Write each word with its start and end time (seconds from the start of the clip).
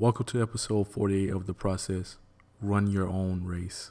Welcome 0.00 0.24
to 0.28 0.40
episode 0.40 0.88
48 0.88 1.28
of 1.28 1.44
The 1.44 1.52
Process 1.52 2.16
Run 2.62 2.86
Your 2.86 3.06
Own 3.06 3.44
Race. 3.44 3.90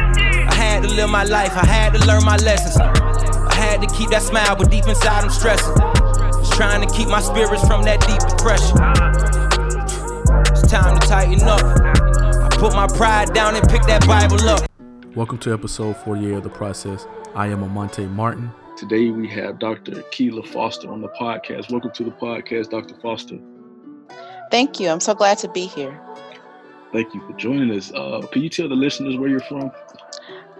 I 0.71 0.75
had 0.75 0.83
to 0.83 0.95
live 0.95 1.09
my 1.09 1.25
life, 1.25 1.51
I 1.51 1.65
had 1.65 1.93
to 1.95 2.07
learn 2.07 2.23
my 2.23 2.37
lessons. 2.37 2.77
I 2.77 3.53
had 3.55 3.81
to 3.81 3.87
keep 3.93 4.09
that 4.11 4.21
smile, 4.21 4.55
but 4.55 4.71
deep 4.71 4.87
inside 4.87 5.21
I'm 5.21 5.29
stressing. 5.29 5.75
Just 5.75 6.53
trying 6.53 6.87
to 6.87 6.95
keep 6.95 7.09
my 7.09 7.19
spirits 7.19 7.67
from 7.67 7.83
that 7.83 7.99
deep 8.07 8.21
depression. 8.29 8.77
It's 10.53 10.71
time 10.71 10.97
to 10.97 11.05
tighten 11.05 11.41
up. 11.43 11.61
I 11.61 12.47
put 12.55 12.71
my 12.71 12.87
pride 12.87 13.33
down 13.33 13.57
and 13.57 13.67
pick 13.67 13.81
that 13.83 14.07
Bible 14.07 14.39
up. 14.47 14.61
Welcome 15.13 15.39
to 15.39 15.53
episode 15.53 15.97
48 15.97 16.35
of 16.35 16.43
The 16.43 16.49
Process. 16.49 17.05
I 17.35 17.47
am 17.47 17.63
Amante 17.63 18.07
Martin. 18.07 18.49
Today 18.77 19.09
we 19.09 19.27
have 19.27 19.59
Dr. 19.59 19.91
Keila 19.91 20.47
Foster 20.47 20.89
on 20.89 21.01
the 21.01 21.09
podcast. 21.09 21.69
Welcome 21.69 21.91
to 21.95 22.05
the 22.05 22.11
podcast, 22.11 22.69
Dr. 22.69 22.95
Foster. 23.01 23.39
Thank 24.49 24.79
you. 24.79 24.87
I'm 24.87 25.01
so 25.01 25.15
glad 25.15 25.37
to 25.39 25.49
be 25.49 25.65
here. 25.65 25.99
Thank 26.93 27.13
you 27.13 27.19
for 27.27 27.33
joining 27.33 27.71
us. 27.77 27.91
Uh, 27.93 28.21
can 28.31 28.41
you 28.41 28.49
tell 28.49 28.69
the 28.69 28.75
listeners 28.75 29.17
where 29.17 29.29
you're 29.29 29.41
from? 29.41 29.71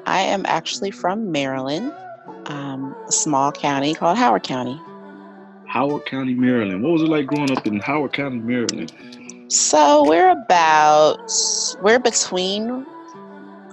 I 0.06 0.22
am 0.22 0.46
actually 0.46 0.92
from 0.92 1.32
Maryland, 1.32 1.94
um, 2.46 2.96
a 3.08 3.12
small 3.12 3.52
county 3.52 3.94
called 3.94 4.18
Howard 4.18 4.44
County. 4.44 4.80
Howard 5.68 6.06
County, 6.06 6.34
Maryland. 6.34 6.84
What 6.84 6.94
was 6.94 7.02
it 7.02 7.08
like 7.08 7.28
growing 7.28 7.52
up 7.56 7.66
in 7.66 7.80
Howard 7.80 8.14
County, 8.14 8.40
Maryland? 8.40 8.92
So 9.48 10.08
we're 10.08 10.32
about 10.32 11.32
we're 11.82 12.00
between 12.00 12.86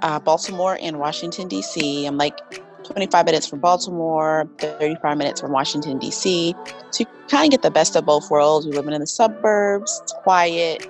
uh, 0.02 0.20
Baltimore 0.20 0.78
and 0.80 0.98
Washington 0.98 1.48
D.C. 1.48 2.06
I'm 2.06 2.16
like 2.16 2.38
25 2.84 3.26
minutes 3.26 3.46
from 3.46 3.60
Baltimore, 3.60 4.48
35 4.58 5.18
minutes 5.18 5.40
from 5.40 5.52
Washington 5.52 5.98
D.C. 5.98 6.54
So 6.90 7.00
you 7.00 7.06
kind 7.28 7.44
of 7.44 7.50
get 7.50 7.62
the 7.62 7.70
best 7.70 7.96
of 7.96 8.04
both 8.04 8.30
worlds. 8.30 8.66
We're 8.66 8.74
living 8.74 8.94
in 8.94 9.00
the 9.00 9.06
suburbs, 9.06 10.00
it's 10.02 10.12
quiet, 10.22 10.88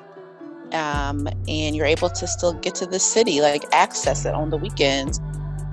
um, 0.74 1.28
and 1.48 1.76
you're 1.76 1.86
able 1.86 2.10
to 2.10 2.26
still 2.26 2.52
get 2.54 2.74
to 2.76 2.86
the 2.86 2.98
city, 2.98 3.40
like 3.40 3.64
access 3.72 4.24
it 4.24 4.34
on 4.34 4.50
the 4.50 4.56
weekends, 4.56 5.20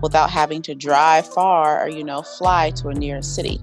without 0.02 0.30
having 0.30 0.62
to 0.64 0.76
drive 0.76 1.28
far 1.34 1.84
or 1.84 1.90
you 1.90 2.04
know 2.04 2.22
fly 2.22 2.72
to 2.72 2.90
a 2.90 2.94
near 2.94 3.22
city, 3.22 3.60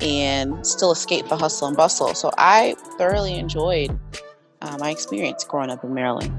and 0.00 0.66
still 0.66 0.92
escape 0.92 1.28
the 1.28 1.36
hustle 1.36 1.68
and 1.68 1.76
bustle. 1.76 2.14
So 2.14 2.30
I 2.38 2.74
thoroughly 2.98 3.34
enjoyed 3.34 3.98
uh, 4.62 4.76
my 4.78 4.90
experience 4.90 5.44
growing 5.44 5.70
up 5.70 5.84
in 5.84 5.94
Maryland. 5.94 6.32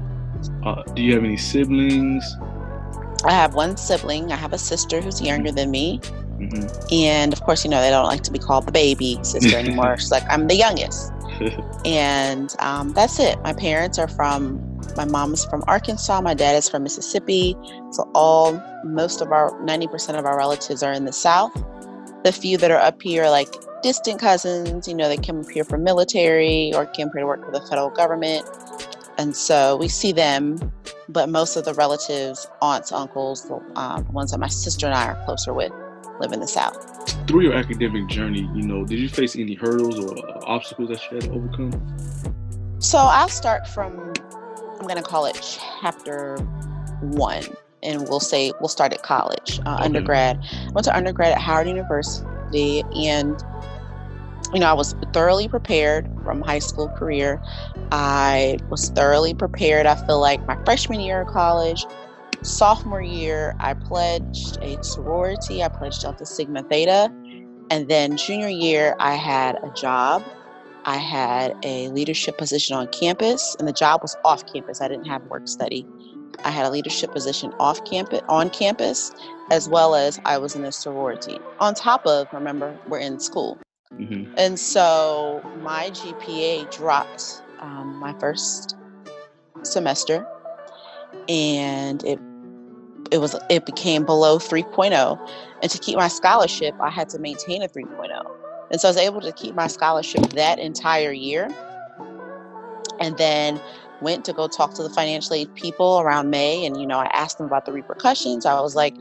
Uh, 0.64 0.82
do 0.94 1.02
you 1.02 1.14
have 1.14 1.24
any 1.24 1.36
siblings? 1.36 2.24
I 3.24 3.32
have 3.32 3.54
one 3.54 3.76
sibling. 3.76 4.32
I 4.32 4.36
have 4.36 4.52
a 4.52 4.58
sister 4.58 5.00
who's 5.00 5.20
younger 5.20 5.50
than 5.50 5.70
me. 5.70 6.00
Hmm 6.36 6.66
And 6.92 7.32
of 7.32 7.40
course, 7.42 7.64
you 7.64 7.70
know, 7.70 7.80
they 7.80 7.90
don't 7.90 8.06
like 8.06 8.22
to 8.22 8.32
be 8.32 8.38
called 8.38 8.66
the 8.66 8.72
baby 8.72 9.18
sister 9.22 9.56
anymore. 9.64 9.96
She's 9.98 10.10
like, 10.10 10.24
I'm 10.28 10.46
the 10.48 10.56
youngest. 10.56 11.12
And 11.84 12.54
um, 12.58 12.92
that's 12.94 13.20
it. 13.20 13.38
My 13.42 13.52
parents 13.52 13.98
are 13.98 14.08
from, 14.08 14.60
my 14.96 15.04
mom 15.04 15.34
is 15.34 15.44
from 15.44 15.62
Arkansas. 15.68 16.20
My 16.20 16.34
dad 16.34 16.56
is 16.56 16.68
from 16.68 16.82
Mississippi. 16.82 17.54
So, 17.92 18.10
all, 18.14 18.60
most 18.84 19.20
of 19.20 19.30
our, 19.30 19.52
90% 19.60 20.18
of 20.18 20.24
our 20.24 20.36
relatives 20.36 20.82
are 20.82 20.92
in 20.92 21.04
the 21.04 21.12
South. 21.12 21.52
The 22.24 22.32
few 22.32 22.56
that 22.58 22.70
are 22.72 22.80
up 22.80 23.00
here 23.02 23.24
are 23.24 23.30
like 23.30 23.48
distant 23.82 24.18
cousins, 24.18 24.88
you 24.88 24.94
know, 24.94 25.08
they 25.08 25.16
come 25.16 25.40
up 25.40 25.50
here 25.50 25.62
for 25.62 25.78
military 25.78 26.72
or 26.74 26.86
came 26.86 27.08
here 27.12 27.20
to 27.20 27.26
work 27.26 27.44
for 27.44 27.52
the 27.52 27.60
federal 27.60 27.90
government. 27.90 28.44
And 29.18 29.36
so 29.36 29.76
we 29.76 29.88
see 29.88 30.12
them, 30.12 30.72
but 31.08 31.28
most 31.28 31.56
of 31.56 31.64
the 31.64 31.74
relatives, 31.74 32.48
aunts, 32.60 32.92
uncles, 32.92 33.46
the 33.48 33.62
um, 33.76 34.12
ones 34.12 34.32
that 34.32 34.38
my 34.38 34.48
sister 34.48 34.86
and 34.86 34.94
I 34.94 35.06
are 35.06 35.24
closer 35.24 35.54
with, 35.54 35.72
live 36.20 36.32
in 36.32 36.40
the 36.40 36.46
South. 36.48 36.76
Through 37.26 37.42
your 37.42 37.54
academic 37.54 38.06
journey, 38.08 38.48
you 38.54 38.62
know, 38.62 38.84
did 38.84 38.98
you 38.98 39.08
face 39.08 39.36
any 39.36 39.54
hurdles 39.54 39.98
or 39.98 40.16
uh, 40.16 40.40
obstacles 40.46 40.88
that 40.90 41.00
you 41.10 41.16
had 41.16 41.24
to 41.24 41.32
overcome? 41.32 42.76
So 42.78 42.98
I'll 42.98 43.28
start 43.28 43.66
from, 43.66 44.12
I'm 44.78 44.86
going 44.86 44.96
to 44.96 45.02
call 45.02 45.26
it 45.26 45.58
chapter 45.80 46.36
one, 47.00 47.44
and 47.82 48.08
we'll 48.08 48.20
say, 48.20 48.52
we'll 48.60 48.68
start 48.68 48.92
at 48.92 49.02
college, 49.02 49.58
uh, 49.66 49.74
Okay. 49.74 49.84
undergrad. 49.86 50.38
I 50.42 50.70
went 50.72 50.84
to 50.84 50.96
undergrad 50.96 51.32
at 51.32 51.38
Howard 51.38 51.66
University, 51.68 52.82
and, 52.94 53.42
you 54.54 54.60
know, 54.60 54.66
I 54.68 54.72
was 54.72 54.94
thoroughly 55.12 55.48
prepared 55.48 56.08
from 56.22 56.42
high 56.42 56.60
school 56.60 56.88
career. 56.88 57.42
I 57.90 58.58
was 58.70 58.90
thoroughly 58.90 59.34
prepared, 59.34 59.86
I 59.86 59.94
feel 60.06 60.20
like, 60.20 60.46
my 60.46 60.56
freshman 60.64 61.00
year 61.00 61.22
of 61.22 61.28
college. 61.28 61.84
Sophomore 62.46 63.02
year, 63.02 63.54
I 63.60 63.74
pledged 63.74 64.58
a 64.62 64.82
sorority, 64.82 65.62
I 65.62 65.68
pledged 65.68 66.02
Delta 66.02 66.24
Sigma 66.26 66.62
Theta. 66.62 67.12
And 67.70 67.88
then 67.88 68.16
junior 68.16 68.48
year, 68.48 68.94
I 69.00 69.14
had 69.14 69.56
a 69.56 69.70
job 69.74 70.22
I 70.86 70.98
had 70.98 71.56
a 71.64 71.88
leadership 71.88 72.38
position 72.38 72.76
on 72.76 72.86
campus, 72.88 73.56
and 73.58 73.66
the 73.66 73.72
job 73.72 74.02
was 74.02 74.16
off 74.24 74.46
campus. 74.52 74.80
I 74.80 74.86
didn't 74.86 75.06
have 75.06 75.20
work 75.24 75.48
study. 75.48 75.84
I 76.44 76.50
had 76.50 76.64
a 76.64 76.70
leadership 76.70 77.10
position 77.12 77.52
off 77.58 77.84
campus, 77.84 78.20
on 78.28 78.50
campus, 78.50 79.10
as 79.50 79.68
well 79.68 79.96
as 79.96 80.20
I 80.24 80.38
was 80.38 80.54
in 80.54 80.64
a 80.64 80.70
sorority. 80.70 81.40
On 81.58 81.74
top 81.74 82.06
of, 82.06 82.28
remember, 82.32 82.78
we're 82.88 83.00
in 83.00 83.18
school, 83.18 83.58
hmm 83.90 84.24
and 84.36 84.58
so 84.58 85.42
my 85.62 85.90
GPA 85.90 86.70
dropped 86.70 87.42
um, 87.60 87.96
my 87.96 88.12
first 88.20 88.76
semester, 89.62 90.24
and 91.28 92.04
it 92.04 92.20
it 93.10 93.18
was 93.18 93.36
it 93.50 93.66
became 93.66 94.04
below 94.04 94.38
3.0, 94.38 95.30
and 95.62 95.70
to 95.70 95.78
keep 95.78 95.96
my 95.96 96.08
scholarship, 96.08 96.74
I 96.80 96.90
had 96.90 97.08
to 97.10 97.18
maintain 97.18 97.62
a 97.62 97.68
3.0. 97.68 98.36
And 98.70 98.80
so 98.80 98.88
I 98.88 98.90
was 98.90 98.96
able 98.96 99.20
to 99.20 99.32
keep 99.32 99.54
my 99.54 99.66
scholarship 99.66 100.22
that 100.30 100.58
entire 100.58 101.12
year. 101.12 101.48
And 102.98 103.16
then 103.18 103.60
went 104.00 104.24
to 104.24 104.32
go 104.32 104.48
talk 104.48 104.74
to 104.74 104.82
the 104.82 104.90
financial 104.90 105.34
aid 105.34 105.54
people 105.54 106.00
around 106.00 106.30
May. 106.30 106.66
And, 106.66 106.80
you 106.80 106.86
know, 106.86 106.98
I 106.98 107.06
asked 107.06 107.38
them 107.38 107.46
about 107.46 107.66
the 107.66 107.72
repercussions. 107.72 108.44
I 108.44 108.60
was 108.60 108.74
like, 108.74 108.94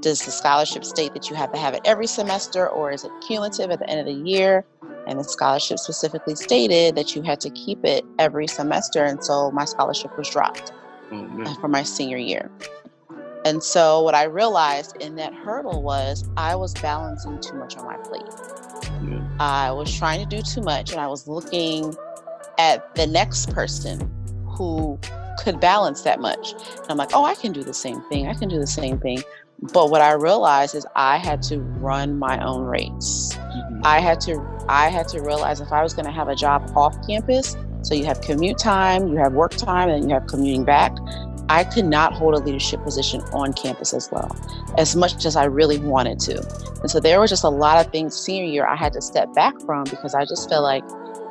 does 0.00 0.24
the 0.24 0.30
scholarship 0.30 0.84
state 0.84 1.12
that 1.14 1.28
you 1.28 1.36
have 1.36 1.52
to 1.52 1.58
have 1.58 1.74
it 1.74 1.82
every 1.84 2.06
semester 2.06 2.68
or 2.68 2.90
is 2.90 3.04
it 3.04 3.10
cumulative 3.26 3.70
at 3.70 3.80
the 3.80 3.90
end 3.90 4.00
of 4.00 4.06
the 4.06 4.28
year? 4.30 4.64
And 5.06 5.18
the 5.18 5.24
scholarship 5.24 5.78
specifically 5.78 6.34
stated 6.36 6.94
that 6.94 7.14
you 7.14 7.22
had 7.22 7.40
to 7.40 7.50
keep 7.50 7.84
it 7.84 8.04
every 8.18 8.46
semester. 8.46 9.04
And 9.04 9.22
so 9.24 9.50
my 9.50 9.64
scholarship 9.64 10.16
was 10.16 10.30
dropped 10.30 10.72
Oh, 11.12 11.42
uh, 11.44 11.54
for 11.54 11.68
my 11.68 11.82
senior 11.82 12.18
year. 12.18 12.50
And 13.44 13.62
so 13.62 14.02
what 14.02 14.14
I 14.14 14.24
realized 14.24 14.96
in 15.00 15.16
that 15.16 15.32
hurdle 15.32 15.82
was 15.82 16.28
I 16.36 16.54
was 16.54 16.74
balancing 16.74 17.40
too 17.40 17.54
much 17.54 17.76
on 17.76 17.84
my 17.84 17.96
plate. 17.96 18.22
Yeah. 19.08 19.26
I 19.40 19.70
was 19.72 19.96
trying 19.96 20.26
to 20.26 20.36
do 20.36 20.42
too 20.42 20.60
much 20.60 20.92
and 20.92 21.00
I 21.00 21.06
was 21.06 21.26
looking 21.26 21.94
at 22.58 22.94
the 22.94 23.06
next 23.06 23.50
person 23.50 24.10
who 24.46 24.98
could 25.38 25.58
balance 25.58 26.02
that 26.02 26.20
much. 26.20 26.52
And 26.52 26.90
I'm 26.90 26.98
like, 26.98 27.10
oh, 27.14 27.24
I 27.24 27.34
can 27.34 27.52
do 27.52 27.62
the 27.62 27.72
same 27.72 28.02
thing. 28.02 28.28
I 28.28 28.34
can 28.34 28.48
do 28.48 28.58
the 28.58 28.66
same 28.66 28.98
thing. 28.98 29.22
But 29.72 29.90
what 29.90 30.00
I 30.00 30.12
realized 30.12 30.74
is 30.74 30.86
I 30.96 31.18
had 31.18 31.42
to 31.44 31.60
run 31.60 32.18
my 32.18 32.42
own 32.44 32.62
race. 32.64 33.36
Mhm. 33.38 33.80
I 33.84 34.00
had 34.00 34.20
to 34.22 34.42
I 34.68 34.88
had 34.88 35.08
to 35.08 35.20
realize 35.20 35.60
if 35.60 35.72
I 35.72 35.82
was 35.82 35.94
going 35.94 36.06
to 36.06 36.12
have 36.12 36.28
a 36.28 36.34
job 36.34 36.70
off 36.76 36.96
campus, 37.06 37.56
So 37.82 37.94
you 37.94 38.04
have 38.04 38.20
commute 38.20 38.58
time, 38.58 39.08
you 39.08 39.16
have 39.16 39.32
work 39.32 39.52
time, 39.52 39.88
and 39.88 40.04
you 40.08 40.14
have 40.14 40.26
commuting 40.26 40.64
back. 40.64 40.94
I 41.50 41.64
could 41.64 41.84
not 41.84 42.12
hold 42.12 42.34
a 42.34 42.38
leadership 42.38 42.80
position 42.84 43.22
on 43.32 43.52
campus 43.52 43.92
as 43.92 44.08
well, 44.12 44.36
as 44.78 44.94
much 44.94 45.26
as 45.26 45.34
I 45.34 45.44
really 45.46 45.78
wanted 45.78 46.20
to. 46.20 46.36
And 46.80 46.88
so 46.88 47.00
there 47.00 47.20
was 47.20 47.28
just 47.28 47.42
a 47.42 47.48
lot 47.48 47.84
of 47.84 47.90
things 47.90 48.14
senior 48.14 48.44
year 48.44 48.68
I 48.68 48.76
had 48.76 48.92
to 48.92 49.02
step 49.02 49.34
back 49.34 49.60
from 49.62 49.82
because 49.82 50.14
I 50.14 50.24
just 50.24 50.48
felt 50.48 50.62
like 50.62 50.84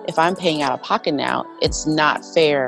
if 0.10 0.20
I'm 0.20 0.36
paying 0.36 0.62
out 0.62 0.74
of 0.74 0.82
pocket 0.84 1.14
now, 1.14 1.46
it's 1.62 1.88
not 1.88 2.26
fair 2.34 2.68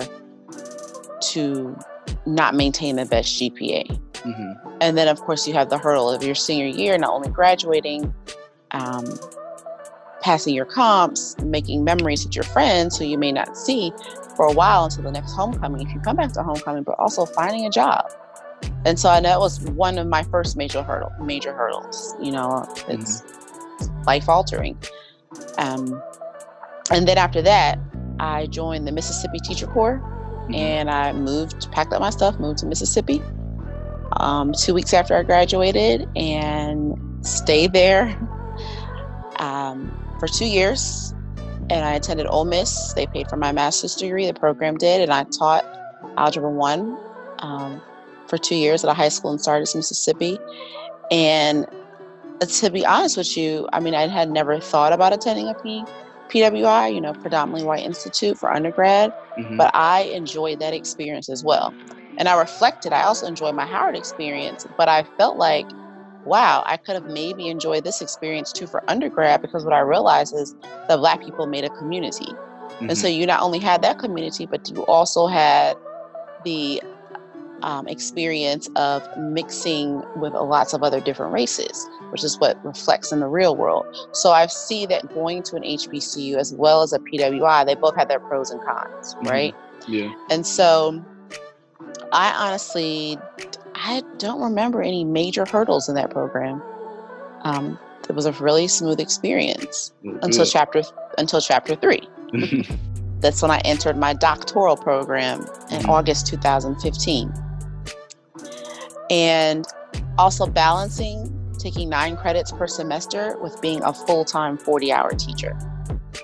to 1.31 1.77
not 2.25 2.55
maintain 2.55 2.95
the 2.95 3.05
best 3.05 3.37
GPA. 3.37 3.99
Mm-hmm. 4.13 4.69
And 4.79 4.97
then, 4.97 5.09
of 5.09 5.19
course, 5.19 5.45
you 5.45 5.53
have 5.53 5.69
the 5.69 5.77
hurdle 5.77 6.09
of 6.09 6.23
your 6.23 6.35
senior 6.35 6.67
year, 6.67 6.97
not 6.97 7.11
only 7.11 7.29
graduating, 7.29 8.13
um, 8.71 9.19
passing 10.21 10.55
your 10.55 10.65
comps, 10.65 11.37
making 11.39 11.83
memories 11.83 12.23
with 12.23 12.33
your 12.33 12.45
friends 12.45 12.97
who 12.97 13.03
you 13.03 13.17
may 13.17 13.33
not 13.33 13.57
see 13.57 13.91
for 14.41 14.47
a 14.47 14.53
while 14.53 14.85
until 14.85 15.03
the 15.03 15.11
next 15.11 15.33
homecoming, 15.33 15.87
if 15.87 15.93
you 15.93 15.99
come 15.99 16.15
back 16.15 16.31
to 16.31 16.41
homecoming, 16.41 16.81
but 16.81 16.97
also 16.97 17.27
finding 17.27 17.67
a 17.67 17.69
job. 17.69 18.11
And 18.85 18.99
so 18.99 19.07
I 19.07 19.19
know 19.19 19.35
it 19.35 19.39
was 19.39 19.61
one 19.69 19.99
of 19.99 20.07
my 20.07 20.23
first 20.23 20.57
major 20.57 20.81
hurdle, 20.81 21.11
major 21.21 21.53
hurdles. 21.53 22.15
You 22.19 22.31
know, 22.31 22.65
it's 22.87 23.21
mm-hmm. 23.21 24.03
life 24.05 24.27
altering. 24.27 24.79
Um, 25.59 26.01
and 26.89 27.07
then 27.07 27.19
after 27.19 27.43
that, 27.43 27.77
I 28.19 28.47
joined 28.47 28.87
the 28.87 28.91
Mississippi 28.91 29.37
Teacher 29.37 29.67
Corps, 29.67 29.99
mm-hmm. 29.99 30.55
and 30.55 30.89
I 30.89 31.13
moved, 31.13 31.71
packed 31.71 31.93
up 31.93 32.01
my 32.01 32.09
stuff, 32.09 32.39
moved 32.39 32.57
to 32.59 32.65
Mississippi. 32.65 33.21
Um, 34.13 34.53
two 34.53 34.73
weeks 34.73 34.91
after 34.91 35.15
I 35.15 35.21
graduated, 35.21 36.09
and 36.15 36.95
stayed 37.23 37.73
there 37.73 38.07
um, 39.35 39.95
for 40.19 40.27
two 40.27 40.47
years 40.47 41.13
and 41.71 41.85
I 41.85 41.93
attended 41.93 42.27
Ole 42.27 42.43
Miss. 42.43 42.91
They 42.93 43.07
paid 43.07 43.29
for 43.29 43.37
my 43.37 43.53
master's 43.53 43.95
degree, 43.95 44.25
the 44.27 44.33
program 44.33 44.77
did, 44.77 45.01
and 45.01 45.11
I 45.11 45.23
taught 45.23 45.63
Algebra 46.17 46.49
1 46.49 46.97
um, 47.39 47.81
for 48.27 48.37
two 48.37 48.55
years 48.55 48.83
at 48.83 48.89
a 48.89 48.93
high 48.93 49.07
school 49.07 49.31
in 49.31 49.39
Sardis, 49.39 49.73
Mississippi. 49.73 50.37
And 51.11 51.65
to 52.41 52.69
be 52.69 52.85
honest 52.85 53.15
with 53.15 53.37
you, 53.37 53.69
I 53.71 53.79
mean, 53.79 53.95
I 53.95 54.07
had 54.07 54.29
never 54.29 54.59
thought 54.59 54.91
about 54.91 55.13
attending 55.13 55.47
a 55.47 55.53
P- 55.53 55.85
PWI, 56.29 56.93
you 56.93 56.99
know, 56.99 57.13
predominantly 57.13 57.65
white 57.65 57.85
institute 57.85 58.37
for 58.37 58.51
undergrad, 58.51 59.13
mm-hmm. 59.39 59.55
but 59.55 59.71
I 59.73 60.01
enjoyed 60.13 60.59
that 60.59 60.73
experience 60.73 61.29
as 61.29 61.41
well. 61.41 61.73
And 62.17 62.27
I 62.27 62.37
reflected, 62.37 62.91
I 62.91 63.03
also 63.03 63.27
enjoyed 63.27 63.55
my 63.55 63.65
Howard 63.65 63.95
experience, 63.95 64.67
but 64.77 64.89
I 64.89 65.03
felt 65.17 65.37
like 65.37 65.65
wow, 66.25 66.63
I 66.65 66.77
could 66.77 66.95
have 66.95 67.05
maybe 67.05 67.47
enjoyed 67.49 67.83
this 67.83 68.01
experience 68.01 68.51
too 68.51 68.67
for 68.67 68.83
undergrad 68.89 69.41
because 69.41 69.63
what 69.63 69.73
I 69.73 69.79
realized 69.79 70.35
is 70.35 70.55
that 70.87 70.97
Black 70.97 71.21
people 71.21 71.45
made 71.47 71.63
a 71.63 71.69
community. 71.69 72.25
Mm-hmm. 72.25 72.89
And 72.89 72.97
so 72.97 73.07
mm-hmm. 73.07 73.19
you 73.19 73.25
not 73.25 73.41
only 73.41 73.59
had 73.59 73.81
that 73.81 73.99
community, 73.99 74.45
but 74.45 74.69
you 74.69 74.85
also 74.85 75.27
had 75.27 75.75
the 76.43 76.81
um, 77.63 77.87
experience 77.87 78.69
of 78.75 79.07
mixing 79.17 80.03
with 80.19 80.33
lots 80.33 80.73
of 80.73 80.83
other 80.83 80.99
different 80.99 81.33
races, 81.33 81.87
which 82.09 82.23
is 82.23 82.39
what 82.39 82.63
reflects 82.65 83.11
in 83.11 83.19
the 83.19 83.27
real 83.27 83.55
world. 83.55 83.85
So 84.13 84.31
I 84.31 84.47
see 84.47 84.85
that 84.87 85.13
going 85.13 85.43
to 85.43 85.55
an 85.55 85.63
HBCU 85.63 86.35
as 86.35 86.53
well 86.53 86.81
as 86.81 86.93
a 86.93 86.99
PWI, 86.99 87.65
they 87.65 87.75
both 87.75 87.95
have 87.95 88.07
their 88.07 88.19
pros 88.19 88.51
and 88.51 88.61
cons, 88.61 89.15
mm-hmm. 89.15 89.27
right? 89.27 89.55
Yeah. 89.87 90.13
And 90.29 90.45
so 90.45 91.03
I 92.11 92.33
honestly 92.33 93.17
I 93.75 94.03
don't 94.17 94.41
remember 94.41 94.81
any 94.81 95.03
major 95.03 95.45
hurdles 95.45 95.89
in 95.89 95.95
that 95.95 96.11
program. 96.11 96.61
Um, 97.41 97.79
it 98.07 98.15
was 98.15 98.25
a 98.25 98.31
really 98.33 98.67
smooth 98.67 98.99
experience 98.99 99.93
mm-hmm. 100.03 100.19
until 100.21 100.45
chapter 100.45 100.83
until 101.17 101.41
chapter 101.41 101.75
three. 101.75 102.07
That's 103.19 103.41
when 103.41 103.51
I 103.51 103.59
entered 103.59 103.97
my 103.97 104.13
doctoral 104.13 104.75
program 104.75 105.41
in 105.41 105.45
mm-hmm. 105.45 105.89
August 105.89 106.27
2015. 106.27 107.31
And 109.09 109.65
also 110.17 110.47
balancing 110.47 111.37
taking 111.57 111.89
nine 111.89 112.17
credits 112.17 112.51
per 112.51 112.67
semester 112.67 113.37
with 113.39 113.61
being 113.61 113.81
a 113.83 113.93
full 113.93 114.25
time 114.25 114.57
40 114.57 114.91
hour 114.91 115.11
teacher. 115.11 115.57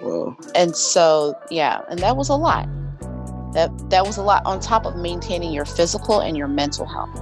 Wow. 0.01 0.35
And 0.55 0.75
so, 0.75 1.35
yeah, 1.49 1.81
and 1.89 1.99
that 1.99 2.17
was 2.17 2.29
a 2.29 2.35
lot. 2.35 2.67
That, 3.57 3.89
that 3.89 4.05
was 4.05 4.17
a 4.17 4.21
lot 4.21 4.45
on 4.45 4.59
top 4.59 4.85
of 4.85 4.95
maintaining 4.95 5.51
your 5.51 5.65
physical 5.65 6.19
and 6.19 6.37
your 6.37 6.47
mental 6.47 6.85
health. 6.85 7.19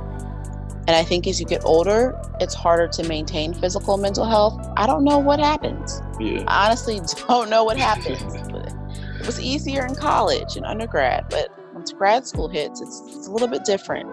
And 0.86 0.90
I 0.90 1.02
think 1.02 1.28
as 1.28 1.40
you 1.40 1.46
get 1.46 1.64
older, 1.64 2.14
it's 2.42 2.54
harder 2.54 2.90
to 2.90 3.08
maintain 3.08 3.54
physical 3.54 3.94
and 3.94 4.04
mental 4.04 4.26
health. 4.26 4.68
I 4.76 4.86
don't 4.86 5.06
know 5.06 5.18
what 5.18 5.40
happens. 5.40 6.02
Yeah. 6.20 6.44
I 6.46 6.66
honestly 6.66 7.00
don't 7.30 7.50
know 7.50 7.64
what 7.64 7.78
happens. 7.90 8.22
it 8.22 9.26
was 9.26 9.40
easier 9.40 9.86
in 9.86 9.96
college 9.96 10.58
and 10.58 10.66
undergrad, 10.66 11.28
but 11.30 11.58
once 11.74 11.94
grad 11.94 12.28
school 12.28 12.50
hits, 12.50 12.82
it's, 12.82 13.02
it's 13.08 13.28
a 13.28 13.32
little 13.32 13.48
bit 13.48 13.64
different. 13.64 14.10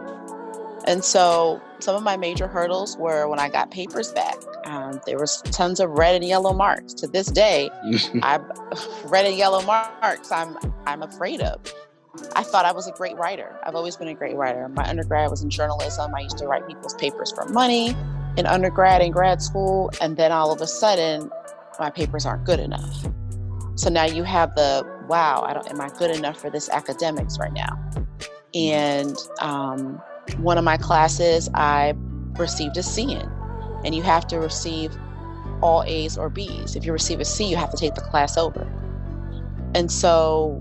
And 0.87 1.03
so 1.03 1.61
some 1.81 1.97
of 1.97 2.05
my 2.05 2.17
major 2.17 2.47
hurdles 2.47 2.97
were 2.99 3.27
when 3.27 3.41
I 3.41 3.49
got 3.49 3.73
papers 3.73 4.13
back. 4.13 4.37
Um, 4.65 5.01
there 5.07 5.19
was 5.19 5.43
tons 5.47 5.81
of 5.81 5.91
red 5.91 6.15
and 6.15 6.25
yellow 6.25 6.53
marks. 6.53 6.95
To 6.95 7.09
this 7.09 7.27
day, 7.27 7.69
I've 8.23 8.43
red 9.07 9.27
and 9.27 9.37
yellow 9.37 9.63
marks. 9.63 10.31
I'm 10.31 10.57
I'm 10.87 11.03
afraid 11.03 11.41
of. 11.41 11.61
I 12.35 12.43
thought 12.43 12.65
I 12.65 12.73
was 12.73 12.87
a 12.87 12.93
great 12.93 13.17
writer. 13.17 13.59
I've 13.65 13.75
always 13.75 13.97
been 13.97 14.09
a 14.09 14.15
great 14.15 14.37
writer. 14.37 14.69
My 14.69 14.87
undergrad 14.89 15.31
was 15.31 15.43
in 15.43 15.49
journalism. 15.49 16.15
I 16.15 16.21
used 16.21 16.37
to 16.39 16.47
write 16.47 16.67
people's 16.67 16.95
papers 16.95 17.33
for 17.33 17.47
money 17.47 17.97
in 18.37 18.47
undergrad 18.47 19.01
and 19.01 19.13
grad 19.13 19.41
school. 19.41 19.91
And 20.01 20.17
then 20.17 20.31
all 20.31 20.53
of 20.53 20.61
a 20.61 20.67
sudden, 20.67 21.31
my 21.81 21.89
papers 21.89 22.27
aren't 22.27 22.45
good 22.45 22.61
enough. 22.61 23.07
So 23.77 23.89
now 23.89 24.05
you 24.05 24.25
have 24.25 24.55
the 24.55 24.87
wow, 25.09 25.43
I 25.47 25.55
don't, 25.55 25.69
am 25.71 25.81
I 25.81 25.89
good 25.89 26.15
enough 26.15 26.39
for 26.39 26.51
this 26.51 26.69
academics 26.69 27.39
right 27.39 27.53
now? 27.53 27.79
And 28.55 29.17
um, 29.41 30.01
one 30.39 30.59
of 30.59 30.65
my 30.65 30.77
classes, 30.77 31.49
I 31.55 31.95
received 32.39 32.77
a 32.77 32.83
C 32.83 33.13
in, 33.13 33.31
and 33.85 33.95
you 33.95 34.03
have 34.03 34.27
to 34.29 34.39
receive 34.39 34.95
all 35.63 35.83
A's 35.87 36.19
or 36.19 36.29
B's. 36.29 36.77
If 36.77 36.85
you 36.85 36.93
receive 36.93 37.21
a 37.21 37.25
C, 37.25 37.45
you 37.45 37.57
have 37.57 37.71
to 37.71 37.77
take 37.77 37.95
the 37.95 38.03
class 38.03 38.37
over. 38.37 38.71
And 39.75 39.91
so 39.91 40.61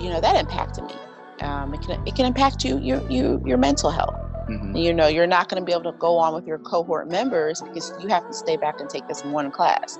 you 0.00 0.10
know 0.10 0.20
that 0.20 0.36
impacted 0.36 0.84
me. 0.84 0.94
Um, 1.40 1.74
it 1.74 1.82
can 1.82 2.06
it 2.06 2.14
can 2.14 2.26
impact 2.26 2.64
you 2.64 2.78
your 2.78 3.02
your, 3.10 3.46
your 3.46 3.58
mental 3.58 3.90
health. 3.90 4.14
Mm-hmm. 4.48 4.76
You 4.76 4.92
know, 4.92 5.06
you're 5.06 5.26
not 5.26 5.48
going 5.48 5.62
to 5.62 5.64
be 5.64 5.72
able 5.72 5.90
to 5.92 5.98
go 5.98 6.16
on 6.16 6.34
with 6.34 6.46
your 6.46 6.58
cohort 6.58 7.08
members 7.08 7.62
because 7.62 7.92
you 8.00 8.08
have 8.08 8.26
to 8.26 8.34
stay 8.34 8.56
back 8.56 8.80
and 8.80 8.90
take 8.90 9.06
this 9.06 9.24
one 9.24 9.50
class. 9.50 9.98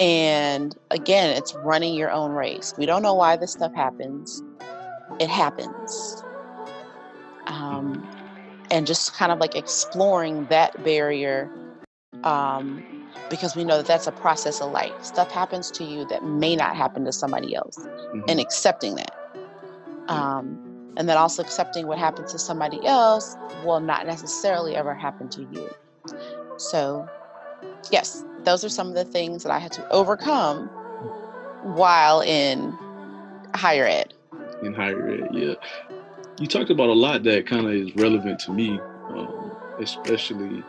And 0.00 0.76
again, 0.90 1.30
it's 1.36 1.54
running 1.54 1.94
your 1.94 2.10
own 2.10 2.32
race. 2.32 2.74
We 2.76 2.84
don't 2.84 3.02
know 3.02 3.14
why 3.14 3.36
this 3.36 3.52
stuff 3.52 3.74
happens. 3.74 4.42
It 5.18 5.30
happens. 5.30 6.22
Um, 7.46 8.06
and 8.70 8.86
just 8.86 9.14
kind 9.14 9.30
of 9.30 9.38
like 9.38 9.54
exploring 9.54 10.46
that 10.46 10.82
barrier 10.84 11.50
um, 12.24 12.93
because 13.30 13.56
we 13.56 13.64
know 13.64 13.76
that 13.76 13.86
that's 13.86 14.06
a 14.06 14.12
process 14.12 14.60
of 14.60 14.72
life. 14.72 14.92
Stuff 15.04 15.30
happens 15.30 15.70
to 15.72 15.84
you 15.84 16.06
that 16.08 16.24
may 16.24 16.56
not 16.56 16.76
happen 16.76 17.04
to 17.04 17.12
somebody 17.12 17.54
else, 17.54 17.78
mm-hmm. 17.78 18.20
and 18.28 18.40
accepting 18.40 18.94
that. 18.96 19.14
Um, 20.08 20.92
and 20.96 21.08
then 21.08 21.16
also 21.16 21.42
accepting 21.42 21.86
what 21.86 21.98
happened 21.98 22.28
to 22.28 22.38
somebody 22.38 22.84
else 22.86 23.36
will 23.64 23.80
not 23.80 24.06
necessarily 24.06 24.76
ever 24.76 24.94
happen 24.94 25.28
to 25.30 25.40
you. 25.52 25.70
So, 26.56 27.08
yes, 27.90 28.24
those 28.44 28.64
are 28.64 28.68
some 28.68 28.88
of 28.88 28.94
the 28.94 29.04
things 29.04 29.42
that 29.42 29.50
I 29.50 29.58
had 29.58 29.72
to 29.72 29.88
overcome 29.90 30.68
while 31.62 32.20
in 32.20 32.76
higher 33.54 33.86
ed. 33.86 34.14
In 34.62 34.74
higher 34.74 35.08
ed, 35.08 35.28
yeah. 35.32 35.54
You 36.38 36.46
talked 36.46 36.70
about 36.70 36.88
a 36.88 36.94
lot 36.94 37.22
that 37.24 37.46
kind 37.46 37.66
of 37.66 37.72
is 37.72 37.94
relevant 37.96 38.38
to 38.40 38.52
me, 38.52 38.78
um, 39.08 39.52
especially 39.80 40.62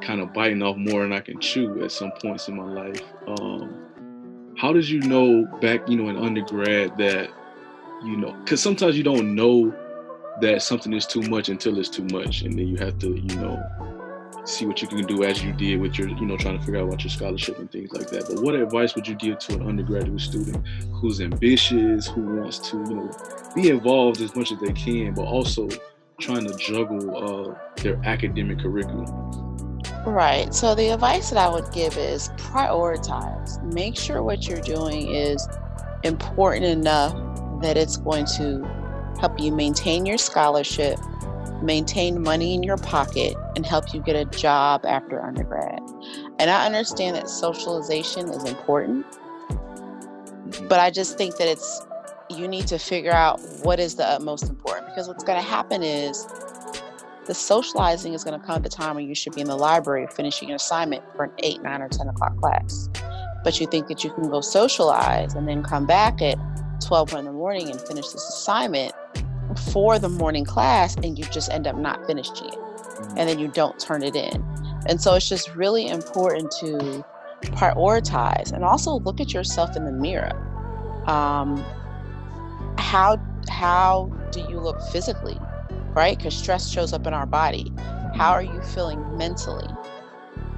kind 0.00 0.20
of 0.20 0.32
biting 0.32 0.62
off 0.62 0.76
more 0.76 1.02
than 1.02 1.12
I 1.12 1.20
can 1.20 1.40
chew 1.40 1.82
at 1.84 1.92
some 1.92 2.12
points 2.22 2.48
in 2.48 2.56
my 2.56 2.64
life. 2.64 3.02
Um, 3.26 4.54
how 4.56 4.72
did 4.72 4.88
you 4.88 5.00
know 5.00 5.46
back, 5.60 5.88
you 5.88 5.96
know, 5.96 6.08
in 6.10 6.16
undergrad 6.16 6.96
that, 6.98 7.30
you 8.04 8.16
know, 8.16 8.32
because 8.44 8.62
sometimes 8.62 8.96
you 8.96 9.02
don't 9.02 9.34
know 9.34 9.74
that 10.40 10.62
something 10.62 10.92
is 10.92 11.06
too 11.06 11.22
much 11.22 11.48
until 11.48 11.78
it's 11.78 11.88
too 11.88 12.04
much, 12.04 12.42
and 12.42 12.58
then 12.58 12.66
you 12.66 12.76
have 12.76 12.98
to, 12.98 13.14
you 13.14 13.36
know, 13.36 13.62
see 14.44 14.64
what 14.64 14.80
you 14.80 14.88
can 14.88 15.04
do 15.04 15.22
as 15.22 15.42
you 15.42 15.52
did 15.52 15.78
with 15.80 15.98
your, 15.98 16.08
you 16.08 16.26
know, 16.26 16.36
trying 16.36 16.58
to 16.58 16.64
figure 16.64 16.80
out 16.80 16.88
about 16.88 17.02
your 17.04 17.10
scholarship 17.10 17.58
and 17.58 17.70
things 17.70 17.92
like 17.92 18.08
that. 18.08 18.26
But 18.28 18.42
what 18.42 18.54
advice 18.54 18.94
would 18.94 19.06
you 19.06 19.14
give 19.14 19.38
to 19.40 19.54
an 19.54 19.66
undergraduate 19.66 20.20
student 20.20 20.66
who's 20.92 21.20
ambitious, 21.20 22.06
who 22.06 22.22
wants 22.22 22.58
to, 22.70 22.78
you 22.78 22.94
know, 22.94 23.10
be 23.54 23.68
involved 23.68 24.20
as 24.20 24.34
much 24.34 24.50
as 24.50 24.58
they 24.60 24.72
can, 24.72 25.14
but 25.14 25.24
also 25.24 25.68
trying 26.18 26.46
to 26.46 26.54
juggle 26.56 27.50
uh, 27.50 27.54
their 27.82 28.02
academic 28.04 28.60
curriculum? 28.60 29.49
Right. 30.06 30.54
So 30.54 30.74
the 30.74 30.88
advice 30.88 31.30
that 31.30 31.38
I 31.38 31.48
would 31.48 31.70
give 31.72 31.96
is 31.98 32.30
prioritize. 32.30 33.62
Make 33.74 33.96
sure 33.96 34.22
what 34.22 34.48
you're 34.48 34.60
doing 34.60 35.08
is 35.08 35.46
important 36.04 36.64
enough 36.64 37.12
that 37.60 37.76
it's 37.76 37.98
going 37.98 38.24
to 38.36 38.66
help 39.20 39.38
you 39.38 39.52
maintain 39.52 40.06
your 40.06 40.16
scholarship, 40.16 40.98
maintain 41.62 42.22
money 42.22 42.54
in 42.54 42.62
your 42.62 42.78
pocket, 42.78 43.36
and 43.56 43.66
help 43.66 43.92
you 43.92 44.00
get 44.00 44.16
a 44.16 44.24
job 44.36 44.86
after 44.86 45.22
undergrad. 45.22 45.80
And 46.38 46.50
I 46.50 46.64
understand 46.64 47.16
that 47.16 47.28
socialization 47.28 48.30
is 48.30 48.44
important, 48.44 49.04
mm-hmm. 49.10 50.68
but 50.68 50.80
I 50.80 50.90
just 50.90 51.18
think 51.18 51.36
that 51.36 51.46
it's 51.46 51.82
you 52.30 52.48
need 52.48 52.66
to 52.68 52.78
figure 52.78 53.12
out 53.12 53.40
what 53.62 53.80
is 53.80 53.96
the 53.96 54.18
most 54.20 54.48
important 54.48 54.86
because 54.86 55.08
what's 55.08 55.24
going 55.24 55.38
to 55.38 55.46
happen 55.46 55.82
is 55.82 56.26
the 57.30 57.34
socializing 57.34 58.12
is 58.12 58.24
going 58.24 58.38
to 58.38 58.44
come 58.44 58.56
at 58.56 58.64
the 58.64 58.68
time 58.68 58.96
when 58.96 59.06
you 59.06 59.14
should 59.14 59.32
be 59.32 59.40
in 59.40 59.46
the 59.46 59.54
library 59.54 60.04
finishing 60.16 60.48
an 60.48 60.56
assignment 60.56 61.00
for 61.14 61.26
an 61.26 61.30
8 61.38 61.62
9 61.62 61.80
or 61.80 61.88
10 61.88 62.08
o'clock 62.08 62.36
class. 62.38 62.88
But 63.44 63.60
you 63.60 63.68
think 63.68 63.86
that 63.86 64.02
you 64.02 64.10
can 64.10 64.28
go 64.28 64.40
socialize 64.40 65.34
and 65.34 65.46
then 65.46 65.62
come 65.62 65.86
back 65.86 66.20
at 66.20 66.36
12 66.84 67.14
in 67.14 67.26
the 67.26 67.32
morning 67.32 67.70
and 67.70 67.80
finish 67.82 68.08
this 68.08 68.28
assignment 68.28 68.92
for 69.70 70.00
the 70.00 70.08
morning 70.08 70.44
class 70.44 70.96
and 70.96 71.16
you 71.16 71.24
just 71.26 71.52
end 71.52 71.68
up 71.68 71.76
not 71.76 72.04
finishing 72.04 72.48
it. 72.48 72.58
And 73.16 73.28
then 73.28 73.38
you 73.38 73.46
don't 73.46 73.78
turn 73.78 74.02
it 74.02 74.16
in. 74.16 74.44
And 74.88 75.00
so 75.00 75.14
it's 75.14 75.28
just 75.28 75.54
really 75.54 75.86
important 75.86 76.50
to 76.58 77.04
prioritize 77.42 78.50
and 78.52 78.64
also 78.64 78.98
look 78.98 79.20
at 79.20 79.32
yourself 79.32 79.76
in 79.76 79.84
the 79.84 79.92
mirror. 79.92 80.32
Um, 81.06 81.64
how 82.76 83.18
how 83.48 84.10
do 84.32 84.40
you 84.40 84.58
look 84.58 84.82
physically 84.90 85.38
right? 85.94 86.16
Because 86.16 86.36
stress 86.36 86.68
shows 86.68 86.92
up 86.92 87.06
in 87.06 87.14
our 87.14 87.26
body. 87.26 87.72
How 88.14 88.32
are 88.32 88.42
you 88.42 88.60
feeling 88.62 89.16
mentally? 89.16 89.68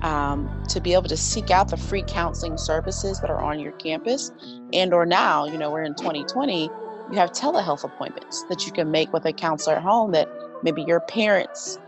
Um, 0.03 0.65
to 0.69 0.81
be 0.81 0.95
able 0.95 1.09
to 1.09 1.17
seek 1.17 1.51
out 1.51 1.69
the 1.69 1.77
free 1.77 2.03
counseling 2.07 2.57
services 2.57 3.21
that 3.21 3.31
are 3.31 3.41
on 3.41 3.61
your 3.61 3.71
campus 3.73 4.33
and 4.73 4.93
or 4.93 5.07
now 5.07 5.45
you 5.45 5.57
know 5.57 5.71
we're 5.71 5.85
in 5.85 5.95
2020 5.95 6.65
you 6.65 7.19
have 7.19 7.31
telehealth 7.31 7.85
appointments 7.85 8.45
that 8.49 8.67
you 8.67 8.73
can 8.73 8.91
make 8.91 9.13
with 9.13 9.25
a 9.27 9.33
counselor 9.33 9.77
at 9.77 9.83
home 9.83 10.11
that 10.11 10.29
maybe 10.65 10.83
your 10.83 10.99
parents 10.99 11.79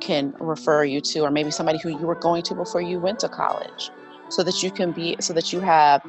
can 0.00 0.34
refer 0.40 0.84
you 0.84 1.00
to 1.00 1.20
or 1.20 1.30
maybe 1.30 1.50
somebody 1.50 1.78
who 1.78 1.90
you 1.90 2.06
were 2.06 2.14
going 2.14 2.42
to 2.42 2.54
before 2.54 2.80
you 2.80 2.98
went 2.98 3.20
to 3.20 3.28
college. 3.28 3.90
So 4.30 4.42
that 4.44 4.62
you 4.62 4.70
can 4.70 4.92
be 4.92 5.16
so 5.20 5.32
that 5.32 5.52
you 5.52 5.60
have 5.60 6.02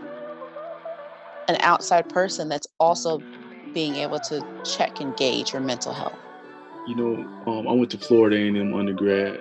an 1.47 1.57
outside 1.59 2.07
person 2.09 2.49
that's 2.49 2.67
also 2.79 3.21
being 3.73 3.95
able 3.95 4.19
to 4.19 4.45
check 4.63 4.99
and 5.01 5.15
gauge 5.17 5.53
your 5.53 5.61
mental 5.61 5.93
health 5.93 6.17
you 6.87 6.95
know 6.95 7.15
um, 7.47 7.67
i 7.67 7.71
went 7.71 7.89
to 7.89 7.97
florida 7.97 8.35
a&m 8.35 8.73
undergrad 8.73 9.39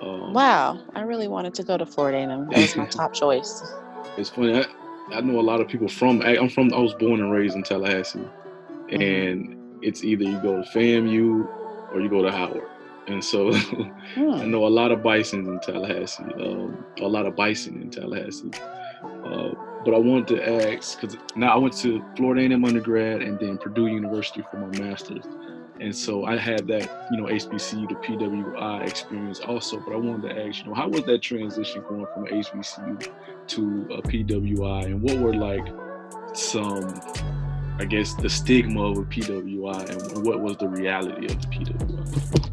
um, 0.00 0.32
wow 0.32 0.78
i 0.94 1.00
really 1.00 1.28
wanted 1.28 1.54
to 1.54 1.62
go 1.62 1.76
to 1.76 1.86
florida 1.86 2.18
a&m 2.18 2.48
that 2.50 2.58
was 2.58 2.76
my 2.76 2.86
top 3.00 3.12
choice 3.12 3.62
it's 4.16 4.30
funny 4.30 4.58
I, 4.58 4.66
I 5.16 5.20
know 5.20 5.40
a 5.40 5.42
lot 5.42 5.60
of 5.60 5.68
people 5.68 5.88
from 5.88 6.22
i'm 6.22 6.48
from 6.48 6.72
i 6.72 6.78
was 6.78 6.94
born 6.94 7.20
and 7.20 7.32
raised 7.32 7.56
in 7.56 7.62
tallahassee 7.62 8.18
mm-hmm. 8.18 9.00
and 9.00 9.58
it's 9.82 10.04
either 10.04 10.24
you 10.24 10.38
go 10.40 10.62
to 10.62 10.68
famu 10.70 11.46
or 11.92 12.00
you 12.00 12.08
go 12.08 12.22
to 12.22 12.30
howard 12.30 12.68
and 13.08 13.24
so 13.24 13.52
hmm. 14.14 14.30
I 14.30 14.44
know 14.44 14.66
a 14.66 14.68
lot 14.68 14.92
of 14.92 15.02
bison 15.02 15.46
in 15.46 15.60
Tallahassee, 15.60 16.22
um, 16.22 16.84
a 17.00 17.08
lot 17.08 17.26
of 17.26 17.34
bison 17.34 17.82
in 17.82 17.90
Tallahassee. 17.90 18.52
Uh, 19.02 19.50
but 19.84 19.94
I 19.94 19.98
wanted 19.98 20.28
to 20.28 20.72
ask 20.72 21.00
because 21.00 21.16
now 21.34 21.54
I 21.54 21.58
went 21.58 21.76
to 21.78 22.04
Florida 22.16 22.42
A&M 22.42 22.64
undergrad 22.64 23.22
and 23.22 23.38
then 23.40 23.58
Purdue 23.58 23.88
University 23.88 24.44
for 24.50 24.58
my 24.58 24.78
master's, 24.78 25.24
and 25.82 25.94
so 25.94 26.24
I 26.24 26.36
had 26.36 26.66
that 26.68 27.08
you 27.10 27.16
know 27.18 27.24
HBCU 27.24 27.88
to 27.88 27.94
PWI 27.96 28.88
experience 28.88 29.40
also. 29.40 29.80
But 29.80 29.94
I 29.94 29.96
wanted 29.96 30.28
to 30.28 30.46
ask 30.46 30.60
you 30.60 30.68
know 30.68 30.74
how 30.74 30.88
was 30.88 31.02
that 31.04 31.20
transition 31.22 31.82
going 31.88 32.06
from 32.14 32.26
HBCU 32.26 33.10
to 33.48 33.88
a 33.90 34.02
PWI, 34.02 34.84
and 34.86 35.02
what 35.02 35.18
were 35.18 35.34
like 35.34 35.66
some 36.34 36.88
I 37.78 37.84
guess 37.84 38.14
the 38.14 38.30
stigma 38.30 38.90
of 38.90 38.98
a 38.98 39.02
PWI 39.02 39.90
and 39.90 40.26
what 40.26 40.40
was 40.40 40.56
the 40.58 40.68
reality 40.68 41.26
of 41.26 41.40
the 41.40 41.48
PWI? 41.48 42.50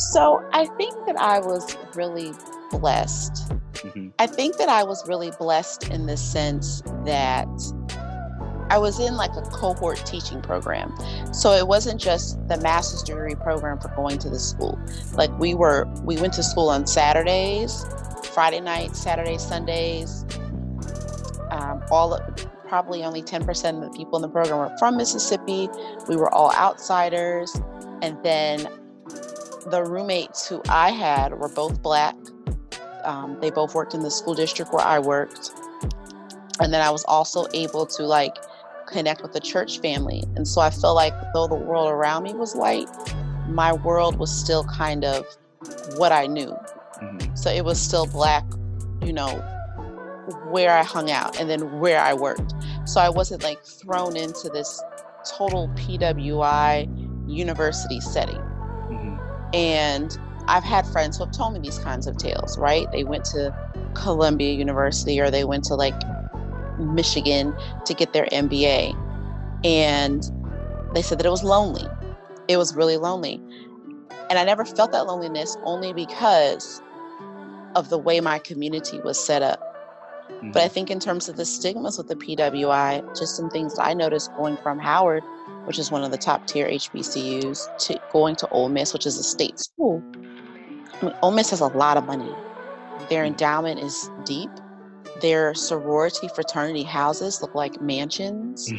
So 0.00 0.42
I 0.52 0.64
think 0.78 0.94
that 1.06 1.16
I 1.20 1.40
was 1.40 1.76
really 1.94 2.32
blessed. 2.70 3.52
Mm-hmm. 3.74 4.08
I 4.18 4.26
think 4.26 4.56
that 4.56 4.68
I 4.68 4.82
was 4.82 5.06
really 5.06 5.32
blessed 5.38 5.88
in 5.90 6.06
the 6.06 6.16
sense 6.16 6.82
that 7.04 7.48
I 8.70 8.78
was 8.78 9.00
in 9.00 9.16
like 9.16 9.34
a 9.36 9.42
cohort 9.42 10.02
teaching 10.04 10.40
program. 10.42 10.94
So 11.32 11.52
it 11.52 11.66
wasn't 11.66 12.00
just 12.00 12.36
the 12.48 12.58
master's 12.58 13.02
degree 13.02 13.34
program 13.34 13.78
for 13.78 13.88
going 13.88 14.18
to 14.18 14.30
the 14.30 14.38
school. 14.38 14.78
Like 15.14 15.36
we 15.38 15.54
were, 15.54 15.86
we 16.02 16.16
went 16.16 16.34
to 16.34 16.42
school 16.42 16.68
on 16.68 16.86
Saturdays, 16.86 17.86
Friday 18.32 18.60
nights, 18.60 19.00
Saturdays, 19.00 19.42
Sundays. 19.42 20.24
Um, 21.50 21.82
all 21.90 22.20
probably 22.68 23.02
only 23.02 23.22
10% 23.22 23.76
of 23.76 23.92
the 23.92 23.96
people 23.96 24.16
in 24.16 24.22
the 24.22 24.28
program 24.28 24.58
were 24.58 24.76
from 24.78 24.96
Mississippi. 24.96 25.68
We 26.06 26.16
were 26.16 26.32
all 26.32 26.52
outsiders. 26.54 27.58
And 28.02 28.22
then 28.22 28.68
the 29.66 29.84
roommates 29.84 30.46
who 30.46 30.62
I 30.68 30.90
had 30.90 31.38
were 31.38 31.48
both 31.48 31.82
black. 31.82 32.14
Um, 33.04 33.38
they 33.40 33.50
both 33.50 33.74
worked 33.74 33.94
in 33.94 34.02
the 34.02 34.10
school 34.10 34.34
district 34.34 34.72
where 34.72 34.84
I 34.84 34.98
worked. 34.98 35.50
And 36.60 36.72
then 36.72 36.82
I 36.82 36.90
was 36.90 37.04
also 37.04 37.46
able 37.54 37.86
to 37.86 38.02
like 38.04 38.36
connect 38.88 39.22
with 39.22 39.32
the 39.32 39.40
church 39.40 39.78
family. 39.80 40.24
And 40.36 40.46
so 40.46 40.60
I 40.60 40.70
felt 40.70 40.96
like 40.96 41.14
though 41.32 41.46
the 41.46 41.54
world 41.54 41.90
around 41.90 42.24
me 42.24 42.34
was 42.34 42.54
white, 42.54 42.88
my 43.48 43.72
world 43.72 44.18
was 44.18 44.30
still 44.30 44.64
kind 44.64 45.04
of 45.04 45.26
what 45.96 46.12
I 46.12 46.26
knew. 46.26 46.56
Mm-hmm. 47.02 47.34
So 47.34 47.50
it 47.50 47.64
was 47.64 47.80
still 47.80 48.06
black, 48.06 48.44
you 49.02 49.12
know, 49.12 49.28
where 50.50 50.76
I 50.76 50.82
hung 50.82 51.10
out 51.10 51.38
and 51.40 51.48
then 51.48 51.78
where 51.78 52.00
I 52.00 52.14
worked. 52.14 52.54
So 52.84 53.00
I 53.00 53.08
wasn't 53.08 53.42
like 53.42 53.64
thrown 53.64 54.16
into 54.16 54.48
this 54.48 54.82
total 55.36 55.68
PWI 55.76 57.28
university 57.28 58.00
setting. 58.00 58.42
And 59.52 60.18
I've 60.46 60.64
had 60.64 60.86
friends 60.86 61.18
who 61.18 61.24
have 61.24 61.32
told 61.32 61.54
me 61.54 61.60
these 61.60 61.78
kinds 61.78 62.06
of 62.06 62.16
tales, 62.16 62.58
right? 62.58 62.90
They 62.92 63.04
went 63.04 63.24
to 63.26 63.54
Columbia 63.94 64.52
University 64.54 65.20
or 65.20 65.30
they 65.30 65.44
went 65.44 65.64
to 65.64 65.74
like 65.74 65.94
Michigan 66.78 67.54
to 67.84 67.94
get 67.94 68.12
their 68.12 68.26
MBA. 68.26 68.96
And 69.64 70.30
they 70.94 71.02
said 71.02 71.18
that 71.18 71.26
it 71.26 71.30
was 71.30 71.44
lonely. 71.44 71.86
It 72.48 72.56
was 72.56 72.74
really 72.74 72.96
lonely. 72.96 73.40
And 74.30 74.38
I 74.38 74.44
never 74.44 74.64
felt 74.64 74.92
that 74.92 75.06
loneliness 75.06 75.56
only 75.64 75.92
because 75.92 76.82
of 77.74 77.88
the 77.88 77.98
way 77.98 78.20
my 78.20 78.38
community 78.38 79.00
was 79.00 79.22
set 79.22 79.42
up. 79.42 79.60
Mm-hmm. 80.30 80.52
But 80.52 80.62
I 80.62 80.66
mm-hmm. 80.66 80.74
think 80.74 80.90
in 80.90 81.00
terms 81.00 81.28
of 81.28 81.36
the 81.36 81.44
stigmas 81.44 81.98
with 81.98 82.08
the 82.08 82.16
PWI, 82.16 83.18
just 83.18 83.36
some 83.36 83.50
things 83.50 83.76
that 83.76 83.84
I 83.84 83.94
noticed 83.94 84.34
going 84.36 84.56
from 84.58 84.78
Howard 84.78 85.22
which 85.68 85.78
is 85.78 85.90
one 85.90 86.02
of 86.02 86.10
the 86.10 86.16
top 86.16 86.46
tier 86.46 86.66
HBCUs, 86.66 87.78
to 87.86 88.00
going 88.10 88.34
to 88.36 88.48
Ole 88.48 88.70
Miss, 88.70 88.94
which 88.94 89.04
is 89.04 89.18
a 89.18 89.22
state 89.22 89.58
school. 89.58 90.02
I 90.94 91.04
mean, 91.04 91.14
Ole 91.20 91.30
Miss 91.30 91.50
has 91.50 91.60
a 91.60 91.66
lot 91.66 91.98
of 91.98 92.06
money. 92.06 92.34
Their 93.10 93.22
endowment 93.22 93.78
is 93.78 94.10
deep. 94.24 94.48
Their 95.20 95.54
sorority 95.54 96.28
fraternity 96.28 96.84
houses 96.84 97.42
look 97.42 97.54
like 97.54 97.80
mansions. 97.80 98.72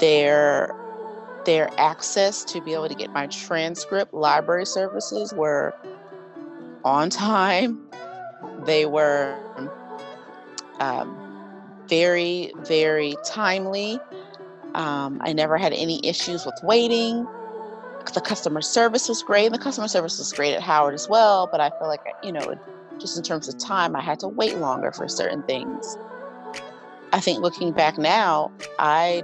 their 0.00 0.74
their 1.44 1.68
access 1.78 2.44
to 2.44 2.60
be 2.60 2.72
able 2.72 2.88
to 2.88 2.94
get 2.94 3.10
my 3.10 3.26
transcript 3.26 4.14
library 4.14 4.64
services 4.64 5.32
were 5.34 5.74
on 6.84 7.10
time. 7.10 7.80
They 8.64 8.86
were 8.86 9.36
um, 10.78 11.16
very, 11.88 12.52
very 12.58 13.16
timely. 13.24 13.98
Um, 14.74 15.18
I 15.22 15.32
never 15.32 15.58
had 15.58 15.72
any 15.72 16.00
issues 16.04 16.46
with 16.46 16.54
waiting. 16.62 17.26
The 18.14 18.20
customer 18.20 18.62
service 18.62 19.08
was 19.08 19.22
great, 19.22 19.46
and 19.46 19.54
the 19.54 19.58
customer 19.58 19.88
service 19.88 20.18
was 20.18 20.32
great 20.32 20.54
at 20.54 20.62
Howard 20.62 20.94
as 20.94 21.08
well. 21.08 21.48
But 21.50 21.60
I 21.60 21.70
feel 21.70 21.88
like, 21.88 22.00
you 22.22 22.32
know, 22.32 22.54
just 23.00 23.16
in 23.16 23.22
terms 23.22 23.48
of 23.48 23.58
time, 23.58 23.96
I 23.96 24.00
had 24.00 24.20
to 24.20 24.28
wait 24.28 24.58
longer 24.58 24.92
for 24.92 25.08
certain 25.08 25.42
things. 25.44 25.96
I 27.12 27.20
think 27.20 27.40
looking 27.40 27.72
back 27.72 27.98
now, 27.98 28.50
I 28.78 29.22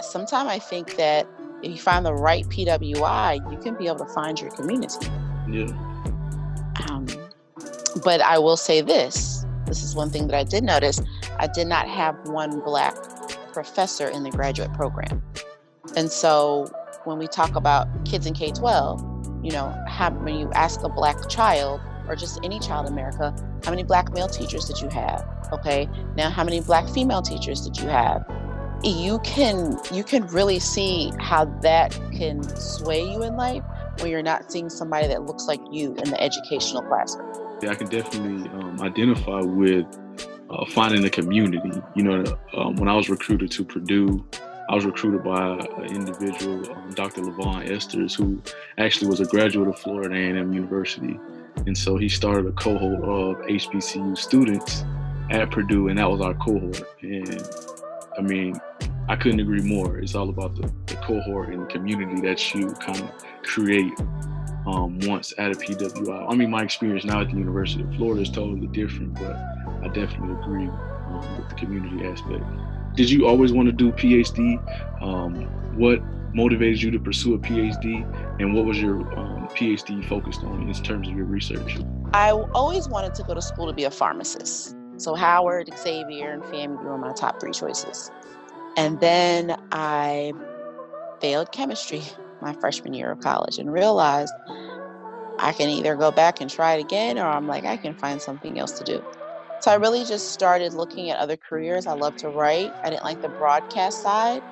sometimes 0.00 0.48
I 0.48 0.58
think 0.58 0.96
that 0.96 1.26
if 1.62 1.70
you 1.70 1.78
find 1.78 2.04
the 2.04 2.14
right 2.14 2.44
PWI, 2.46 3.50
you 3.50 3.58
can 3.58 3.74
be 3.76 3.86
able 3.86 4.04
to 4.04 4.12
find 4.12 4.38
your 4.40 4.50
community. 4.50 5.06
Yeah. 5.48 5.66
Um, 6.88 7.06
but 8.04 8.20
I 8.20 8.38
will 8.38 8.56
say 8.56 8.80
this: 8.80 9.46
this 9.66 9.82
is 9.82 9.94
one 9.94 10.10
thing 10.10 10.26
that 10.26 10.36
I 10.36 10.44
did 10.44 10.64
notice. 10.64 11.00
I 11.38 11.46
did 11.46 11.66
not 11.66 11.88
have 11.88 12.16
one 12.28 12.60
black 12.60 12.94
professor 13.52 14.08
in 14.08 14.22
the 14.22 14.30
graduate 14.30 14.72
program. 14.74 15.22
And 15.96 16.10
so 16.10 16.70
when 17.04 17.18
we 17.18 17.26
talk 17.26 17.56
about 17.56 17.88
kids 18.04 18.26
in 18.26 18.34
K 18.34 18.52
12, 18.52 19.44
you 19.44 19.50
know, 19.50 19.74
how, 19.88 20.10
when 20.10 20.36
you 20.36 20.50
ask 20.52 20.82
a 20.82 20.88
black 20.88 21.28
child 21.28 21.80
or 22.08 22.16
just 22.16 22.40
any 22.42 22.58
child 22.58 22.86
in 22.86 22.92
America, 22.92 23.34
how 23.64 23.70
many 23.70 23.82
black 23.82 24.12
male 24.12 24.28
teachers 24.28 24.64
did 24.64 24.80
you 24.80 24.88
have? 24.88 25.26
Okay. 25.52 25.88
Now, 26.16 26.30
how 26.30 26.44
many 26.44 26.60
black 26.60 26.88
female 26.88 27.22
teachers 27.22 27.60
did 27.60 27.78
you 27.78 27.88
have? 27.88 28.24
You 28.84 29.20
can 29.20 29.78
you 29.92 30.02
can 30.02 30.26
really 30.26 30.58
see 30.58 31.12
how 31.20 31.44
that 31.62 31.92
can 32.12 32.42
sway 32.56 33.08
you 33.08 33.22
in 33.22 33.36
life 33.36 33.62
when 34.00 34.10
you're 34.10 34.22
not 34.22 34.50
seeing 34.50 34.68
somebody 34.68 35.06
that 35.06 35.22
looks 35.22 35.46
like 35.46 35.60
you 35.70 35.94
in 35.94 36.10
the 36.10 36.20
educational 36.20 36.82
classroom. 36.82 37.32
Yeah, 37.62 37.70
I 37.70 37.74
can 37.76 37.88
definitely 37.88 38.48
um, 38.50 38.80
identify 38.80 39.40
with 39.40 39.86
uh, 40.50 40.64
finding 40.66 41.04
a 41.04 41.10
community. 41.10 41.80
You 41.94 42.02
know, 42.02 42.38
um, 42.56 42.76
when 42.76 42.88
I 42.88 42.96
was 42.96 43.08
recruited 43.08 43.52
to 43.52 43.64
Purdue, 43.64 44.26
I 44.68 44.74
was 44.74 44.84
recruited 44.84 45.22
by 45.22 45.58
an 45.58 45.94
individual, 45.94 46.70
um, 46.72 46.90
Dr. 46.94 47.22
Levon 47.22 47.68
Esters, 47.68 48.14
who 48.14 48.40
actually 48.78 49.08
was 49.08 49.20
a 49.20 49.26
graduate 49.26 49.68
of 49.68 49.78
Florida 49.78 50.14
A&M 50.14 50.52
University. 50.52 51.18
And 51.66 51.76
so 51.76 51.96
he 51.96 52.08
started 52.08 52.46
a 52.46 52.52
cohort 52.52 53.04
of 53.04 53.46
HBCU 53.46 54.16
students 54.18 54.84
at 55.30 55.50
Purdue, 55.50 55.88
and 55.88 55.98
that 55.98 56.10
was 56.10 56.20
our 56.20 56.34
cohort. 56.34 56.82
And 57.02 57.48
I 58.18 58.22
mean, 58.22 58.60
I 59.08 59.16
couldn't 59.16 59.40
agree 59.40 59.62
more. 59.62 59.98
It's 59.98 60.14
all 60.14 60.28
about 60.28 60.54
the, 60.56 60.72
the 60.86 60.96
cohort 60.96 61.48
and 61.48 61.62
the 61.62 61.66
community 61.66 62.20
that 62.22 62.54
you 62.54 62.72
kind 62.74 63.00
of 63.00 63.10
create 63.42 63.92
um, 64.66 64.98
once 65.02 65.32
at 65.38 65.52
a 65.52 65.54
PWI. 65.54 66.30
I 66.30 66.34
mean, 66.34 66.50
my 66.50 66.62
experience 66.62 67.04
now 67.04 67.20
at 67.20 67.28
the 67.30 67.36
University 67.36 67.82
of 67.82 67.94
Florida 67.96 68.22
is 68.22 68.30
totally 68.30 68.66
different, 68.68 69.14
but 69.14 69.34
I 69.82 69.88
definitely 69.88 70.34
agree 70.40 70.68
um, 70.68 71.36
with 71.36 71.48
the 71.48 71.54
community 71.56 72.06
aspect. 72.06 72.44
Did 72.94 73.10
you 73.10 73.26
always 73.26 73.52
want 73.52 73.66
to 73.66 73.72
do 73.72 73.90
PhD? 73.92 74.60
Um, 75.02 75.46
what 75.76 76.02
motivated 76.34 76.80
you 76.80 76.90
to 76.90 76.98
pursue 76.98 77.34
a 77.34 77.38
PhD, 77.38 78.04
and 78.40 78.54
what 78.54 78.64
was 78.64 78.80
your 78.80 79.00
um, 79.18 79.31
PhD 79.54 80.04
focused 80.04 80.42
on 80.42 80.62
in 80.62 80.72
terms 80.74 81.08
of 81.08 81.14
your 81.14 81.26
research? 81.26 81.78
I 82.12 82.30
always 82.30 82.88
wanted 82.88 83.14
to 83.14 83.22
go 83.22 83.34
to 83.34 83.42
school 83.42 83.66
to 83.66 83.72
be 83.72 83.84
a 83.84 83.90
pharmacist. 83.90 84.76
So 84.98 85.14
Howard, 85.14 85.70
Xavier, 85.76 86.32
and 86.32 86.42
FAMU 86.42 86.82
were 86.84 86.98
my 86.98 87.12
top 87.12 87.40
three 87.40 87.52
choices. 87.52 88.10
And 88.76 89.00
then 89.00 89.56
I 89.72 90.32
failed 91.20 91.52
chemistry 91.52 92.02
my 92.40 92.52
freshman 92.54 92.92
year 92.92 93.10
of 93.10 93.20
college 93.20 93.58
and 93.58 93.72
realized 93.72 94.34
I 95.38 95.52
can 95.52 95.68
either 95.70 95.96
go 95.96 96.10
back 96.10 96.40
and 96.40 96.50
try 96.50 96.74
it 96.74 96.80
again 96.80 97.18
or 97.18 97.26
I'm 97.26 97.46
like, 97.46 97.64
I 97.64 97.76
can 97.76 97.94
find 97.94 98.20
something 98.20 98.58
else 98.58 98.72
to 98.78 98.84
do. 98.84 99.04
So 99.60 99.70
I 99.70 99.74
really 99.76 100.04
just 100.04 100.32
started 100.32 100.74
looking 100.74 101.10
at 101.10 101.18
other 101.18 101.36
careers. 101.36 101.86
I 101.86 101.92
love 101.92 102.16
to 102.16 102.28
write. 102.28 102.72
I 102.82 102.90
didn't 102.90 103.04
like 103.04 103.22
the 103.22 103.28
broadcast 103.28 104.02
side, 104.02 104.42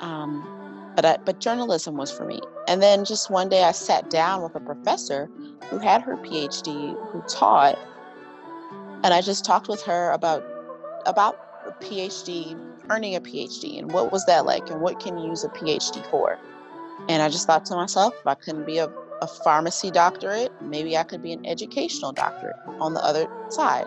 um, 0.00 0.51
but 0.94 1.04
I, 1.04 1.16
but 1.18 1.40
journalism 1.40 1.96
was 1.96 2.10
for 2.10 2.24
me. 2.24 2.40
And 2.68 2.82
then 2.82 3.04
just 3.04 3.30
one 3.30 3.48
day 3.48 3.64
I 3.64 3.72
sat 3.72 4.10
down 4.10 4.42
with 4.42 4.54
a 4.54 4.60
professor 4.60 5.30
who 5.70 5.78
had 5.78 6.02
her 6.02 6.16
PhD, 6.16 6.96
who 7.10 7.22
taught, 7.28 7.78
and 9.04 9.12
I 9.12 9.20
just 9.20 9.44
talked 9.44 9.68
with 9.68 9.82
her 9.82 10.10
about 10.12 10.44
about 11.06 11.36
a 11.66 11.72
PhD, 11.84 12.58
earning 12.90 13.16
a 13.16 13.20
PhD, 13.20 13.78
and 13.78 13.92
what 13.92 14.12
was 14.12 14.24
that 14.26 14.46
like, 14.46 14.70
and 14.70 14.80
what 14.80 15.00
can 15.00 15.18
you 15.18 15.28
use 15.28 15.44
a 15.44 15.48
PhD 15.48 16.08
for. 16.10 16.38
And 17.08 17.22
I 17.22 17.28
just 17.28 17.46
thought 17.46 17.64
to 17.66 17.74
myself, 17.74 18.14
if 18.20 18.26
I 18.26 18.34
couldn't 18.34 18.66
be 18.66 18.78
a, 18.78 18.88
a 19.20 19.26
pharmacy 19.26 19.90
doctorate, 19.90 20.52
maybe 20.62 20.96
I 20.96 21.02
could 21.02 21.22
be 21.22 21.32
an 21.32 21.44
educational 21.44 22.12
doctorate 22.12 22.56
on 22.80 22.94
the 22.94 23.04
other 23.04 23.26
side. 23.48 23.86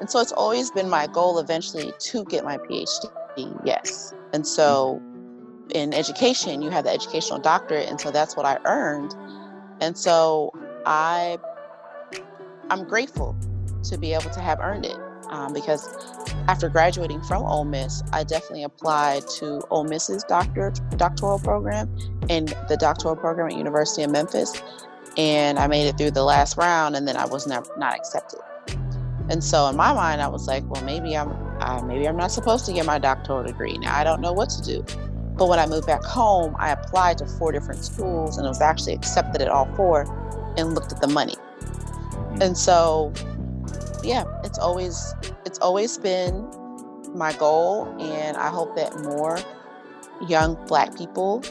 And 0.00 0.10
so 0.10 0.18
it's 0.18 0.32
always 0.32 0.70
been 0.70 0.88
my 0.88 1.06
goal 1.06 1.38
eventually 1.38 1.92
to 1.98 2.24
get 2.24 2.44
my 2.44 2.56
PhD, 2.56 3.60
yes. 3.64 4.12
And 4.32 4.46
so 4.46 5.00
in 5.72 5.94
education, 5.94 6.62
you 6.62 6.70
have 6.70 6.84
the 6.84 6.90
educational 6.90 7.38
doctorate, 7.38 7.88
and 7.88 8.00
so 8.00 8.10
that's 8.10 8.36
what 8.36 8.46
I 8.46 8.58
earned. 8.64 9.14
And 9.80 9.96
so 9.96 10.52
I 10.86 11.38
I'm 12.70 12.84
grateful 12.84 13.36
to 13.84 13.98
be 13.98 14.12
able 14.12 14.30
to 14.30 14.40
have 14.40 14.60
earned 14.60 14.86
it. 14.86 14.96
Um, 15.28 15.52
because 15.52 15.88
after 16.48 16.68
graduating 16.68 17.22
from 17.22 17.44
Ole 17.44 17.64
Miss, 17.64 18.02
I 18.12 18.24
definitely 18.24 18.64
applied 18.64 19.28
to 19.38 19.60
Ole 19.70 19.84
Miss's 19.84 20.24
doctor, 20.24 20.72
doctoral 20.96 21.38
program 21.38 21.88
and 22.28 22.48
the 22.68 22.76
doctoral 22.76 23.14
program 23.14 23.48
at 23.48 23.56
University 23.56 24.02
of 24.02 24.10
Memphis. 24.10 24.60
And 25.16 25.58
I 25.58 25.68
made 25.68 25.86
it 25.86 25.96
through 25.96 26.12
the 26.12 26.24
last 26.24 26.56
round, 26.56 26.96
and 26.96 27.06
then 27.06 27.16
I 27.16 27.26
was 27.26 27.46
not, 27.46 27.68
not 27.78 27.94
accepted. 27.94 28.40
And 29.28 29.44
so 29.44 29.68
in 29.68 29.76
my 29.76 29.92
mind, 29.92 30.20
I 30.20 30.26
was 30.26 30.48
like, 30.48 30.68
well, 30.68 30.82
maybe 30.82 31.16
I'm 31.16 31.30
uh, 31.60 31.82
maybe 31.82 32.08
I'm 32.08 32.16
not 32.16 32.32
supposed 32.32 32.64
to 32.66 32.72
get 32.72 32.86
my 32.86 32.98
doctoral 32.98 33.44
degree. 33.44 33.76
Now 33.78 33.96
I 33.96 34.02
don't 34.02 34.20
know 34.20 34.32
what 34.32 34.50
to 34.50 34.62
do. 34.62 34.84
But 35.40 35.48
when 35.48 35.58
I 35.58 35.64
moved 35.64 35.86
back 35.86 36.04
home, 36.04 36.54
I 36.58 36.70
applied 36.70 37.16
to 37.16 37.26
four 37.26 37.50
different 37.50 37.82
schools 37.82 38.36
and 38.36 38.46
was 38.46 38.60
actually 38.60 38.92
accepted 38.92 39.40
at 39.40 39.48
all 39.48 39.64
four 39.74 40.02
and 40.58 40.74
looked 40.74 40.92
at 40.92 41.00
the 41.00 41.08
money. 41.08 41.34
Mm-hmm. 41.62 42.42
And 42.42 42.58
so, 42.58 43.10
yeah, 44.04 44.24
it's 44.44 44.58
always 44.58 45.14
it's 45.46 45.58
always 45.60 45.96
been 45.96 46.46
my 47.14 47.32
goal, 47.32 47.86
and 47.98 48.36
I 48.36 48.50
hope 48.50 48.76
that 48.76 48.94
more 49.00 49.38
young 50.28 50.62
Black 50.66 50.94
people, 50.94 51.42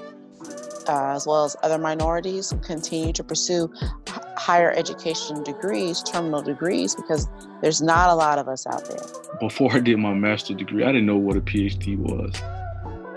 uh, 0.87 1.15
as 1.15 1.25
well 1.25 1.45
as 1.45 1.55
other 1.63 1.79
minorities, 1.79 2.53
continue 2.63 3.11
to 3.13 3.23
pursue 3.23 3.73
higher 4.37 4.71
education 4.71 5.43
degrees, 5.43 6.03
terminal 6.03 6.43
degrees, 6.43 6.93
because 6.93 7.27
there's 7.63 7.81
not 7.81 8.11
a 8.11 8.13
lot 8.13 8.37
of 8.37 8.47
us 8.47 8.67
out 8.67 8.87
there. 8.87 9.01
Before 9.39 9.73
I 9.73 9.79
did 9.79 9.97
my 9.97 10.13
master's 10.13 10.57
degree, 10.57 10.83
I 10.83 10.91
didn't 10.91 11.07
know 11.07 11.17
what 11.17 11.37
a 11.37 11.41
PhD 11.41 11.97
was. 11.97 12.39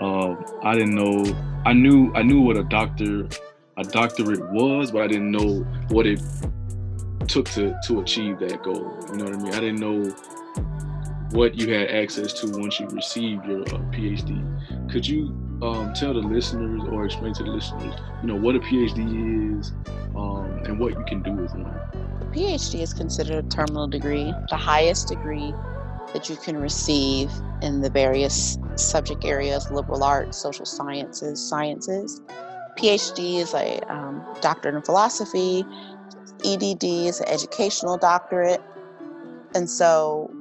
Um, 0.03 0.43
I 0.63 0.73
didn't 0.73 0.95
know. 0.95 1.23
I 1.65 1.71
knew. 1.71 2.13
I 2.13 2.23
knew 2.23 2.41
what 2.41 2.57
a 2.57 2.63
doctor, 2.63 3.25
a 3.77 3.83
doctorate 3.83 4.51
was, 4.51 4.91
but 4.91 5.01
I 5.01 5.07
didn't 5.07 5.31
know 5.31 5.61
what 5.89 6.05
it 6.05 6.21
took 7.29 7.45
to 7.51 7.79
to 7.85 8.01
achieve 8.01 8.39
that 8.39 8.61
goal. 8.63 8.97
You 9.11 9.17
know 9.17 9.25
what 9.25 9.33
I 9.33 9.37
mean? 9.37 9.53
I 9.53 9.59
didn't 9.61 9.79
know 9.79 10.13
what 11.31 11.55
you 11.55 11.73
had 11.73 11.89
access 11.89 12.33
to 12.41 12.47
once 12.59 12.81
you 12.81 12.87
received 12.87 13.45
your 13.45 13.61
uh, 13.61 13.79
PhD. 13.93 14.91
Could 14.91 15.07
you 15.07 15.27
um, 15.61 15.93
tell 15.93 16.13
the 16.13 16.19
listeners 16.19 16.81
or 16.91 17.05
explain 17.05 17.33
to 17.35 17.43
the 17.43 17.49
listeners, 17.49 17.95
you 18.21 18.27
know, 18.27 18.35
what 18.35 18.57
a 18.57 18.59
PhD 18.59 19.57
is 19.57 19.71
um, 20.17 20.61
and 20.65 20.79
what 20.79 20.93
you 20.93 21.03
can 21.07 21.23
do 21.23 21.31
with 21.31 21.51
one? 21.53 21.65
A 21.71 22.25
PhD 22.25 22.81
is 22.81 22.93
considered 22.93 23.45
a 23.45 23.47
terminal 23.47 23.87
degree, 23.87 24.33
the 24.49 24.57
highest 24.57 25.07
degree 25.07 25.53
that 26.13 26.29
you 26.29 26.35
can 26.35 26.57
receive 26.57 27.31
in 27.61 27.81
the 27.81 27.89
various 27.89 28.57
subject 28.75 29.25
areas 29.25 29.69
liberal 29.71 30.03
arts, 30.03 30.37
social 30.37 30.65
sciences, 30.65 31.41
sciences. 31.41 32.21
PhD 32.77 33.35
is 33.35 33.53
a 33.53 33.79
um, 33.91 34.23
doctorate 34.41 34.75
in 34.75 34.81
philosophy, 34.81 35.65
EDD 36.45 36.83
is 36.83 37.19
an 37.19 37.27
educational 37.27 37.97
doctorate. 37.97 38.61
And 39.55 39.69
so 39.69 40.33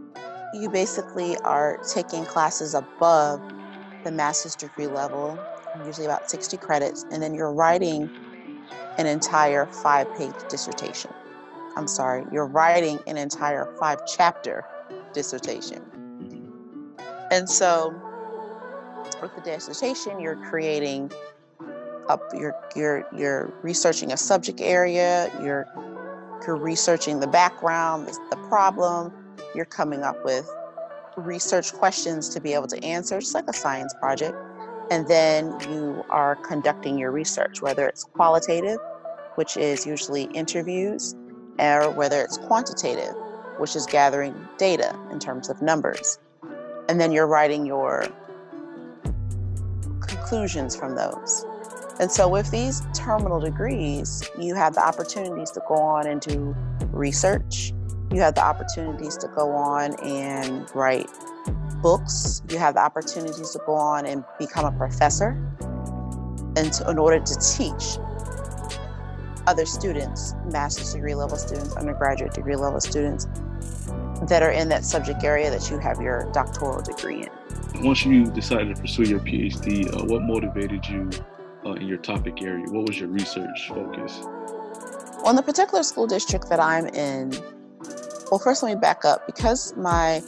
you 0.55 0.69
basically 0.69 1.37
are 1.39 1.79
taking 1.89 2.25
classes 2.25 2.75
above 2.75 3.41
the 4.05 4.11
master's 4.11 4.57
degree 4.57 4.87
level, 4.87 5.39
usually 5.87 6.07
about 6.07 6.31
60 6.31 6.57
credits, 6.57 7.05
and 7.11 7.23
then 7.23 7.35
you're 7.35 7.53
writing 7.53 8.11
an 8.99 9.07
entire 9.07 9.67
five 9.67 10.13
page 10.17 10.35
dissertation. 10.49 11.13
I'm 11.77 11.89
sorry, 11.89 12.25
you're 12.33 12.47
writing 12.47 12.99
an 13.07 13.17
entire 13.17 13.75
five 13.79 14.01
chapter 14.07 14.65
dissertation. 15.13 15.83
And 17.31 17.49
so 17.49 17.95
with 19.21 19.35
the 19.35 19.41
dissertation, 19.41 20.21
you're 20.21 20.37
creating 20.49 21.11
up 22.09 22.23
you're 22.35 22.55
you're 22.75 23.07
you're 23.17 23.53
researching 23.63 24.13
a 24.13 24.17
subject 24.17 24.61
area, 24.61 25.31
you're 25.43 25.67
you're 26.47 26.57
researching 26.57 27.21
the 27.21 27.27
background, 27.27 28.09
the 28.31 28.37
problem, 28.49 29.13
you're 29.55 29.65
coming 29.65 30.03
up 30.03 30.25
with 30.25 30.49
research 31.17 31.73
questions 31.73 32.29
to 32.31 32.41
be 32.41 32.53
able 32.53 32.67
to 32.67 32.83
answer, 32.85 33.21
just 33.21 33.35
like 33.35 33.49
a 33.49 33.53
science 33.53 33.95
project. 34.01 34.37
And 34.91 35.07
then 35.09 35.57
you 35.71 36.05
are 36.11 36.37
conducting 36.37 36.99
your 36.99 37.13
research, 37.13 37.63
whether 37.63 37.87
it's 37.87 38.05
qualitative, 38.05 38.79
which 39.37 39.57
is 39.57 39.87
usually 39.87 40.25
interviews, 40.35 41.15
or 41.59 41.91
whether 41.91 42.21
it's 42.21 42.39
quantitative, 42.39 43.15
which 43.63 43.77
is 43.77 43.87
gathering 43.87 44.35
data 44.59 44.93
in 45.13 45.21
terms 45.21 45.49
of 45.49 45.63
numbers. 45.63 46.19
And 46.89 47.01
then 47.01 47.13
you're 47.13 47.29
writing 47.29 47.65
your 47.65 48.09
conclusions 50.01 50.75
from 50.75 50.97
those. 50.97 51.47
And 52.01 52.11
so, 52.11 52.27
with 52.27 52.51
these 52.51 52.83
terminal 52.93 53.39
degrees, 53.39 54.29
you 54.37 54.57
have 54.57 54.75
the 54.75 54.85
opportunities 54.85 55.53
to 55.53 55.63
go 55.69 55.77
on 55.77 56.09
and 56.09 56.21
do 56.21 56.57
research. 56.91 57.73
You 58.11 58.21
have 58.21 58.35
the 58.35 58.45
opportunities 58.45 59.17
to 59.19 59.29
go 59.29 59.53
on 59.53 59.95
and 60.03 60.69
write 60.75 61.09
books. 61.81 62.43
You 62.51 62.59
have 62.59 62.75
the 62.75 62.81
opportunities 62.81 63.51
to 63.51 63.61
go 63.65 63.75
on 63.75 64.07
and 64.07 64.25
become 64.41 64.65
a 64.65 64.77
professor 64.77 65.41
and 66.57 66.73
to, 66.73 66.91
in 66.91 66.99
order 66.99 67.21
to 67.21 67.37
teach 67.57 67.99
other 69.47 69.67
students, 69.67 70.35
master's 70.51 70.95
degree 70.95 71.15
level 71.15 71.37
students, 71.37 71.77
undergraduate 71.77 72.33
degree 72.33 72.57
level 72.57 72.81
students 72.81 73.27
that 74.29 74.43
are 74.43 74.51
in 74.51 74.69
that 74.69 74.85
subject 74.85 75.25
area 75.25 75.51
that 75.51 75.71
you 75.71 75.79
have 75.79 76.01
your 76.01 76.31
doctoral 76.33 76.81
degree 76.83 77.23
in. 77.23 77.83
Once 77.83 78.05
you 78.05 78.25
decided 78.27 78.75
to 78.75 78.81
pursue 78.81 79.05
your 79.05 79.21
PhD, 79.21 79.93
uh, 79.93 80.05
what 80.05 80.23
motivated 80.23 80.87
you 80.87 81.11
uh, 81.65 81.73
in 81.73 81.87
your 81.87 81.99
topic 81.99 82.43
area? 82.43 82.65
What 82.69 82.87
was 82.87 82.99
your 82.99 83.09
research 83.09 83.69
focus? 83.69 84.21
On 85.25 85.37
the 85.37 85.43
particular 85.43 85.83
school 85.83 86.07
district 86.07 86.49
that 86.49 86.61
I'm 86.61 86.87
in, 86.89 87.31
well, 88.31 88.39
first 88.39 88.63
let 88.63 88.75
me 88.75 88.81
back 88.81 89.05
up. 89.05 89.27
Because 89.27 89.77
my 89.77 90.23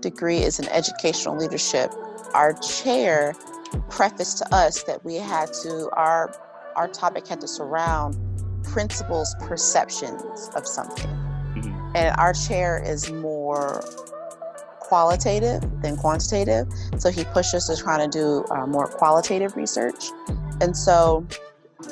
degree 0.00 0.38
is 0.38 0.58
in 0.58 0.68
educational 0.68 1.36
leadership, 1.36 1.92
our 2.34 2.52
chair 2.54 3.34
prefaced 3.88 4.38
to 4.38 4.54
us 4.54 4.82
that 4.84 5.04
we 5.04 5.16
had 5.16 5.52
to, 5.62 5.90
our, 5.92 6.32
our 6.76 6.88
topic 6.88 7.26
had 7.26 7.40
to 7.40 7.48
surround 7.48 8.16
principals' 8.64 9.34
perceptions 9.40 10.50
of 10.54 10.66
something. 10.66 11.06
Mm-hmm. 11.06 11.96
And 11.96 12.16
our 12.16 12.32
chair 12.32 12.82
is 12.84 13.10
more 13.10 13.27
qualitative 14.80 15.62
than 15.82 15.96
quantitative. 15.96 16.66
So 16.98 17.10
he 17.10 17.24
pushed 17.24 17.54
us 17.54 17.66
to 17.66 17.76
try 17.76 17.98
to 17.98 18.08
do 18.08 18.44
uh, 18.50 18.66
more 18.66 18.86
qualitative 18.86 19.54
research. 19.56 20.06
And 20.60 20.76
so 20.76 21.26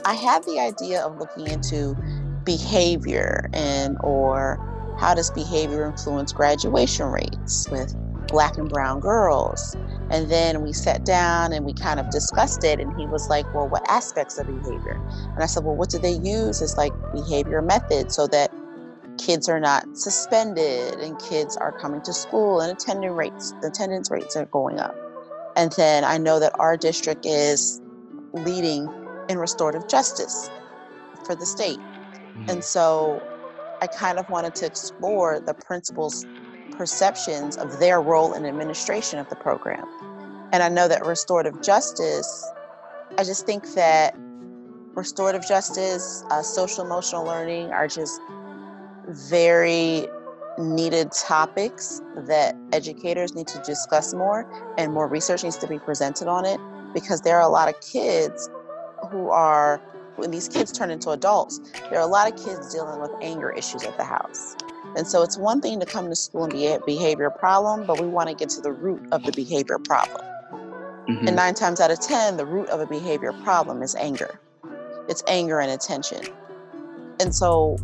I 0.05 0.15
had 0.15 0.43
the 0.45 0.59
idea 0.59 1.05
of 1.05 1.19
looking 1.19 1.47
into 1.47 1.97
behavior 2.45 3.51
and 3.53 3.97
or 4.01 4.59
how 4.99 5.15
does 5.15 5.31
behavior 5.31 5.85
influence 5.87 6.33
graduation 6.33 7.07
rates 7.07 7.69
with 7.71 7.95
black 8.29 8.57
and 8.57 8.69
brown 8.69 9.01
girls. 9.01 9.77
And 10.11 10.31
then 10.31 10.63
we 10.63 10.73
sat 10.73 11.05
down 11.05 11.53
and 11.53 11.65
we 11.65 11.75
kind 11.75 12.01
of 12.01 12.11
discussed 12.11 12.65
it. 12.65 12.81
And 12.81 12.99
he 12.99 13.07
was 13.07 13.29
like, 13.29 13.53
Well, 13.55 13.69
what 13.69 13.89
aspects 13.91 14.39
of 14.39 14.47
behavior? 14.47 15.01
And 15.35 15.43
I 15.43 15.47
said, 15.47 15.65
Well, 15.65 15.77
what 15.77 15.91
do 15.91 15.99
they 15.99 16.13
use 16.13 16.63
as 16.63 16.77
like 16.77 16.93
behavior 17.13 17.61
methods 17.61 18.15
so 18.15 18.27
that 18.29 18.51
kids 19.27 19.49
are 19.49 19.59
not 19.59 19.97
suspended 19.97 20.95
and 21.01 21.19
kids 21.19 21.57
are 21.57 21.73
coming 21.73 22.01
to 22.03 22.13
school 22.13 22.61
and 22.61 22.71
attendance 22.71 23.13
rates 23.13 23.55
attendance 23.65 24.09
rates 24.09 24.37
are 24.37 24.47
going 24.47 24.79
up. 24.79 24.95
And 25.57 25.73
then 25.73 26.05
I 26.05 26.17
know 26.17 26.39
that 26.39 26.53
our 26.61 26.77
district 26.77 27.27
is 27.27 27.81
leading 28.33 28.89
in 29.29 29.39
restorative 29.39 29.89
justice 29.89 30.49
for 31.25 31.35
the 31.35 31.45
state. 31.45 31.79
Mm-hmm. 31.79 32.51
And 32.51 32.65
so 32.65 33.21
I 33.83 33.89
kind 33.89 34.19
of 34.19 34.31
wanted 34.31 34.55
to 34.57 34.67
explore 34.67 35.41
the 35.41 35.55
principals' 35.55 36.25
perceptions 36.73 37.57
of 37.57 37.81
their 37.81 38.01
role 38.01 38.33
in 38.33 38.47
administration 38.47 39.19
of 39.19 39.29
the 39.29 39.37
program. 39.37 39.87
And 40.53 40.63
I 40.63 40.69
know 40.69 40.87
that 40.87 41.05
restorative 41.05 41.61
justice, 41.63 42.49
I 43.19 43.25
just 43.25 43.45
think 43.45 43.75
that 43.75 44.15
restorative 44.95 45.47
justice, 45.49 46.23
uh, 46.31 46.43
social 46.43 46.85
emotional 46.85 47.25
learning 47.25 47.73
are 47.73 47.89
just 47.89 48.21
very 49.09 50.07
needed 50.59 51.13
topics 51.13 52.01
that 52.17 52.57
educators 52.73 53.35
need 53.35 53.47
to 53.47 53.59
discuss 53.61 54.15
more 54.15 54.51
and 54.79 54.93
more 54.93 55.07
research 55.07 55.45
needs 55.45 55.57
to 55.59 55.67
be 55.67 55.79
presented 55.79 56.29
on 56.29 56.45
it 56.45 56.59
because 56.95 57.21
there 57.21 57.37
are 57.37 57.43
a 57.43 57.49
lot 57.49 57.69
of 57.69 57.79
kids 57.81 58.49
who 59.11 59.29
are 59.29 59.81
when 60.17 60.31
these 60.31 60.49
kids 60.49 60.73
turn 60.73 60.91
into 60.91 61.11
adults 61.11 61.61
there 61.91 61.99
are 61.99 62.03
a 62.03 62.07
lot 62.07 62.31
of 62.31 62.43
kids 62.43 62.73
dealing 62.73 63.01
with 63.01 63.11
anger 63.21 63.51
issues 63.53 63.85
at 63.85 63.97
the 63.99 64.05
house. 64.05 64.57
And 64.97 65.07
so 65.07 65.23
it's 65.23 65.37
one 65.37 65.61
thing 65.61 65.79
to 65.81 65.85
come 65.85 66.09
to 66.09 66.17
school 66.17 66.45
and 66.45 66.53
be 66.53 66.69
a 66.69 66.81
behavior 66.81 67.29
problem 67.29 67.87
but 67.87 68.01
we 68.01 68.07
want 68.07 68.31
to 68.31 68.35
get 68.35 68.49
to 68.51 68.63
the 68.63 68.73
root 68.73 69.07
of 69.13 69.25
the 69.25 69.33
behavior 69.33 69.79
problem. 69.79 70.23
Mm-hmm. 71.07 71.29
and 71.29 71.37
nine 71.37 71.55
times 71.55 71.81
out 71.81 71.93
of 71.93 72.01
ten 72.01 72.37
the 72.37 72.47
root 72.47 72.69
of 72.71 72.81
a 72.81 72.87
behavior 72.87 73.33
problem 73.45 73.83
is 73.83 73.95
anger. 73.95 74.41
It's 75.09 75.23
anger 75.29 75.61
and 75.61 75.71
attention. 75.71 76.23
And 77.21 77.35
so 77.35 77.79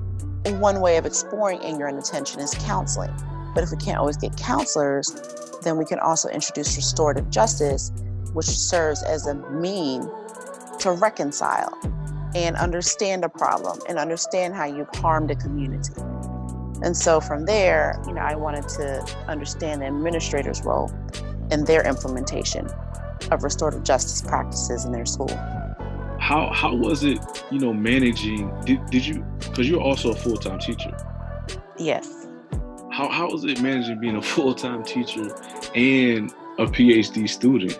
one 0.50 0.80
way 0.80 0.96
of 0.96 1.06
exploring 1.06 1.60
anger 1.60 1.86
and 1.86 1.98
attention 1.98 2.40
is 2.40 2.54
counseling. 2.54 3.12
But 3.54 3.64
if 3.64 3.70
we 3.70 3.76
can't 3.76 3.98
always 3.98 4.16
get 4.16 4.36
counselors, 4.36 5.14
then 5.62 5.76
we 5.76 5.84
can 5.84 5.98
also 5.98 6.28
introduce 6.28 6.76
restorative 6.76 7.30
justice, 7.30 7.92
which 8.32 8.46
serves 8.46 9.02
as 9.02 9.26
a 9.26 9.34
mean 9.34 10.08
to 10.80 10.92
reconcile 10.92 11.78
and 12.34 12.56
understand 12.56 13.24
a 13.24 13.28
problem 13.28 13.78
and 13.88 13.98
understand 13.98 14.54
how 14.54 14.64
you've 14.64 14.92
harmed 14.94 15.30
a 15.30 15.36
community. 15.36 15.92
And 16.82 16.96
so 16.96 17.20
from 17.20 17.44
there, 17.44 18.00
you 18.06 18.14
know, 18.14 18.22
I 18.22 18.34
wanted 18.34 18.68
to 18.70 19.16
understand 19.28 19.82
the 19.82 19.86
administrator's 19.86 20.62
role 20.62 20.90
in 21.50 21.64
their 21.64 21.86
implementation 21.86 22.68
of 23.30 23.44
restorative 23.44 23.84
justice 23.84 24.22
practices 24.22 24.84
in 24.84 24.92
their 24.92 25.06
school 25.06 25.28
how 26.22 26.48
how 26.52 26.72
was 26.72 27.02
it 27.02 27.18
you 27.50 27.58
know 27.58 27.72
managing 27.72 28.48
did, 28.64 28.84
did 28.86 29.04
you 29.04 29.24
because 29.40 29.68
you're 29.68 29.80
also 29.80 30.12
a 30.12 30.14
full-time 30.14 30.60
teacher. 30.60 30.96
Yes. 31.78 32.28
How, 32.92 33.08
how 33.08 33.28
was 33.28 33.44
it 33.44 33.60
managing 33.60 33.98
being 33.98 34.16
a 34.16 34.22
full-time 34.22 34.84
teacher 34.84 35.34
and 35.74 36.32
a 36.58 36.66
phd 36.66 37.28
student? 37.28 37.76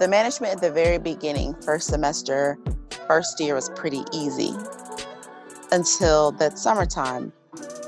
The 0.00 0.08
management 0.08 0.54
at 0.54 0.60
the 0.60 0.72
very 0.72 0.98
beginning 0.98 1.54
first 1.62 1.86
semester 1.86 2.58
first 3.06 3.38
year 3.38 3.54
was 3.54 3.70
pretty 3.70 4.02
easy 4.12 4.52
until 5.70 6.32
that 6.32 6.58
summertime 6.58 7.32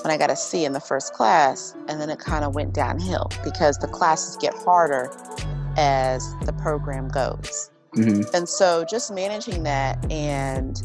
when 0.02 0.12
i 0.12 0.16
got 0.16 0.30
a 0.30 0.36
c 0.36 0.64
in 0.64 0.72
the 0.72 0.80
first 0.80 1.14
class 1.14 1.74
and 1.88 2.00
then 2.00 2.10
it 2.10 2.20
kind 2.20 2.44
of 2.44 2.54
went 2.54 2.74
downhill 2.74 3.28
because 3.42 3.76
the 3.78 3.88
classes 3.88 4.36
get 4.36 4.54
harder 4.54 5.10
as 5.76 6.22
the 6.44 6.52
program 6.52 7.08
goes 7.08 7.71
Mm-hmm. 7.96 8.34
And 8.34 8.48
so 8.48 8.84
just 8.84 9.12
managing 9.12 9.64
that 9.64 10.10
and 10.10 10.82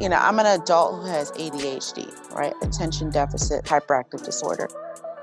you 0.00 0.10
know, 0.10 0.16
I'm 0.16 0.38
an 0.38 0.46
adult 0.46 1.00
who 1.00 1.06
has 1.06 1.30
ADHD, 1.32 2.34
right? 2.34 2.52
Attention 2.62 3.10
deficit 3.10 3.64
hyperactive 3.64 4.22
disorder. 4.24 4.68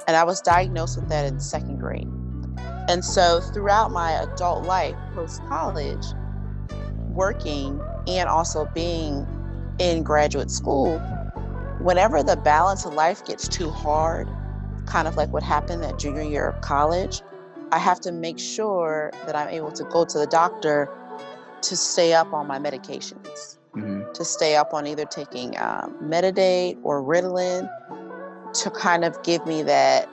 And 0.07 0.17
I 0.17 0.23
was 0.23 0.41
diagnosed 0.41 0.97
with 0.99 1.09
that 1.09 1.31
in 1.31 1.39
second 1.39 1.79
grade. 1.79 2.07
And 2.89 3.05
so 3.05 3.39
throughout 3.39 3.91
my 3.91 4.11
adult 4.13 4.65
life, 4.65 4.95
post 5.13 5.41
college, 5.47 6.03
working 7.09 7.79
and 8.07 8.27
also 8.27 8.65
being 8.73 9.27
in 9.79 10.03
graduate 10.03 10.49
school, 10.49 10.97
whenever 11.79 12.23
the 12.23 12.35
balance 12.35 12.85
of 12.85 12.93
life 12.93 13.23
gets 13.25 13.47
too 13.47 13.69
hard, 13.69 14.27
kind 14.85 15.07
of 15.07 15.15
like 15.15 15.31
what 15.31 15.43
happened 15.43 15.83
that 15.83 15.99
junior 15.99 16.23
year 16.23 16.47
of 16.47 16.59
college, 16.61 17.21
I 17.73 17.79
have 17.79 17.99
to 18.01 18.11
make 18.11 18.37
sure 18.37 19.11
that 19.25 19.35
I'm 19.35 19.47
able 19.49 19.71
to 19.71 19.83
go 19.85 20.05
to 20.05 20.19
the 20.19 20.27
doctor 20.27 20.87
to 21.63 21.75
stay 21.75 22.13
up 22.13 22.31
on 22.31 22.45
my 22.45 22.59
medications, 22.59 23.57
mm-hmm. 23.75 24.11
to 24.13 24.23
stay 24.23 24.55
up 24.55 24.75
on 24.75 24.85
either 24.85 25.05
taking 25.05 25.57
um, 25.57 25.95
Metadate 26.03 26.77
or 26.83 27.01
Ritalin 27.01 27.67
to 28.53 28.69
kind 28.69 29.03
of 29.03 29.21
give 29.23 29.43
me 29.47 29.63
that 29.63 30.07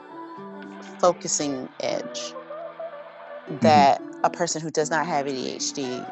focusing 0.97 1.69
edge 1.81 2.33
mm-hmm. 2.33 3.57
that 3.57 4.01
a 4.23 4.29
person 4.31 4.59
who 4.59 4.71
does 4.71 4.89
not 4.89 5.05
have 5.05 5.27
ADHD 5.27 6.03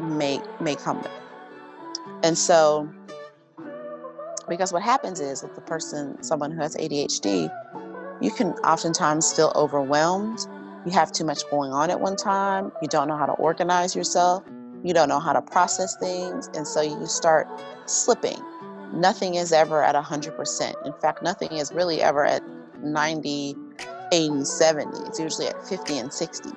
may 0.00 0.40
may 0.60 0.74
come 0.74 1.00
with. 1.02 1.12
And 2.24 2.36
so 2.36 2.92
because 4.48 4.72
what 4.72 4.82
happens 4.82 5.20
is 5.20 5.44
with 5.44 5.54
the 5.54 5.60
person, 5.60 6.20
someone 6.20 6.50
who 6.50 6.60
has 6.60 6.74
ADHD, 6.74 7.48
you 8.20 8.32
can 8.32 8.54
oftentimes 8.64 9.32
feel 9.32 9.52
overwhelmed 9.54 10.48
you 10.84 10.92
have 10.92 11.12
too 11.12 11.24
much 11.24 11.42
going 11.50 11.72
on 11.72 11.90
at 11.90 12.00
one 12.00 12.16
time, 12.16 12.72
you 12.82 12.88
don't 12.88 13.08
know 13.08 13.16
how 13.16 13.26
to 13.26 13.32
organize 13.32 13.96
yourself, 13.96 14.44
you 14.82 14.92
don't 14.92 15.08
know 15.08 15.20
how 15.20 15.32
to 15.32 15.42
process 15.42 15.96
things, 15.96 16.48
and 16.54 16.66
so 16.66 16.80
you 16.82 17.06
start 17.06 17.48
slipping. 17.86 18.38
Nothing 18.92 19.34
is 19.34 19.52
ever 19.52 19.82
at 19.82 19.94
100%. 19.94 20.86
In 20.86 20.92
fact, 21.00 21.22
nothing 21.22 21.52
is 21.52 21.72
really 21.72 22.02
ever 22.02 22.24
at 22.24 22.42
90, 22.82 23.56
80, 24.12 24.44
70. 24.44 24.98
It's 25.06 25.18
usually 25.18 25.48
at 25.48 25.66
50 25.66 25.98
and 25.98 26.12
60. 26.12 26.50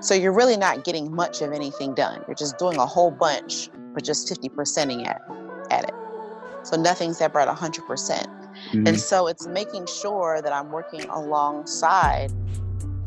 So 0.00 0.14
you're 0.14 0.32
really 0.32 0.56
not 0.56 0.84
getting 0.84 1.14
much 1.14 1.40
of 1.40 1.52
anything 1.52 1.94
done. 1.94 2.22
You're 2.28 2.36
just 2.36 2.58
doing 2.58 2.76
a 2.76 2.86
whole 2.86 3.10
bunch, 3.10 3.70
but 3.94 4.04
just 4.04 4.28
50%ing 4.28 5.06
at, 5.06 5.22
at 5.70 5.84
it. 5.84 5.94
So 6.62 6.76
nothing's 6.76 7.20
ever 7.20 7.40
at 7.40 7.48
100%. 7.48 7.86
percent 7.86 8.28
mm 8.28 8.72
hmm 8.72 8.86
And 8.86 8.98
so 8.98 9.26
it's 9.26 9.46
making 9.46 9.86
sure 9.86 10.40
that 10.42 10.52
I'm 10.52 10.70
working 10.70 11.04
alongside 11.10 12.32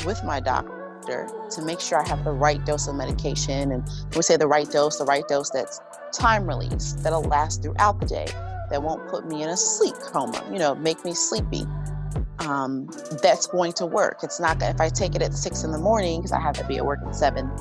with 0.06 0.24
my 0.24 0.40
doctor 0.40 1.28
to 1.52 1.62
make 1.62 1.80
sure 1.80 2.00
I 2.00 2.08
have 2.08 2.24
the 2.24 2.32
right 2.32 2.64
dose 2.66 2.88
of 2.88 2.96
medication. 2.96 3.72
And 3.72 3.84
we 4.16 4.22
say 4.22 4.38
the 4.38 4.48
right 4.48 4.70
dose, 4.70 4.98
the 4.98 5.06
right 5.06 5.28
dose 5.28 5.50
that's 5.50 5.82
time 6.14 6.48
release, 6.48 6.94
that'll 6.94 7.24
last 7.24 7.64
throughout 7.64 8.00
the 8.00 8.06
day, 8.06 8.28
that 8.70 8.84
won't 8.84 9.08
put 9.10 9.28
me 9.28 9.44
in 9.44 9.50
a 9.50 9.58
sleep 9.58 9.96
coma, 9.96 10.44
you 10.52 10.60
know, 10.60 10.76
make 10.76 11.04
me 11.04 11.14
sleepy. 11.14 11.66
Um, 12.40 12.90
that's 13.22 13.48
going 13.48 13.74
to 13.74 13.86
work. 13.86 14.20
It's 14.24 14.40
not 14.40 14.62
if 14.64 14.80
I 14.80 14.88
take 14.88 15.14
it 15.14 15.22
at 15.22 15.34
six 15.34 15.64
in 15.64 15.72
the 15.72 15.78
morning 15.78 16.22
because 16.22 16.32
I 16.32 16.40
have 16.40 16.56
to 16.56 16.66
be 16.66 16.78
at 16.78 16.86
work 16.86 17.00
at 17.06 17.14
seven 17.14 17.52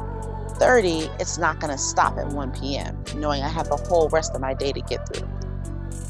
thirty. 0.51 1.11
It's 1.19 1.37
not 1.37 1.59
going 1.59 1.73
to 1.73 1.79
stop 1.79 2.17
at 2.17 2.29
one 2.29 2.53
p.m. 2.53 2.97
Knowing 3.17 3.43
I 3.43 3.49
have 3.49 3.69
the 3.69 3.77
whole 3.77 4.09
rest 4.09 4.35
of 4.35 4.41
my 4.41 4.55
day 4.55 4.73
to 4.73 4.81
get 4.81 5.09
through. 5.09 5.29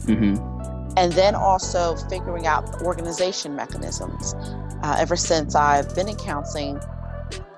Mm-hmm. 0.04 0.57
And 0.96 1.12
then 1.12 1.34
also 1.34 1.96
figuring 2.08 2.46
out 2.46 2.82
organization 2.82 3.54
mechanisms 3.54 4.34
uh, 4.82 4.96
ever 4.98 5.16
since 5.16 5.54
I've 5.54 5.94
been 5.94 6.08
in 6.08 6.16
counseling, 6.16 6.80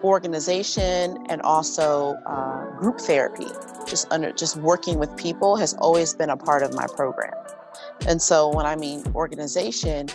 organization 0.02 1.26
and 1.28 1.42
also 1.42 2.14
uh, 2.26 2.64
group 2.78 3.00
therapy, 3.00 3.46
just 3.86 4.10
under 4.10 4.32
just 4.32 4.56
working 4.56 4.98
with 4.98 5.14
people 5.16 5.56
has 5.56 5.74
always 5.74 6.14
been 6.14 6.30
a 6.30 6.36
part 6.36 6.62
of 6.62 6.74
my 6.74 6.86
program. 6.86 7.34
And 8.06 8.20
so 8.20 8.48
when 8.48 8.66
I 8.66 8.76
mean 8.76 9.04
organization, 9.14 10.08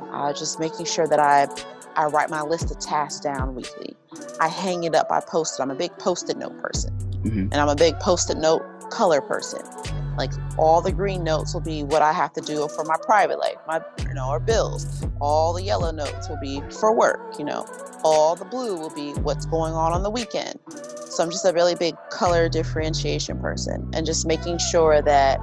uh, 0.00 0.32
just 0.32 0.60
making 0.60 0.86
sure 0.86 1.06
that 1.08 1.18
I 1.18 1.48
I 1.94 2.06
write 2.06 2.30
my 2.30 2.42
list 2.42 2.70
of 2.70 2.78
tasks 2.78 3.20
down 3.20 3.54
weekly. 3.54 3.94
I 4.40 4.48
hang 4.48 4.84
it 4.84 4.94
up. 4.94 5.10
I 5.10 5.20
post 5.20 5.58
it. 5.58 5.62
I'm 5.62 5.70
a 5.70 5.74
big 5.74 5.96
post-it 5.98 6.38
note 6.38 6.58
person, 6.60 6.90
mm-hmm. 7.22 7.48
and 7.52 7.54
I'm 7.54 7.68
a 7.68 7.76
big 7.76 7.98
post-it 8.00 8.38
note 8.38 8.62
color 8.90 9.20
person. 9.20 9.60
Like 10.16 10.32
all 10.58 10.80
the 10.80 10.92
green 10.92 11.24
notes 11.24 11.54
will 11.54 11.60
be 11.60 11.82
what 11.82 12.02
I 12.02 12.12
have 12.12 12.32
to 12.34 12.40
do 12.40 12.68
for 12.68 12.84
my 12.84 12.96
private 13.02 13.38
life, 13.38 13.56
my 13.66 13.80
you 14.06 14.14
know, 14.14 14.28
or 14.28 14.40
bills. 14.40 15.04
All 15.20 15.52
the 15.52 15.62
yellow 15.62 15.90
notes 15.90 16.28
will 16.28 16.40
be 16.40 16.62
for 16.80 16.94
work, 16.94 17.38
you 17.38 17.44
know. 17.44 17.66
All 18.04 18.34
the 18.36 18.44
blue 18.44 18.76
will 18.76 18.90
be 18.90 19.12
what's 19.20 19.46
going 19.46 19.72
on 19.72 19.92
on 19.92 20.02
the 20.02 20.10
weekend. 20.10 20.58
So 21.06 21.22
I'm 21.22 21.30
just 21.30 21.44
a 21.44 21.52
really 21.52 21.74
big 21.74 21.94
color 22.10 22.48
differentiation 22.48 23.38
person 23.38 23.90
and 23.94 24.06
just 24.06 24.26
making 24.26 24.58
sure 24.58 25.02
that 25.02 25.40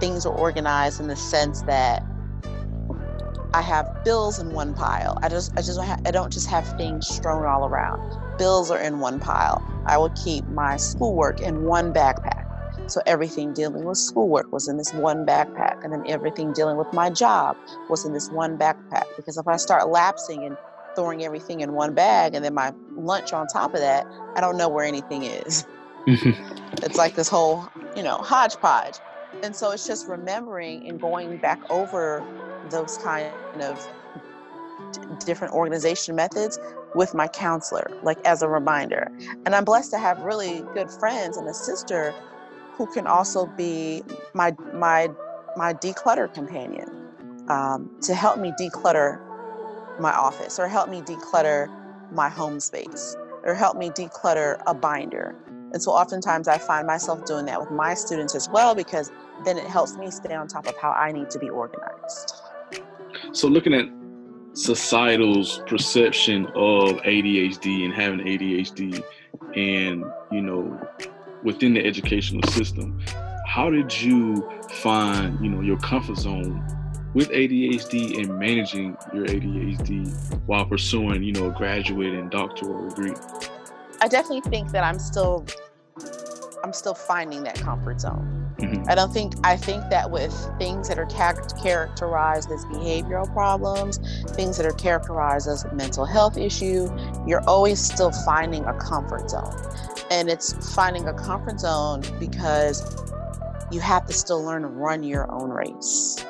things 0.00 0.24
are 0.24 0.34
organized 0.34 1.00
in 1.00 1.08
the 1.08 1.16
sense 1.16 1.62
that 1.62 2.04
I 3.52 3.62
have 3.62 4.04
bills 4.04 4.38
in 4.38 4.52
one 4.52 4.74
pile. 4.74 5.18
I 5.22 5.28
just 5.28 5.52
I 5.52 5.62
just 5.62 5.78
I 5.78 6.10
don't 6.10 6.32
just 6.32 6.48
have 6.48 6.66
things 6.76 7.08
strewn 7.08 7.44
all 7.44 7.66
around. 7.66 8.38
Bills 8.38 8.70
are 8.70 8.80
in 8.80 9.00
one 9.00 9.18
pile. 9.18 9.62
I 9.86 9.98
will 9.98 10.10
keep 10.10 10.46
my 10.48 10.76
schoolwork 10.76 11.40
in 11.40 11.64
one 11.64 11.92
backpack. 11.92 12.46
So 12.90 13.00
everything 13.06 13.52
dealing 13.52 13.84
with 13.84 13.98
schoolwork 13.98 14.52
was 14.52 14.68
in 14.68 14.76
this 14.76 14.92
one 14.92 15.24
backpack, 15.24 15.84
and 15.84 15.92
then 15.92 16.04
everything 16.06 16.52
dealing 16.52 16.76
with 16.76 16.92
my 16.92 17.08
job 17.10 17.56
was 17.88 18.04
in 18.04 18.12
this 18.12 18.30
one 18.30 18.58
backpack. 18.58 19.04
Because 19.16 19.36
if 19.36 19.46
I 19.46 19.56
start 19.56 19.88
lapsing 19.88 20.44
and 20.44 20.56
throwing 20.94 21.24
everything 21.24 21.60
in 21.60 21.72
one 21.72 21.94
bag 21.94 22.34
and 22.34 22.44
then 22.44 22.54
my 22.54 22.72
lunch 22.96 23.32
on 23.32 23.46
top 23.46 23.74
of 23.74 23.80
that, 23.80 24.06
I 24.34 24.40
don't 24.40 24.56
know 24.56 24.68
where 24.68 24.84
anything 24.84 25.22
is. 25.22 25.66
Mm-hmm. 26.06 26.82
it's 26.82 26.96
like 26.96 27.14
this 27.14 27.28
whole, 27.28 27.68
you 27.94 28.02
know, 28.02 28.16
hodgepodge. 28.16 28.96
And 29.42 29.54
so 29.54 29.70
it's 29.70 29.86
just 29.86 30.08
remembering 30.08 30.88
and 30.88 31.00
going 31.00 31.36
back 31.36 31.60
over 31.70 32.24
those 32.70 32.98
kind 32.98 33.32
of 33.60 33.88
d- 34.92 35.00
different 35.24 35.54
organization 35.54 36.16
methods 36.16 36.58
with 36.94 37.14
my 37.14 37.28
counselor, 37.28 37.90
like 38.02 38.18
as 38.24 38.42
a 38.42 38.48
reminder. 38.48 39.10
And 39.46 39.54
I'm 39.54 39.64
blessed 39.64 39.90
to 39.92 39.98
have 39.98 40.20
really 40.22 40.64
good 40.74 40.90
friends 40.90 41.36
and 41.36 41.48
a 41.48 41.54
sister 41.54 42.14
who 42.80 42.86
can 42.86 43.06
also 43.06 43.44
be 43.44 44.02
my 44.32 44.56
my 44.72 45.06
my 45.54 45.74
declutter 45.74 46.32
companion 46.32 46.88
um, 47.50 47.90
to 48.00 48.14
help 48.14 48.38
me 48.38 48.54
declutter 48.58 49.20
my 50.00 50.10
office 50.10 50.58
or 50.58 50.66
help 50.66 50.88
me 50.88 51.02
declutter 51.02 51.68
my 52.10 52.30
home 52.30 52.58
space 52.58 53.14
or 53.44 53.54
help 53.54 53.76
me 53.76 53.90
declutter 53.90 54.62
a 54.66 54.72
binder. 54.72 55.36
And 55.74 55.82
so 55.82 55.90
oftentimes 55.90 56.48
I 56.48 56.56
find 56.56 56.86
myself 56.86 57.26
doing 57.26 57.44
that 57.46 57.60
with 57.60 57.70
my 57.70 57.92
students 57.92 58.34
as 58.34 58.48
well 58.48 58.74
because 58.74 59.12
then 59.44 59.58
it 59.58 59.66
helps 59.66 59.98
me 59.98 60.10
stay 60.10 60.32
on 60.32 60.48
top 60.48 60.66
of 60.66 60.74
how 60.78 60.92
I 60.92 61.12
need 61.12 61.28
to 61.30 61.38
be 61.38 61.50
organized. 61.50 62.32
So 63.32 63.46
looking 63.46 63.74
at 63.74 63.84
societal's 64.54 65.60
perception 65.66 66.46
of 66.54 66.96
ADHD 67.02 67.84
and 67.84 67.92
having 67.92 68.20
ADHD 68.20 69.04
and 69.54 70.02
you 70.32 70.40
know 70.40 70.80
within 71.42 71.74
the 71.74 71.84
educational 71.84 72.42
system 72.50 73.00
how 73.46 73.68
did 73.70 74.00
you 74.00 74.48
find 74.82 75.42
you 75.44 75.50
know 75.50 75.60
your 75.60 75.78
comfort 75.78 76.16
zone 76.16 76.64
with 77.14 77.28
ADHD 77.30 78.18
and 78.20 78.38
managing 78.38 78.96
your 79.12 79.26
ADHD 79.26 80.08
while 80.46 80.64
pursuing 80.64 81.22
you 81.22 81.32
know 81.32 81.48
a 81.48 81.50
graduate 81.52 82.14
and 82.14 82.30
doctoral 82.30 82.88
degree 82.88 83.14
I 84.02 84.08
definitely 84.08 84.48
think 84.50 84.70
that 84.72 84.82
I'm 84.82 84.98
still 84.98 85.44
I'm 86.62 86.72
still 86.72 86.94
finding 86.94 87.42
that 87.44 87.54
comfort 87.54 88.00
zone. 88.02 88.36
Mhm. 88.58 88.86
I 88.88 88.94
don't 88.94 89.12
think 89.12 89.34
I 89.44 89.56
think 89.56 89.88
that 89.90 90.10
with 90.10 90.32
things 90.58 90.88
that 90.88 90.98
are 90.98 91.06
char- 91.06 91.42
characterized 91.62 92.50
as 92.50 92.64
behavioral 92.66 93.30
problems, 93.32 93.98
things 94.32 94.56
that 94.58 94.66
are 94.66 94.72
characterized 94.72 95.48
as 95.48 95.64
a 95.64 95.74
mental 95.74 96.04
health 96.04 96.36
issue, 96.36 96.90
you're 97.26 97.42
always 97.48 97.80
still 97.80 98.10
finding 98.10 98.64
a 98.66 98.74
comfort 98.74 99.30
zone. 99.30 99.54
And 100.10 100.28
it's 100.28 100.74
finding 100.74 101.06
a 101.06 101.14
comfort 101.14 101.60
zone 101.60 102.02
because 102.18 102.82
you 103.70 103.80
have 103.80 104.06
to 104.06 104.12
still 104.12 104.42
learn 104.42 104.62
to 104.62 104.68
run 104.68 105.02
your 105.04 105.30
own 105.30 105.50
race. 105.50 106.24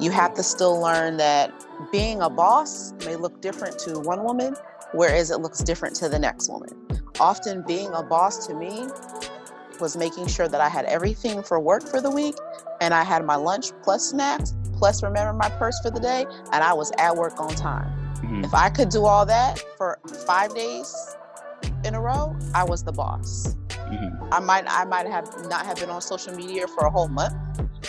You 0.00 0.10
have 0.10 0.32
to 0.34 0.42
still 0.42 0.80
learn 0.80 1.18
that 1.18 1.52
being 1.92 2.22
a 2.22 2.30
boss 2.30 2.94
may 3.04 3.16
look 3.16 3.42
different 3.42 3.78
to 3.80 3.98
one 3.98 4.24
woman, 4.24 4.56
whereas 4.92 5.30
it 5.30 5.40
looks 5.40 5.62
different 5.62 5.94
to 5.96 6.08
the 6.08 6.18
next 6.18 6.48
woman. 6.48 6.70
Often, 7.20 7.64
being 7.66 7.92
a 7.92 8.02
boss 8.02 8.46
to 8.46 8.54
me 8.54 8.86
was 9.78 9.96
making 9.96 10.26
sure 10.26 10.48
that 10.48 10.60
I 10.60 10.70
had 10.70 10.86
everything 10.86 11.42
for 11.42 11.60
work 11.60 11.86
for 11.86 12.00
the 12.00 12.10
week 12.10 12.34
and 12.80 12.94
I 12.94 13.04
had 13.04 13.24
my 13.26 13.36
lunch 13.36 13.72
plus 13.82 14.08
snacks, 14.08 14.54
plus 14.72 15.02
remember 15.02 15.34
my 15.34 15.50
purse 15.50 15.78
for 15.80 15.90
the 15.90 16.00
day, 16.00 16.24
and 16.52 16.64
I 16.64 16.72
was 16.72 16.90
at 16.98 17.14
work 17.14 17.38
on 17.38 17.50
time. 17.50 17.88
Mhm. 18.22 18.44
If 18.44 18.54
I 18.54 18.70
could 18.70 18.88
do 18.88 19.04
all 19.04 19.26
that 19.26 19.62
for 19.76 19.98
five 20.26 20.54
days 20.54 20.94
in 21.84 21.94
a 21.94 22.00
row, 22.00 22.36
I 22.54 22.64
was 22.64 22.82
the 22.82 22.92
boss. 22.92 23.56
Mhm. 23.88 24.28
I 24.32 24.40
might 24.40 24.64
I 24.68 24.84
might 24.84 25.06
have 25.06 25.28
not 25.48 25.66
have 25.66 25.76
been 25.76 25.90
on 25.90 26.00
social 26.00 26.34
media 26.34 26.66
for 26.68 26.84
a 26.86 26.90
whole 26.90 27.08
month. 27.08 27.34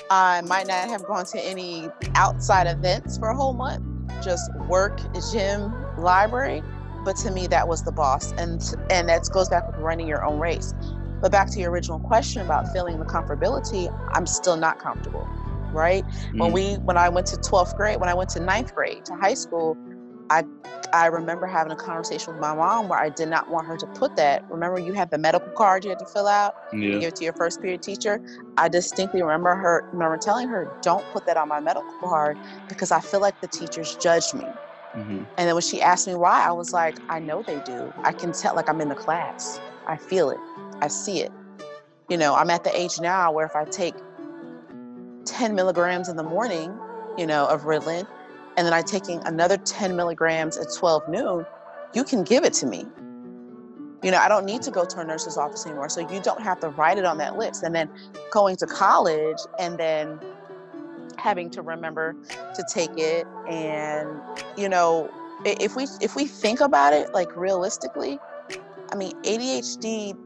I 0.10 0.41
might 0.41 0.67
not 0.67 0.88
have 0.89 1.04
gone 1.06 1.25
to 1.25 1.39
any 1.39 1.89
outside 2.15 2.67
events 2.67 3.17
for 3.17 3.30
a 3.30 3.36
whole 3.36 3.54
month. 3.54 3.84
Just 4.23 4.49
work, 4.67 4.99
gym, 5.32 5.73
library. 5.97 6.63
But 7.04 7.15
to 7.17 7.32
me, 7.32 7.47
that 7.47 7.67
was 7.67 7.84
the 7.84 7.91
boss, 7.91 8.32
and 8.38 8.62
and 8.89 9.10
that 9.10 9.27
goes 9.32 9.49
back 9.49 9.67
with 9.67 9.77
running 9.77 10.08
your 10.08 10.23
own 10.23 10.39
race. 10.39 10.73
But 11.21 11.32
back 11.32 11.49
to 11.51 11.60
your 11.60 11.71
original 11.71 11.99
question 11.99 12.41
about 12.41 12.71
feeling 12.73 12.99
the 12.99 13.06
comfortability, 13.06 13.95
I'm 14.13 14.25
still 14.25 14.56
not 14.58 14.80
comfortable, 14.80 15.27
right? 15.71 16.04
When 16.38 16.49
Mhm. 16.51 16.54
we 16.54 16.73
when 16.86 16.97
I 16.97 17.10
went 17.10 17.27
to 17.27 17.38
12th 17.38 17.75
grade, 17.75 17.99
when 17.99 18.10
I 18.10 18.13
went 18.13 18.30
to 18.32 18.39
ninth 18.39 18.73
grade 18.75 19.06
to 19.06 19.15
high 19.15 19.34
school, 19.36 19.77
I 20.31 20.45
I 20.93 21.07
remember 21.07 21.45
having 21.45 21.71
a 21.71 21.75
conversation 21.75 22.33
with 22.33 22.41
my 22.41 22.53
mom 22.53 22.89
where 22.89 22.99
I 22.99 23.09
did 23.09 23.29
not 23.29 23.49
want 23.49 23.65
her 23.67 23.77
to 23.77 23.85
put 23.87 24.15
that. 24.17 24.43
Remember, 24.49 24.77
you 24.79 24.93
had 24.93 25.09
the 25.09 25.17
medical 25.17 25.49
card 25.51 25.85
you 25.85 25.89
had 25.89 25.99
to 25.99 26.05
fill 26.05 26.27
out, 26.27 26.55
yeah 26.73 26.99
give 26.99 27.03
it 27.03 27.15
to 27.17 27.23
your 27.23 27.33
first 27.33 27.61
period 27.61 27.81
teacher. 27.81 28.21
I 28.57 28.69
distinctly 28.69 29.21
remember 29.21 29.55
her 29.55 29.83
remember 29.91 30.17
telling 30.17 30.47
her, 30.47 30.71
"Don't 30.81 31.05
put 31.11 31.25
that 31.25 31.37
on 31.37 31.49
my 31.49 31.59
medical 31.59 31.91
card 31.99 32.37
because 32.69 32.91
I 32.91 33.01
feel 33.01 33.19
like 33.19 33.39
the 33.41 33.47
teachers 33.47 33.95
judge 33.97 34.33
me." 34.33 34.45
Mm-hmm. 34.95 35.23
And 35.37 35.47
then 35.47 35.53
when 35.53 35.61
she 35.61 35.81
asked 35.81 36.07
me 36.07 36.15
why, 36.15 36.45
I 36.45 36.51
was 36.51 36.73
like, 36.73 36.97
"I 37.09 37.19
know 37.19 37.43
they 37.43 37.59
do. 37.65 37.93
I 38.03 38.13
can 38.13 38.31
tell. 38.31 38.55
Like 38.55 38.69
I'm 38.69 38.79
in 38.81 38.89
the 38.89 38.95
class. 38.95 39.59
I 39.87 39.97
feel 39.97 40.29
it. 40.29 40.39
I 40.81 40.87
see 40.87 41.21
it. 41.21 41.31
You 42.09 42.17
know, 42.17 42.35
I'm 42.35 42.49
at 42.49 42.63
the 42.63 42.75
age 42.77 42.99
now 43.01 43.31
where 43.31 43.45
if 43.45 43.55
I 43.55 43.65
take 43.65 43.95
10 45.25 45.55
milligrams 45.55 46.09
in 46.09 46.15
the 46.17 46.23
morning, 46.23 46.77
you 47.17 47.25
know, 47.25 47.47
of 47.47 47.63
Ritalin, 47.63 48.05
and 48.57 48.65
then 48.65 48.73
I'm 48.73 48.83
taking 48.83 49.21
another 49.25 49.57
10 49.57 49.95
milligrams 49.95 50.57
at 50.57 50.67
12 50.75 51.07
noon, 51.09 51.45
you 51.93 52.03
can 52.03 52.23
give 52.23 52.43
it 52.43 52.53
to 52.53 52.65
me. 52.65 52.85
You 54.03 54.11
know, 54.11 54.17
I 54.17 54.27
don't 54.27 54.45
need 54.45 54.61
to 54.63 54.71
go 54.71 54.83
to 54.83 54.99
a 54.99 55.03
nurse's 55.03 55.37
office 55.37 55.65
anymore. 55.65 55.89
So 55.89 56.01
you 56.09 56.21
don't 56.21 56.41
have 56.41 56.59
to 56.61 56.69
write 56.69 56.97
it 56.97 57.05
on 57.05 57.17
that 57.19 57.37
list. 57.37 57.63
And 57.63 57.75
then 57.75 57.89
going 58.31 58.55
to 58.57 58.65
college 58.65 59.37
and 59.59 59.77
then 59.77 60.19
having 61.17 61.49
to 61.51 61.61
remember 61.61 62.15
to 62.55 62.65
take 62.67 62.97
it. 62.97 63.27
And, 63.47 64.09
you 64.57 64.67
know, 64.67 65.09
if 65.45 65.75
we 65.75 65.85
if 66.01 66.15
we 66.15 66.25
think 66.25 66.61
about 66.61 66.93
it 66.93 67.13
like 67.13 67.35
realistically, 67.35 68.19
I 68.91 68.95
mean, 68.95 69.13
ADHD, 69.21 70.17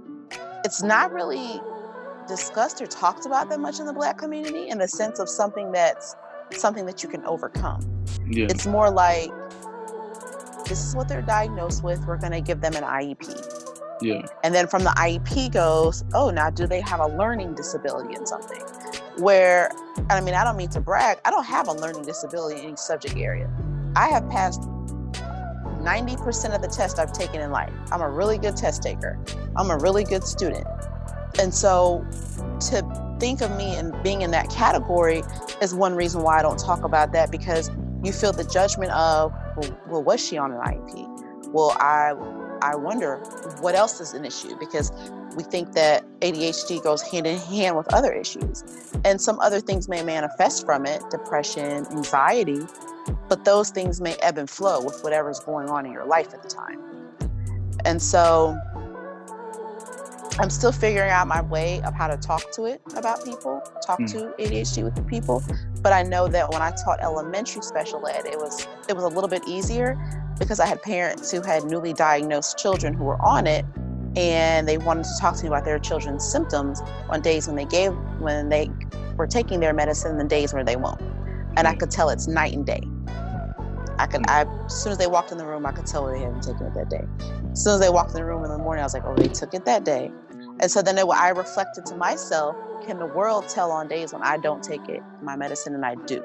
it's 0.64 0.82
not 0.82 1.12
really 1.12 1.62
discussed 2.28 2.82
or 2.82 2.88
talked 2.88 3.26
about 3.26 3.50
that 3.50 3.60
much 3.60 3.80
in 3.80 3.86
the 3.86 3.94
black 3.94 4.18
community 4.18 4.70
in 4.70 4.80
the 4.80 4.88
sense 4.88 5.20
of 5.20 5.30
something 5.30 5.72
that's 5.72 6.16
something 6.52 6.86
that 6.86 7.04
you 7.04 7.10
can 7.10 7.24
overcome. 7.26 7.82
yeah 8.28 8.48
It's 8.50 8.66
more 8.66 8.90
like 8.90 9.32
this 10.66 10.84
is 10.84 10.96
what 10.96 11.08
they're 11.08 11.22
diagnosed 11.22 11.84
with. 11.84 12.06
We're 12.06 12.18
going 12.18 12.32
to 12.32 12.42
give 12.42 12.62
them 12.62 12.76
an 12.76 12.84
IEP. 12.84 14.02
yeah 14.02 14.26
And 14.44 14.54
then 14.54 14.68
from 14.68 14.84
the 14.84 14.92
IEP 14.92 15.52
goes, 15.54 16.04
oh, 16.14 16.30
now 16.30 16.50
do 16.50 16.68
they 16.68 16.82
have 16.82 17.00
a 17.00 17.08
learning 17.08 17.56
disability 17.56 18.16
in 18.16 18.26
something? 18.26 18.62
Where, 19.18 19.72
and 19.98 20.12
I 20.12 20.22
mean, 20.22 20.34
I 20.34 20.44
don't 20.44 20.58
mean 20.58 20.70
to 20.70 20.82
brag, 20.82 21.20
I 21.26 21.32
don't 21.32 21.46
have 21.46 21.68
a 21.68 21.74
learning 21.74 22.04
disability 22.04 22.60
in 22.60 22.68
any 22.68 22.76
subject 22.76 23.16
area. 23.18 23.50
I 23.96 24.08
have 24.08 24.30
passed 24.30 24.62
90% 24.62 26.56
of 26.56 26.62
the 26.62 26.68
tests 26.68 27.00
I've 27.00 27.14
taken 27.14 27.42
in 27.42 27.52
life. 27.52 27.72
I'm 27.92 28.02
a 28.02 28.10
really 28.10 28.38
good 28.38 28.58
test 28.58 28.82
taker, 28.82 29.20
I'm 29.56 29.70
a 29.70 29.78
really 29.78 30.04
good 30.04 30.24
student. 30.24 30.68
And 31.40 31.54
so 31.54 32.06
to 32.70 33.05
think 33.20 33.42
of 33.42 33.56
me 33.58 33.76
and 33.76 33.94
being 34.04 34.22
in 34.22 34.32
that 34.32 34.50
category 34.50 35.24
is 35.62 35.74
one 35.74 35.96
reason 35.96 36.22
why 36.22 36.40
I 36.40 36.42
don't 36.42 36.60
talk 36.60 36.84
about 36.84 37.12
that 37.14 37.32
because 37.32 37.70
you 38.04 38.12
feel 38.12 38.32
the 38.32 38.44
judgment 38.44 38.92
of, 38.92 39.34
well, 39.58 39.80
well 39.88 40.04
was 40.04 40.26
she 40.26 40.38
on 40.38 40.52
an 40.52 40.60
IEP? 40.60 41.52
Well, 41.52 41.76
I 41.80 42.14
I 42.62 42.76
wonder 42.76 43.18
what 43.60 43.76
else 43.76 44.00
is 44.00 44.14
an 44.14 44.26
issue 44.26 44.58
because 44.58 44.92
we 45.36 45.44
think 45.44 45.74
that 45.74 46.04
ADHD 46.22 46.82
goes 46.82 47.02
hand 47.02 47.28
in 47.28 47.38
hand 47.38 47.76
with 47.76 47.94
other 47.94 48.14
issues. 48.14 48.64
And 49.04 49.20
some 49.22 49.40
other 49.40 49.60
things 49.60 49.88
may 49.88 50.02
manifest 50.04 50.66
from 50.66 50.86
it, 50.86 51.04
depression, 51.12 51.86
anxiety, 51.88 52.62
but 53.28 53.46
those 53.46 53.70
things 53.70 54.02
may 54.02 54.16
ebb 54.16 54.38
and 54.38 54.50
flow 54.50 54.82
with 54.82 55.04
whatever's 55.04 55.40
going 55.40 55.70
on 55.70 55.86
in 55.86 55.92
your 55.92 56.06
life 56.06 56.34
at 56.34 56.42
the 56.42 56.50
time. 56.50 56.80
And 57.84 58.02
so 58.02 58.58
I'm 60.38 60.50
still 60.50 60.72
figuring 60.72 61.12
out 61.12 61.28
my 61.28 61.42
way 61.42 61.82
of 61.84 61.94
how 61.94 62.08
to 62.08 62.18
talk 62.18 62.52
to 62.54 62.66
it 62.66 62.82
about 62.98 63.24
people, 63.24 63.62
talk 63.86 64.00
Mm. 64.02 64.12
to 64.12 64.34
ADHD 64.38 64.84
with 64.84 64.96
the 64.96 65.02
people. 65.04 65.42
But 65.82 65.94
I 65.94 66.04
know 66.04 66.28
that 66.28 66.52
when 66.52 66.62
I 66.62 66.72
taught 66.72 67.02
elementary 67.02 67.62
special 67.62 68.06
ed, 68.08 68.26
it 68.26 68.38
was 68.40 68.68
it 68.90 68.96
was 68.96 69.06
a 69.06 69.08
little 69.08 69.30
bit 69.30 69.44
easier 69.48 69.98
because 70.40 70.60
I 70.60 70.66
had 70.66 70.82
parents 70.82 71.32
who 71.32 71.42
had 71.42 71.64
newly 71.66 71.94
diagnosed 71.94 72.58
children 72.58 72.94
who 72.94 73.06
were 73.06 73.22
on 73.22 73.48
it 73.48 73.66
and 74.18 74.68
they 74.68 74.78
wanted 74.78 75.04
to 75.06 75.12
talk 75.20 75.36
to 75.38 75.44
me 75.44 75.48
about 75.48 75.64
their 75.66 75.80
children's 75.80 76.26
symptoms 76.26 76.82
on 77.10 77.22
days 77.22 77.48
when 77.48 77.56
they 77.56 77.66
gave 77.66 77.94
when 78.20 78.50
they 78.50 78.70
were 79.18 79.28
taking 79.28 79.60
their 79.62 79.74
medicine 79.74 80.12
and 80.12 80.20
the 80.20 80.26
days 80.26 80.54
where 80.54 80.64
they 80.64 80.76
won't. 80.76 81.02
And 81.56 81.68
I 81.68 81.76
could 81.76 81.92
tell 81.92 82.10
it's 82.10 82.28
night 82.28 82.54
and 82.54 82.66
day. 82.66 82.82
I 83.98 84.08
could 84.08 84.30
I 84.30 84.46
as 84.66 84.74
soon 84.84 84.92
as 84.92 84.98
they 84.98 85.08
walked 85.08 85.32
in 85.32 85.38
the 85.38 85.46
room, 85.46 85.66
I 85.66 85.72
could 85.72 85.86
tell 85.86 86.06
they 86.08 86.20
hadn't 86.20 86.42
taken 86.44 86.66
it 86.68 86.74
that 86.74 86.90
day. 86.90 87.06
As 87.52 87.64
soon 87.64 87.76
as 87.76 87.80
they 87.80 87.90
walked 87.90 88.10
in 88.10 88.16
the 88.18 88.26
room 88.26 88.44
in 88.44 88.50
the 88.50 88.58
morning, 88.58 88.82
I 88.82 88.86
was 88.86 88.94
like, 88.94 89.06
oh, 89.06 89.16
they 89.16 89.30
took 89.30 89.54
it 89.54 89.64
that 89.66 89.86
day. 89.86 90.12
And 90.62 90.72
so 90.72 90.82
then 90.82 90.98
it, 90.98 91.06
I 91.06 91.30
reflected 91.30 91.86
to 91.88 91.96
myself, 91.96 92.58
can 92.86 93.00
the 93.00 93.08
world 93.08 93.50
tell 93.50 93.72
on 93.72 93.88
days 93.88 94.14
when 94.14 94.24
I 94.24 94.38
don't 94.38 94.64
take 94.64 94.90
it, 94.90 95.04
my 95.22 95.36
medicine, 95.36 95.76
and 95.76 95.86
I 95.86 95.96
do? 95.96 96.24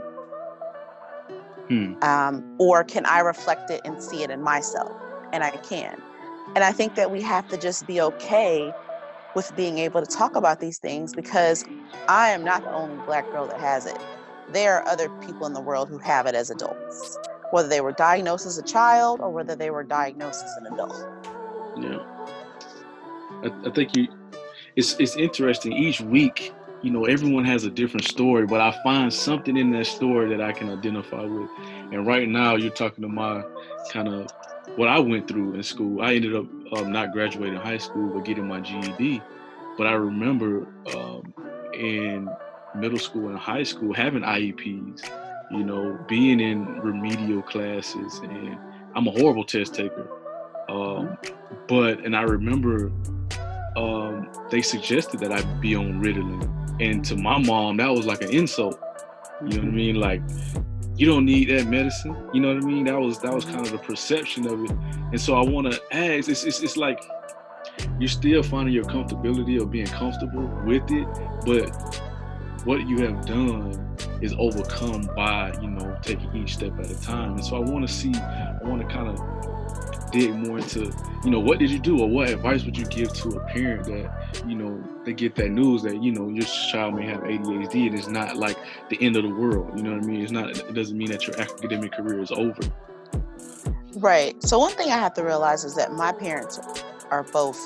Hmm. 1.68 1.94
um, 2.02 2.44
or 2.58 2.84
can 2.84 3.06
I 3.06 3.20
reflect 3.20 3.70
it 3.70 3.82
and 3.84 4.02
see 4.02 4.22
it 4.22 4.30
in 4.30 4.42
myself? 4.42 4.92
And 5.32 5.44
I 5.44 5.52
can. 5.52 6.02
And 6.54 6.64
I 6.64 6.72
think 6.72 6.96
that 6.96 7.10
we 7.10 7.22
have 7.22 7.48
to 7.48 7.58
just 7.58 7.86
be 7.86 8.00
okay 8.00 8.72
with 9.34 9.54
being 9.56 9.78
able 9.78 10.00
to 10.00 10.06
talk 10.06 10.36
about 10.36 10.60
these 10.60 10.78
things 10.78 11.14
because 11.14 11.64
I 12.08 12.30
am 12.30 12.44
not 12.44 12.64
the 12.64 12.72
only 12.72 12.98
black 13.06 13.30
girl 13.32 13.46
that 13.48 13.60
has 13.60 13.86
it. 13.86 13.98
There 14.52 14.76
are 14.76 14.88
other 14.88 15.10
people 15.26 15.46
in 15.46 15.54
the 15.54 15.60
world 15.62 15.88
who 15.90 15.98
have 15.98 16.26
it 16.26 16.34
as 16.36 16.50
adults. 16.50 17.18
whether 17.52 17.68
they 17.68 17.80
were 17.82 17.92
diagnosed 17.92 18.46
as 18.46 18.58
a 18.58 18.62
child 18.62 19.20
or 19.20 19.30
whether 19.30 19.56
they 19.56 19.70
were 19.70 19.84
diagnosed 19.84 20.44
as 20.44 20.56
an 20.58 20.66
adult. 20.74 21.06
Yeah. 21.76 21.98
I, 23.44 23.50
I 23.68 23.70
think 23.72 23.96
you 23.96 24.08
it's 24.76 24.94
it's 24.98 25.16
interesting. 25.16 25.72
Each 25.72 26.00
week 26.00 26.52
you 26.82 26.90
know 26.90 27.04
everyone 27.04 27.44
has 27.44 27.64
a 27.64 27.70
different 27.70 28.06
story 28.06 28.46
but 28.46 28.60
i 28.60 28.70
find 28.82 29.12
something 29.12 29.56
in 29.56 29.70
that 29.70 29.86
story 29.86 30.28
that 30.30 30.40
i 30.40 30.52
can 30.52 30.70
identify 30.70 31.22
with. 31.22 31.48
And 31.92 32.06
right 32.06 32.28
now 32.28 32.56
you're 32.56 32.70
talking 32.70 33.02
to 33.02 33.08
my 33.08 33.42
kind 33.90 34.08
of 34.08 34.30
what 34.76 34.88
i 34.88 34.98
went 34.98 35.28
through 35.28 35.54
in 35.54 35.62
school. 35.62 36.00
I 36.00 36.14
ended 36.14 36.34
up 36.34 36.46
um, 36.76 36.92
not 36.92 37.12
graduating 37.12 37.58
high 37.58 37.78
school 37.78 38.14
but 38.14 38.24
getting 38.24 38.46
my 38.46 38.60
ged 38.60 39.22
but 39.76 39.86
i 39.86 39.92
remember 39.92 40.66
um, 40.94 41.34
in 41.74 42.28
middle 42.74 42.98
school 42.98 43.28
and 43.28 43.38
high 43.38 43.64
school 43.64 43.92
having 43.92 44.22
ieps 44.22 45.10
you 45.50 45.64
know 45.64 45.98
being 46.08 46.40
in 46.40 46.80
remedial 46.80 47.42
classes 47.42 48.18
and 48.20 48.56
i'm 48.94 49.06
a 49.06 49.10
horrible 49.10 49.44
test 49.44 49.74
taker. 49.74 50.08
Um, 50.68 51.18
but 51.66 52.04
and 52.04 52.16
i 52.16 52.22
remember 52.22 52.92
um, 53.76 54.30
they 54.50 54.62
suggested 54.62 55.20
that 55.20 55.32
I 55.32 55.42
be 55.60 55.74
on 55.74 56.02
Ritalin. 56.02 56.48
And 56.80 57.04
to 57.06 57.16
my 57.16 57.38
mom, 57.38 57.76
that 57.78 57.88
was 57.88 58.06
like 58.06 58.22
an 58.22 58.30
insult. 58.30 58.80
You 59.42 59.58
know 59.58 59.64
what 59.64 59.68
I 59.68 59.70
mean? 59.70 59.94
Like, 59.96 60.22
you 60.96 61.06
don't 61.06 61.24
need 61.24 61.48
that 61.50 61.66
medicine. 61.66 62.16
You 62.32 62.40
know 62.40 62.54
what 62.54 62.62
I 62.62 62.66
mean? 62.66 62.84
That 62.84 63.00
was 63.00 63.18
that 63.20 63.32
was 63.32 63.44
kind 63.44 63.60
of 63.60 63.72
the 63.72 63.78
perception 63.78 64.46
of 64.46 64.64
it. 64.64 64.70
And 65.12 65.20
so 65.20 65.34
I 65.34 65.42
want 65.42 65.72
to 65.72 65.80
ask. 65.92 66.28
It's, 66.28 66.44
it's 66.44 66.62
it's 66.62 66.76
like 66.76 67.02
you're 67.98 68.08
still 68.08 68.42
finding 68.42 68.74
your 68.74 68.84
comfortability 68.84 69.60
of 69.60 69.70
being 69.70 69.86
comfortable 69.86 70.46
with 70.64 70.82
it, 70.90 71.06
but 71.46 72.02
what 72.64 72.86
you 72.86 72.98
have 72.98 73.24
done 73.24 73.96
is 74.20 74.34
overcome 74.38 75.08
by 75.16 75.52
you 75.60 75.70
know 75.70 75.98
taking 76.02 76.34
each 76.36 76.54
step 76.54 76.78
at 76.78 76.90
a 76.90 77.00
time. 77.00 77.32
And 77.32 77.44
so 77.44 77.56
I 77.56 77.60
want 77.60 77.86
to 77.86 77.92
see. 77.92 78.14
I 78.14 78.58
want 78.62 78.82
to 78.82 78.94
kind 78.94 79.08
of 79.08 79.79
dig 80.10 80.34
more 80.34 80.58
into, 80.58 80.92
you 81.24 81.30
know, 81.30 81.40
what 81.40 81.58
did 81.58 81.70
you 81.70 81.78
do 81.78 82.00
or 82.00 82.08
what 82.08 82.28
advice 82.28 82.64
would 82.64 82.76
you 82.76 82.84
give 82.86 83.12
to 83.14 83.28
a 83.30 83.40
parent 83.46 83.84
that, 83.84 84.42
you 84.46 84.54
know, 84.54 84.82
they 85.04 85.12
get 85.12 85.34
that 85.36 85.50
news 85.50 85.82
that, 85.82 86.02
you 86.02 86.12
know, 86.12 86.28
your 86.28 86.44
child 86.44 86.94
may 86.94 87.06
have 87.06 87.20
ADHD 87.20 87.86
and 87.86 87.98
it's 87.98 88.08
not 88.08 88.36
like 88.36 88.56
the 88.88 88.98
end 89.00 89.16
of 89.16 89.22
the 89.22 89.34
world. 89.34 89.76
You 89.76 89.82
know 89.82 89.92
what 89.92 90.04
I 90.04 90.06
mean? 90.06 90.22
It's 90.22 90.32
not, 90.32 90.50
it 90.50 90.74
doesn't 90.74 90.96
mean 90.96 91.10
that 91.10 91.26
your 91.26 91.40
academic 91.40 91.92
career 91.92 92.20
is 92.20 92.30
over. 92.30 92.60
Right. 93.96 94.40
So 94.42 94.58
one 94.58 94.72
thing 94.72 94.88
I 94.88 94.98
have 94.98 95.14
to 95.14 95.24
realize 95.24 95.64
is 95.64 95.74
that 95.76 95.92
my 95.92 96.12
parents 96.12 96.60
are 97.10 97.24
both 97.24 97.58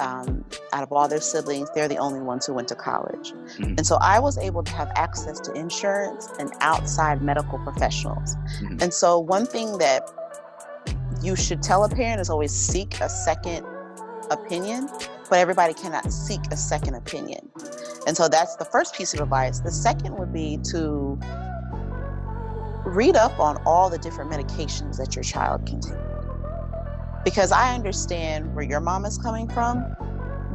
um, 0.00 0.44
out 0.72 0.82
of 0.82 0.92
all 0.92 1.06
their 1.08 1.20
siblings, 1.20 1.68
they're 1.74 1.88
the 1.88 1.98
only 1.98 2.20
ones 2.20 2.46
who 2.46 2.54
went 2.54 2.68
to 2.68 2.74
college. 2.74 3.32
Mm-hmm. 3.32 3.74
And 3.76 3.86
so 3.86 3.96
I 4.00 4.18
was 4.18 4.38
able 4.38 4.62
to 4.62 4.72
have 4.72 4.90
access 4.96 5.38
to 5.40 5.52
insurance 5.52 6.28
and 6.38 6.50
outside 6.60 7.22
medical 7.22 7.58
professionals. 7.58 8.34
Mm-hmm. 8.60 8.78
And 8.80 8.94
so, 8.94 9.18
one 9.18 9.46
thing 9.46 9.78
that 9.78 10.10
you 11.22 11.36
should 11.36 11.62
tell 11.62 11.84
a 11.84 11.88
parent 11.88 12.20
is 12.20 12.30
always 12.30 12.52
seek 12.52 13.00
a 13.00 13.08
second 13.08 13.66
opinion, 14.30 14.88
but 15.28 15.38
everybody 15.38 15.74
cannot 15.74 16.10
seek 16.12 16.40
a 16.50 16.56
second 16.56 16.94
opinion. 16.94 17.48
And 18.06 18.16
so 18.16 18.28
that's 18.28 18.56
the 18.56 18.64
first 18.64 18.94
piece 18.94 19.12
of 19.14 19.20
advice. 19.20 19.60
The 19.60 19.70
second 19.70 20.16
would 20.16 20.32
be 20.32 20.58
to 20.70 21.18
read 22.84 23.16
up 23.16 23.38
on 23.38 23.58
all 23.66 23.90
the 23.90 23.98
different 23.98 24.30
medications 24.30 24.96
that 24.96 25.14
your 25.14 25.22
child 25.22 25.66
can 25.66 25.80
take. 25.80 25.94
Because 27.24 27.52
I 27.52 27.74
understand 27.74 28.54
where 28.54 28.64
your 28.64 28.80
mom 28.80 29.04
is 29.04 29.18
coming 29.18 29.48
from. 29.48 29.84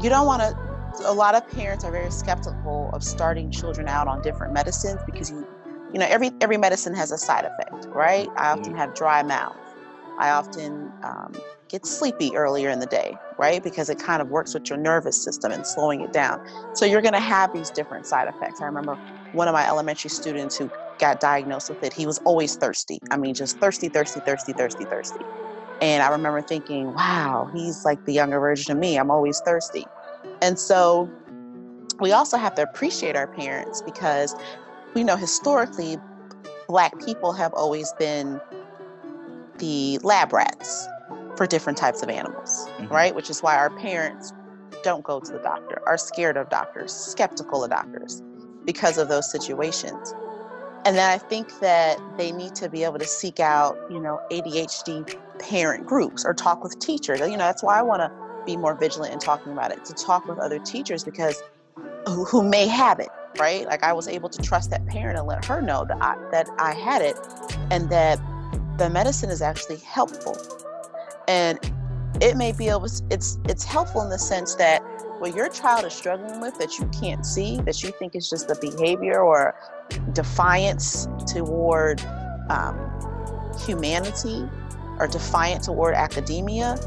You 0.01 0.09
don't 0.09 0.25
want 0.25 0.41
to, 0.41 1.09
a 1.09 1.13
lot 1.13 1.35
of 1.35 1.47
parents 1.51 1.85
are 1.85 1.91
very 1.91 2.09
skeptical 2.09 2.89
of 2.91 3.03
starting 3.03 3.51
children 3.51 3.87
out 3.87 4.07
on 4.07 4.21
different 4.21 4.53
medicines 4.53 4.99
because 5.05 5.29
you, 5.29 5.47
you 5.93 5.99
know, 5.99 6.07
every 6.09 6.31
every 6.41 6.57
medicine 6.57 6.93
has 6.95 7.11
a 7.11 7.17
side 7.17 7.45
effect, 7.45 7.85
right? 7.93 8.27
I 8.35 8.49
often 8.49 8.65
mm-hmm. 8.65 8.77
have 8.77 8.95
dry 8.95 9.21
mouth. 9.21 9.55
I 10.19 10.29
often 10.29 10.91
um, 11.03 11.33
get 11.69 11.85
sleepy 11.85 12.35
earlier 12.35 12.69
in 12.69 12.79
the 12.79 12.85
day, 12.85 13.15
right? 13.37 13.63
Because 13.63 13.89
it 13.89 13.99
kind 13.99 14.21
of 14.21 14.29
works 14.29 14.53
with 14.53 14.69
your 14.69 14.77
nervous 14.77 15.21
system 15.21 15.51
and 15.51 15.65
slowing 15.65 16.01
it 16.01 16.13
down. 16.13 16.39
So 16.75 16.85
you're 16.85 17.01
going 17.01 17.13
to 17.13 17.19
have 17.19 17.53
these 17.53 17.69
different 17.69 18.05
side 18.05 18.27
effects. 18.27 18.61
I 18.61 18.65
remember 18.65 18.95
one 19.33 19.47
of 19.47 19.53
my 19.53 19.67
elementary 19.67 20.09
students 20.09 20.57
who 20.57 20.69
got 20.99 21.19
diagnosed 21.19 21.69
with 21.69 21.83
it, 21.83 21.91
he 21.93 22.05
was 22.05 22.19
always 22.19 22.55
thirsty. 22.55 22.99
I 23.11 23.17
mean, 23.17 23.33
just 23.33 23.59
thirsty, 23.59 23.89
thirsty, 23.89 24.21
thirsty, 24.21 24.53
thirsty, 24.53 24.85
thirsty. 24.85 25.25
And 25.81 26.01
I 26.01 26.09
remember 26.09 26.41
thinking, 26.41 26.93
wow, 26.93 27.49
he's 27.53 27.83
like 27.83 28.03
the 28.05 28.13
younger 28.13 28.39
version 28.39 28.71
of 28.71 28.77
me. 28.77 28.97
I'm 28.97 29.11
always 29.11 29.41
thirsty. 29.41 29.85
And 30.41 30.57
so 30.57 31.11
we 31.99 32.11
also 32.11 32.37
have 32.37 32.55
to 32.55 32.63
appreciate 32.63 33.15
our 33.15 33.27
parents 33.27 33.81
because 33.81 34.35
we 34.93 35.03
know 35.03 35.17
historically, 35.17 35.97
Black 36.67 36.97
people 37.05 37.33
have 37.33 37.53
always 37.53 37.93
been 37.99 38.39
the 39.57 39.99
lab 39.99 40.33
rats 40.33 40.87
for 41.35 41.45
different 41.45 41.77
types 41.77 42.01
of 42.01 42.09
animals, 42.09 42.67
mm-hmm. 42.77 42.87
right? 42.87 43.15
Which 43.15 43.29
is 43.29 43.41
why 43.41 43.55
our 43.57 43.69
parents 43.69 44.33
don't 44.83 45.03
go 45.03 45.19
to 45.19 45.31
the 45.31 45.39
doctor, 45.39 45.81
are 45.87 45.97
scared 45.97 46.37
of 46.37 46.49
doctors, 46.49 46.93
skeptical 46.93 47.63
of 47.63 47.71
doctors 47.71 48.21
because 48.65 48.97
of 48.97 49.09
those 49.09 49.29
situations. 49.29 50.13
And 50.85 50.95
then 50.95 51.09
I 51.09 51.17
think 51.17 51.59
that 51.61 51.99
they 52.17 52.31
need 52.31 52.53
to 52.55 52.69
be 52.69 52.83
able 52.83 52.99
to 52.99 53.07
seek 53.07 53.39
out, 53.39 53.77
you 53.89 53.99
know, 53.99 54.21
ADHD 54.31 55.17
parent 55.39 55.85
groups 55.85 56.23
or 56.23 56.33
talk 56.33 56.63
with 56.63 56.77
teachers. 56.79 57.19
You 57.19 57.31
know, 57.31 57.37
that's 57.39 57.63
why 57.63 57.79
I 57.79 57.81
want 57.81 58.01
to 58.01 58.11
be 58.45 58.55
more 58.55 58.75
vigilant 58.75 59.11
in 59.11 59.19
talking 59.19 59.51
about 59.51 59.71
it, 59.71 59.83
to 59.85 59.93
talk 59.93 60.27
with 60.27 60.37
other 60.37 60.59
teachers 60.59 61.03
because 61.03 61.41
who, 62.05 62.23
who 62.25 62.47
may 62.47 62.67
have 62.67 62.99
it, 62.99 63.09
right? 63.39 63.65
Like 63.65 63.81
I 63.81 63.93
was 63.93 64.07
able 64.07 64.29
to 64.29 64.41
trust 64.41 64.69
that 64.69 64.85
parent 64.85 65.17
and 65.17 65.27
let 65.27 65.43
her 65.45 65.61
know 65.61 65.85
that 65.85 65.97
I, 65.99 66.15
that 66.31 66.47
I 66.59 66.75
had 66.75 67.01
it 67.01 67.17
and 67.71 67.89
that 67.89 68.19
the 68.77 68.89
medicine 68.89 69.29
is 69.29 69.41
actually 69.41 69.77
helpful. 69.77 70.37
And 71.27 71.59
it 72.21 72.37
may 72.37 72.51
be 72.51 72.69
able 72.69 72.85
it's 73.09 73.37
it's 73.45 73.63
helpful 73.63 74.01
in 74.01 74.09
the 74.09 74.19
sense 74.19 74.55
that 74.55 74.81
what 75.19 75.35
your 75.35 75.49
child 75.49 75.85
is 75.85 75.93
struggling 75.93 76.39
with 76.41 76.57
that 76.59 76.77
you 76.77 76.89
can't 76.99 77.25
see, 77.25 77.57
that 77.61 77.81
you 77.81 77.91
think 77.91 78.15
is 78.15 78.29
just 78.29 78.49
a 78.49 78.55
behavior 78.55 79.19
or 79.19 79.55
defiance 80.13 81.07
toward 81.25 82.01
um, 82.49 82.77
humanity 83.65 84.47
or 84.99 85.07
defiant 85.07 85.63
toward 85.63 85.95
academia, 85.95 86.77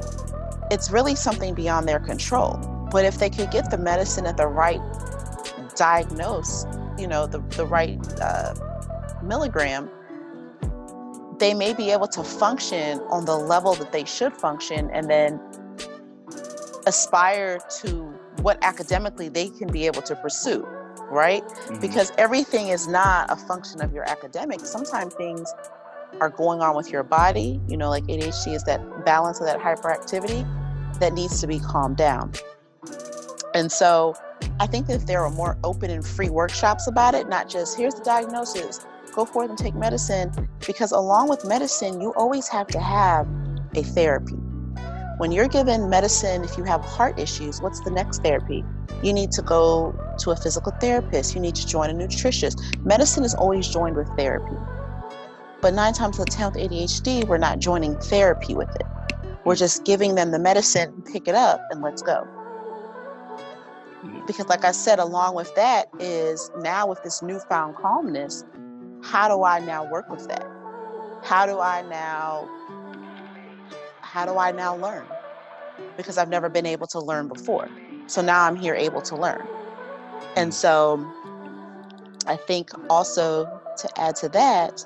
it's 0.70 0.90
really 0.90 1.14
something 1.14 1.54
beyond 1.54 1.88
their 1.88 2.00
control. 2.00 2.58
But 2.90 3.04
if 3.04 3.18
they 3.18 3.30
could 3.30 3.50
get 3.50 3.70
the 3.70 3.78
medicine 3.78 4.26
at 4.26 4.36
the 4.36 4.46
right 4.46 4.80
diagnose, 5.74 6.66
you 6.98 7.06
know, 7.06 7.26
the, 7.26 7.38
the 7.56 7.66
right 7.66 7.98
uh, 8.20 8.54
milligram, 9.22 9.90
they 11.38 11.54
may 11.54 11.72
be 11.72 11.90
able 11.90 12.08
to 12.08 12.22
function 12.22 13.00
on 13.10 13.24
the 13.24 13.36
level 13.36 13.74
that 13.74 13.92
they 13.92 14.04
should 14.04 14.32
function 14.32 14.90
and 14.90 15.08
then 15.08 15.40
aspire 16.86 17.58
to 17.82 18.04
what 18.42 18.58
academically 18.62 19.28
they 19.28 19.48
can 19.48 19.70
be 19.70 19.86
able 19.86 20.02
to 20.02 20.16
pursue 20.16 20.66
right? 21.10 21.42
Mm-hmm. 21.42 21.80
because 21.80 22.12
everything 22.18 22.68
is 22.68 22.86
not 22.86 23.30
a 23.30 23.36
function 23.36 23.80
of 23.80 23.94
your 23.94 24.08
academics 24.08 24.68
sometimes 24.68 25.14
things 25.14 25.52
are 26.20 26.28
going 26.28 26.60
on 26.60 26.76
with 26.76 26.90
your 26.90 27.02
body 27.02 27.60
you 27.68 27.76
know 27.76 27.88
like 27.88 28.04
adhd 28.04 28.54
is 28.54 28.64
that 28.64 29.04
balance 29.04 29.40
of 29.40 29.46
that 29.46 29.58
hyperactivity 29.58 30.46
that 30.98 31.12
needs 31.12 31.40
to 31.40 31.46
be 31.46 31.60
calmed 31.60 31.96
down. 31.96 32.32
And 33.54 33.70
so 33.70 34.14
i 34.60 34.66
think 34.66 34.86
that 34.86 34.96
if 34.96 35.06
there 35.06 35.22
are 35.22 35.30
more 35.30 35.56
open 35.64 35.90
and 35.90 36.06
free 36.06 36.28
workshops 36.28 36.86
about 36.86 37.14
it 37.14 37.28
not 37.28 37.48
just 37.48 37.76
here's 37.76 37.94
the 37.94 38.04
diagnosis 38.04 38.86
go 39.18 39.24
forth 39.24 39.48
and 39.50 39.58
take 39.58 39.74
medicine 39.74 40.30
because 40.64 40.92
along 40.92 41.28
with 41.28 41.44
medicine, 41.44 42.00
you 42.00 42.14
always 42.14 42.46
have 42.46 42.68
to 42.68 42.78
have 42.78 43.26
a 43.74 43.82
therapy. 43.82 44.36
When 45.16 45.32
you're 45.32 45.48
given 45.48 45.90
medicine, 45.90 46.44
if 46.44 46.56
you 46.56 46.62
have 46.62 46.82
heart 46.84 47.18
issues, 47.18 47.60
what's 47.60 47.80
the 47.80 47.90
next 47.90 48.22
therapy? 48.22 48.64
You 49.02 49.12
need 49.12 49.32
to 49.32 49.42
go 49.42 49.92
to 50.20 50.30
a 50.30 50.36
physical 50.36 50.70
therapist. 50.80 51.34
You 51.34 51.40
need 51.40 51.56
to 51.56 51.66
join 51.66 51.90
a 51.90 51.94
nutritionist. 51.94 52.84
Medicine 52.84 53.24
is 53.24 53.34
always 53.34 53.66
joined 53.66 53.96
with 53.96 54.06
therapy. 54.16 54.56
But 55.60 55.74
nine 55.74 55.94
times 55.94 56.20
out 56.20 56.28
of 56.28 56.34
10 56.36 56.52
with 56.52 56.70
ADHD, 56.70 57.26
we're 57.26 57.38
not 57.38 57.58
joining 57.58 57.96
therapy 57.98 58.54
with 58.54 58.72
it. 58.76 58.86
We're 59.44 59.56
just 59.56 59.84
giving 59.84 60.14
them 60.14 60.30
the 60.30 60.38
medicine, 60.38 61.02
pick 61.12 61.26
it 61.26 61.34
up, 61.34 61.60
and 61.72 61.82
let's 61.82 62.02
go. 62.02 62.24
Mm-hmm. 64.04 64.26
Because, 64.26 64.46
like 64.46 64.64
I 64.64 64.70
said, 64.70 65.00
along 65.00 65.34
with 65.34 65.52
that 65.56 65.88
is 65.98 66.52
now 66.60 66.86
with 66.86 67.02
this 67.02 67.20
newfound 67.20 67.74
calmness, 67.74 68.44
how 69.02 69.28
do 69.28 69.42
I 69.44 69.60
now 69.60 69.90
work 69.90 70.08
with 70.08 70.26
that? 70.28 70.46
How 71.22 71.46
do 71.46 71.60
I 71.60 71.82
now 71.82 72.48
how 74.08 74.24
do 74.24 74.38
I 74.38 74.52
now 74.52 74.74
learn? 74.74 75.06
Because 75.96 76.16
I've 76.16 76.30
never 76.30 76.48
been 76.48 76.66
able 76.66 76.86
to 76.88 76.98
learn 76.98 77.28
before. 77.28 77.68
So 78.06 78.22
now 78.22 78.44
I'm 78.44 78.56
here 78.56 78.74
able 78.74 79.02
to 79.02 79.16
learn. 79.16 79.46
And 80.34 80.54
so 80.54 81.06
I 82.26 82.36
think 82.36 82.70
also 82.88 83.44
to 83.76 84.00
add 84.00 84.16
to 84.16 84.28
that, 84.30 84.84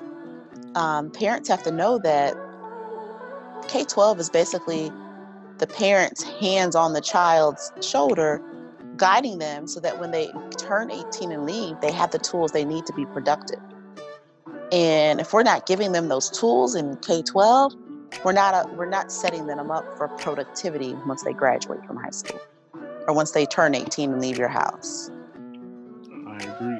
um, 0.75 1.09
parents 1.09 1.47
have 1.47 1.63
to 1.63 1.71
know 1.71 1.99
that 1.99 2.35
K 3.69 3.85
12 3.85 4.19
is 4.19 4.29
basically 4.29 4.91
the 5.57 5.67
parent's 5.67 6.23
hands 6.23 6.75
on 6.75 6.93
the 6.93 7.01
child's 7.01 7.71
shoulder, 7.81 8.41
guiding 8.97 9.37
them 9.37 9.67
so 9.67 9.79
that 9.79 9.99
when 9.99 10.11
they 10.11 10.29
turn 10.57 10.91
18 10.91 11.31
and 11.31 11.45
leave, 11.45 11.79
they 11.79 11.91
have 11.91 12.11
the 12.11 12.19
tools 12.19 12.51
they 12.51 12.65
need 12.65 12.85
to 12.87 12.93
be 12.93 13.05
productive. 13.05 13.59
And 14.73 15.21
if 15.21 15.33
we're 15.33 15.43
not 15.43 15.67
giving 15.67 15.91
them 15.91 16.07
those 16.07 16.31
tools 16.31 16.73
in 16.73 16.97
K 16.97 17.21
12, 17.21 17.75
we're 18.25 18.31
not, 18.31 18.53
a, 18.65 18.73
we're 18.73 18.89
not 18.89 19.11
setting 19.11 19.45
them 19.45 19.69
up 19.69 19.85
for 19.97 20.07
productivity 20.07 20.95
once 21.05 21.21
they 21.21 21.31
graduate 21.31 21.85
from 21.85 21.97
high 21.97 22.09
school 22.09 22.41
or 23.07 23.13
once 23.13 23.31
they 23.31 23.45
turn 23.45 23.75
18 23.75 24.13
and 24.13 24.19
leave 24.19 24.35
your 24.35 24.47
house. 24.47 25.11
I 26.25 26.37
agree. 26.37 26.79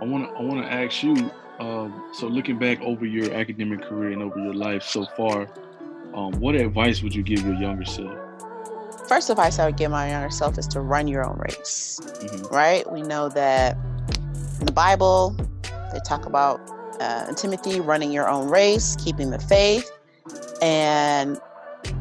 I 0.00 0.04
want 0.04 0.28
to 0.28 0.34
I 0.36 0.42
want 0.42 0.64
to 0.64 0.72
ask 0.72 1.02
you. 1.02 1.30
Um, 1.58 2.10
so 2.12 2.28
looking 2.28 2.58
back 2.58 2.80
over 2.80 3.04
your 3.04 3.32
academic 3.34 3.82
career 3.82 4.12
and 4.12 4.22
over 4.22 4.38
your 4.38 4.54
life 4.54 4.84
so 4.84 5.04
far, 5.16 5.48
um, 6.14 6.32
what 6.34 6.54
advice 6.54 7.02
would 7.02 7.14
you 7.14 7.24
give 7.24 7.40
your 7.44 7.54
younger 7.54 7.84
self? 7.84 8.16
First 9.08 9.30
advice 9.30 9.58
I 9.58 9.66
would 9.66 9.76
give 9.76 9.90
my 9.90 10.10
younger 10.10 10.30
self 10.30 10.58
is 10.58 10.66
to 10.68 10.80
run 10.80 11.08
your 11.08 11.24
own 11.24 11.38
race. 11.38 12.00
Mm-hmm. 12.02 12.54
Right? 12.54 12.90
We 12.92 13.02
know 13.02 13.28
that 13.30 13.76
in 14.60 14.66
the 14.66 14.72
Bible 14.72 15.36
they 15.92 15.98
talk 16.06 16.26
about 16.26 16.60
uh, 17.00 17.32
Timothy 17.34 17.80
running 17.80 18.12
your 18.12 18.28
own 18.28 18.48
race, 18.48 18.96
keeping 18.96 19.30
the 19.30 19.38
faith, 19.38 19.90
and 20.60 21.40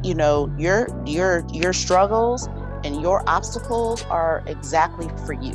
you 0.03 0.13
know 0.13 0.53
your 0.57 0.87
your 1.05 1.45
your 1.51 1.73
struggles 1.73 2.47
and 2.83 3.01
your 3.01 3.27
obstacles 3.27 4.03
are 4.05 4.43
exactly 4.47 5.09
for 5.25 5.33
you 5.33 5.53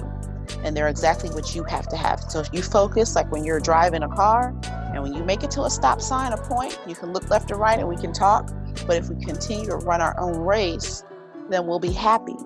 and 0.63 0.77
they're 0.77 0.89
exactly 0.89 1.31
what 1.31 1.55
you 1.55 1.65
have 1.65 1.89
to 1.89 1.97
have. 1.97 2.21
So 2.29 2.41
if 2.41 2.49
you 2.53 2.63
focus, 2.63 3.15
like 3.15 3.31
when 3.31 3.45
you're 3.45 3.61
driving 3.61 4.03
a 4.03 4.09
car, 4.09 4.55
and 4.93 5.03
when 5.03 5.15
you 5.15 5.23
make 5.25 5.43
it 5.43 5.51
to 5.53 5.63
a 5.63 5.71
stop 5.71 6.01
sign, 6.01 6.33
a 6.33 6.37
point, 6.37 6.79
you 6.87 6.95
can 6.95 7.13
look 7.13 7.29
left 7.29 7.51
or 7.51 7.57
right 7.57 7.79
and 7.79 7.89
we 7.89 7.97
can 7.97 8.13
talk. 8.13 8.51
But 8.87 8.97
if 8.97 9.09
we 9.09 9.23
continue 9.25 9.67
to 9.67 9.77
run 9.77 10.01
our 10.01 10.19
own 10.19 10.39
race, 10.39 11.05
then 11.51 11.67
we'll 11.67 11.81
be 11.81 11.93
happy. 11.93 12.37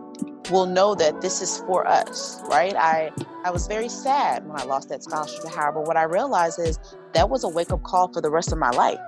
We'll 0.51 0.67
know 0.67 0.95
that 0.97 1.21
this 1.21 1.41
is 1.41 1.59
for 1.59 1.87
us, 1.87 2.43
right? 2.49 2.75
I 2.77 3.13
I 3.45 3.51
was 3.51 3.67
very 3.67 3.89
sad 3.89 4.47
when 4.47 4.61
I 4.61 4.65
lost 4.65 4.89
that 4.89 5.03
scholarship 5.03 5.43
to 5.43 5.49
Howard, 5.49 5.75
but 5.75 5.85
what 5.87 5.97
I 5.97 6.03
realized 6.03 6.59
is 6.59 6.79
that 7.13 7.31
was 7.31 7.45
a 7.45 7.49
wake 7.49 7.71
up 7.71 7.83
call 7.85 8.13
for 8.13 8.21
the 8.21 8.31
rest 8.31 8.53
of 8.53 8.59
my 8.59 8.71
life. 8.71 8.99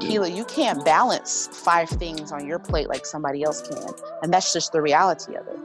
Keila, 0.00 0.34
you 0.34 0.44
can't 0.44 0.84
balance 0.84 1.48
five 1.52 1.88
things 1.88 2.30
on 2.30 2.46
your 2.46 2.58
plate 2.58 2.88
like 2.88 3.06
somebody 3.06 3.42
else 3.42 3.62
can, 3.62 3.88
and 4.22 4.32
that's 4.32 4.52
just 4.52 4.72
the 4.72 4.82
reality 4.82 5.34
of 5.34 5.46
it. 5.46 5.58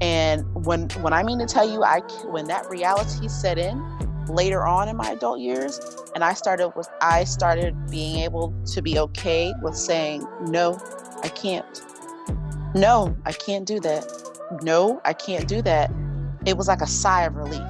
And 0.00 0.44
when 0.66 0.88
when 1.02 1.12
I 1.12 1.22
mean 1.22 1.38
to 1.38 1.46
tell 1.46 1.70
you, 1.70 1.82
I 1.82 2.00
when 2.26 2.46
that 2.46 2.68
reality 2.68 3.28
set 3.28 3.58
in 3.58 3.82
later 4.26 4.66
on 4.66 4.88
in 4.88 4.96
my 4.96 5.10
adult 5.10 5.40
years, 5.40 5.80
and 6.14 6.24
I 6.24 6.34
started 6.34 6.70
with 6.70 6.88
I 7.00 7.24
started 7.24 7.74
being 7.90 8.20
able 8.20 8.54
to 8.66 8.82
be 8.82 8.98
okay 8.98 9.52
with 9.62 9.76
saying 9.76 10.26
no, 10.42 10.78
I 11.22 11.28
can't. 11.28 11.82
No, 12.74 13.16
I 13.24 13.32
can't 13.32 13.66
do 13.66 13.80
that. 13.80 14.29
No, 14.62 15.00
I 15.04 15.12
can't 15.12 15.46
do 15.46 15.62
that. 15.62 15.90
It 16.46 16.56
was 16.56 16.68
like 16.68 16.80
a 16.80 16.86
sigh 16.86 17.22
of 17.22 17.36
relief, 17.36 17.62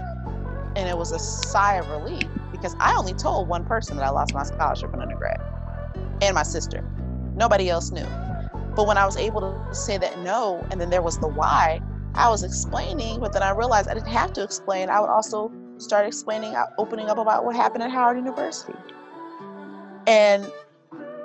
and 0.77 0.89
it 0.89 0.97
was 0.97 1.13
a 1.13 1.19
sigh 1.19 1.77
of 1.77 1.89
relief 1.91 2.27
because 2.53 2.75
I 2.81 2.95
only 2.97 3.15
told 3.15 3.49
one 3.49 3.65
person 3.65 3.97
that 3.97 4.05
I 4.05 4.11
lost 4.11 4.33
my 4.35 4.45
scholarship 4.45 4.95
in 4.95 5.01
undergrad, 5.01 5.41
and 6.23 6.35
my 6.35 6.43
sister. 6.43 6.85
Nobody 7.37 7.69
else 7.69 7.91
knew. 7.91 8.07
But 8.75 8.87
when 8.87 8.97
I 8.97 9.05
was 9.05 9.17
able 9.17 9.41
to 9.41 9.75
say 9.75 9.99
that 9.99 10.19
no, 10.21 10.67
and 10.71 10.81
then 10.81 10.91
there 10.91 11.03
was 11.03 11.19
the 11.19 11.29
why, 11.29 11.83
I 12.15 12.29
was 12.29 12.43
explaining, 12.43 13.21
but 13.21 13.33
then 13.33 13.43
I 13.43 13.51
realized 13.51 13.89
I 13.89 13.95
didn't 13.95 14.09
have 14.09 14.33
to 14.35 14.43
explain. 14.43 14.89
I 14.89 15.01
would 15.01 15.11
also 15.11 15.53
start 15.79 16.07
explaining, 16.07 16.55
uh, 16.55 16.67
opening 16.79 17.09
up 17.09 17.19
about 17.19 17.45
what 17.45 17.57
happened 17.57 17.83
at 17.83 17.91
Howard 17.91 18.17
University 18.17 18.75
and 20.07 20.51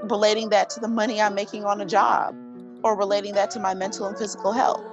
relating 0.03 0.49
that 0.49 0.70
to 0.72 0.80
the 0.80 0.88
money 0.88 1.22
I'm 1.22 1.36
making 1.36 1.66
on 1.66 1.82
a 1.82 1.86
job 1.86 2.36
or 2.84 2.95
relating 2.95 3.34
that 3.34 3.51
to 3.51 3.60
my 3.60 3.74
mental 3.74 4.06
and 4.06 4.18
physical 4.18 4.51
health. 4.51 4.84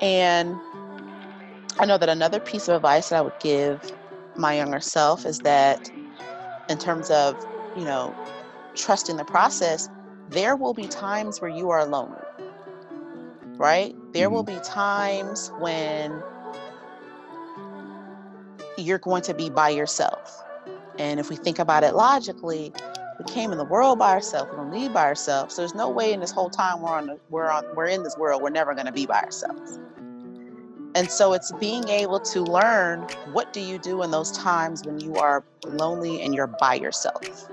And 0.00 0.56
I 1.78 1.86
know 1.86 1.98
that 1.98 2.08
another 2.08 2.40
piece 2.40 2.68
of 2.68 2.76
advice 2.76 3.10
that 3.10 3.18
I 3.18 3.20
would 3.22 3.38
give 3.40 3.92
my 4.36 4.56
younger 4.56 4.80
self 4.80 5.24
is 5.24 5.38
that 5.40 5.90
in 6.68 6.78
terms 6.78 7.10
of, 7.10 7.36
you 7.76 7.84
know, 7.84 8.14
trusting 8.74 9.16
the 9.16 9.24
process, 9.24 9.88
there 10.28 10.56
will 10.56 10.74
be 10.74 10.86
times 10.86 11.40
where 11.40 11.50
you 11.50 11.70
are 11.70 11.80
alone, 11.80 12.16
right? 13.56 13.94
There 14.12 14.26
mm-hmm. 14.26 14.34
will 14.34 14.42
be 14.42 14.58
times 14.64 15.52
when 15.58 16.22
you're 18.76 18.98
going 18.98 19.22
to 19.22 19.34
be 19.34 19.48
by 19.50 19.70
yourself. 19.70 20.42
And 20.98 21.20
if 21.20 21.30
we 21.30 21.36
think 21.36 21.58
about 21.58 21.84
it 21.84 21.94
logically, 21.94 22.72
we 23.18 23.24
came 23.24 23.52
in 23.52 23.58
the 23.58 23.64
world 23.64 23.98
by 23.98 24.12
ourselves. 24.12 24.50
We 24.50 24.56
don't 24.56 24.70
leave 24.70 24.92
by 24.92 25.04
ourselves. 25.04 25.54
So 25.54 25.62
there's 25.62 25.74
no 25.74 25.88
way 25.88 26.12
in 26.12 26.20
this 26.20 26.30
whole 26.30 26.50
time 26.50 26.82
we're 26.82 26.90
on 26.90 27.18
we're 27.30 27.50
on 27.50 27.64
we're 27.74 27.86
in 27.86 28.02
this 28.02 28.16
world 28.16 28.42
we're 28.42 28.50
never 28.50 28.74
going 28.74 28.86
to 28.86 28.92
be 28.92 29.06
by 29.06 29.20
ourselves. 29.20 29.78
And 30.94 31.10
so 31.10 31.34
it's 31.34 31.52
being 31.52 31.88
able 31.88 32.20
to 32.20 32.42
learn 32.42 33.00
what 33.32 33.52
do 33.52 33.60
you 33.60 33.78
do 33.78 34.02
in 34.02 34.10
those 34.10 34.32
times 34.32 34.84
when 34.84 34.98
you 34.98 35.16
are 35.16 35.44
lonely 35.66 36.22
and 36.22 36.34
you're 36.34 36.46
by 36.46 36.74
yourself. 36.74 37.50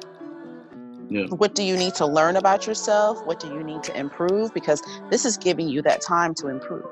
Yeah. 1.09 1.25
What 1.25 1.53
do 1.53 1.61
you 1.61 1.75
need 1.75 1.93
to 1.95 2.05
learn 2.05 2.37
about 2.37 2.65
yourself? 2.65 3.25
What 3.25 3.41
do 3.41 3.47
you 3.47 3.61
need 3.61 3.83
to 3.83 3.97
improve? 3.99 4.53
Because 4.53 4.81
this 5.09 5.25
is 5.25 5.37
giving 5.37 5.67
you 5.67 5.81
that 5.81 6.01
time 6.01 6.33
to 6.35 6.47
improve. 6.47 6.85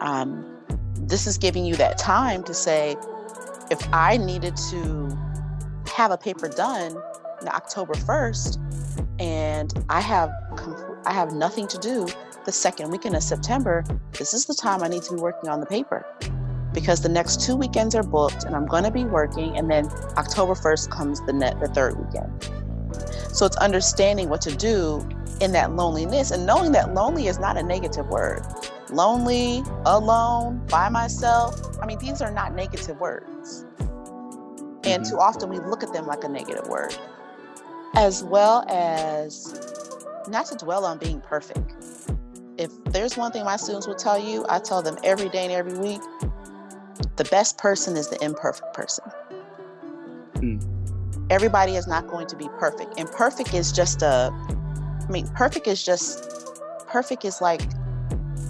Um, 0.00 0.56
this 0.96 1.26
is 1.26 1.36
giving 1.36 1.66
you 1.66 1.76
that 1.76 1.98
time 1.98 2.42
to 2.44 2.54
say, 2.54 2.96
if 3.70 3.86
I 3.92 4.16
needed 4.16 4.56
to 4.70 5.16
have 5.94 6.10
a 6.10 6.16
paper 6.16 6.48
done 6.48 6.96
October 7.48 7.94
1st 7.94 8.58
and 9.18 9.72
I 9.88 10.00
have 10.00 10.30
I 11.04 11.12
have 11.12 11.32
nothing 11.32 11.66
to 11.68 11.78
do 11.78 12.06
the 12.44 12.52
second 12.52 12.90
weekend 12.90 13.14
of 13.14 13.22
September, 13.22 13.84
this 14.18 14.34
is 14.34 14.46
the 14.46 14.54
time 14.54 14.82
I 14.82 14.88
need 14.88 15.02
to 15.04 15.14
be 15.14 15.20
working 15.20 15.48
on 15.48 15.60
the 15.60 15.66
paper 15.66 16.04
because 16.74 17.02
the 17.02 17.08
next 17.08 17.40
two 17.40 17.54
weekends 17.54 17.94
are 17.94 18.02
booked 18.02 18.44
and 18.44 18.56
I'm 18.56 18.66
going 18.66 18.84
to 18.84 18.90
be 18.90 19.04
working 19.04 19.56
and 19.56 19.70
then 19.70 19.86
October 20.16 20.54
1st 20.54 20.90
comes 20.90 21.20
the 21.26 21.32
net 21.32 21.60
the 21.60 21.68
third 21.68 21.98
weekend. 21.98 22.50
So 23.32 23.46
it's 23.46 23.56
understanding 23.56 24.28
what 24.28 24.40
to 24.42 24.54
do 24.54 25.06
in 25.40 25.52
that 25.52 25.72
loneliness 25.74 26.30
and 26.30 26.46
knowing 26.46 26.72
that 26.72 26.94
lonely 26.94 27.26
is 27.26 27.38
not 27.38 27.56
a 27.56 27.62
negative 27.62 28.06
word. 28.08 28.42
Lonely, 28.90 29.62
alone, 29.86 30.64
by 30.68 30.88
myself. 30.88 31.78
I 31.80 31.86
mean, 31.86 31.98
these 31.98 32.20
are 32.20 32.30
not 32.30 32.54
negative 32.54 33.00
words. 33.00 33.64
And 34.84 35.02
mm-hmm. 35.02 35.10
too 35.10 35.18
often 35.18 35.48
we 35.48 35.58
look 35.58 35.82
at 35.82 35.92
them 35.92 36.06
like 36.06 36.24
a 36.24 36.28
negative 36.28 36.68
word. 36.68 36.94
As 37.94 38.24
well 38.24 38.64
as 38.68 39.54
not 40.28 40.46
to 40.46 40.56
dwell 40.56 40.84
on 40.84 40.98
being 40.98 41.20
perfect. 41.20 41.74
If 42.58 42.70
there's 42.84 43.16
one 43.16 43.32
thing 43.32 43.44
my 43.44 43.56
students 43.56 43.86
will 43.86 43.94
tell 43.94 44.18
you, 44.18 44.46
I 44.48 44.58
tell 44.58 44.82
them 44.82 44.96
every 45.04 45.28
day 45.28 45.44
and 45.44 45.52
every 45.52 45.78
week 45.78 46.00
the 47.16 47.24
best 47.24 47.58
person 47.58 47.96
is 47.96 48.08
the 48.08 48.22
imperfect 48.24 48.74
person. 48.74 49.04
Mm 50.34 50.72
everybody 51.32 51.76
is 51.76 51.86
not 51.86 52.06
going 52.08 52.26
to 52.26 52.36
be 52.36 52.48
perfect. 52.58 52.98
And 52.98 53.10
perfect 53.10 53.54
is 53.54 53.72
just 53.72 54.02
a, 54.02 54.30
I 54.30 55.10
mean, 55.10 55.26
perfect 55.28 55.66
is 55.66 55.82
just, 55.82 56.22
perfect 56.86 57.24
is 57.24 57.40
like 57.40 57.62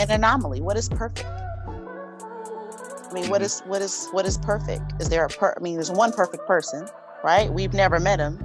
an 0.00 0.10
anomaly. 0.10 0.60
What 0.60 0.76
is 0.76 0.88
perfect? 0.88 1.24
I 1.24 3.14
mean, 3.14 3.30
what 3.30 3.40
mm-hmm. 3.40 3.44
is 3.44 3.60
what 3.66 3.82
is 3.82 4.08
what 4.12 4.24
is 4.24 4.38
perfect? 4.38 4.94
Is 4.98 5.10
there 5.10 5.24
a 5.24 5.28
per? 5.28 5.54
I 5.54 5.60
mean, 5.60 5.74
there's 5.74 5.90
one 5.90 6.12
perfect 6.12 6.46
person, 6.46 6.88
right? 7.22 7.52
We've 7.52 7.74
never 7.74 8.00
met 8.00 8.18
him, 8.18 8.38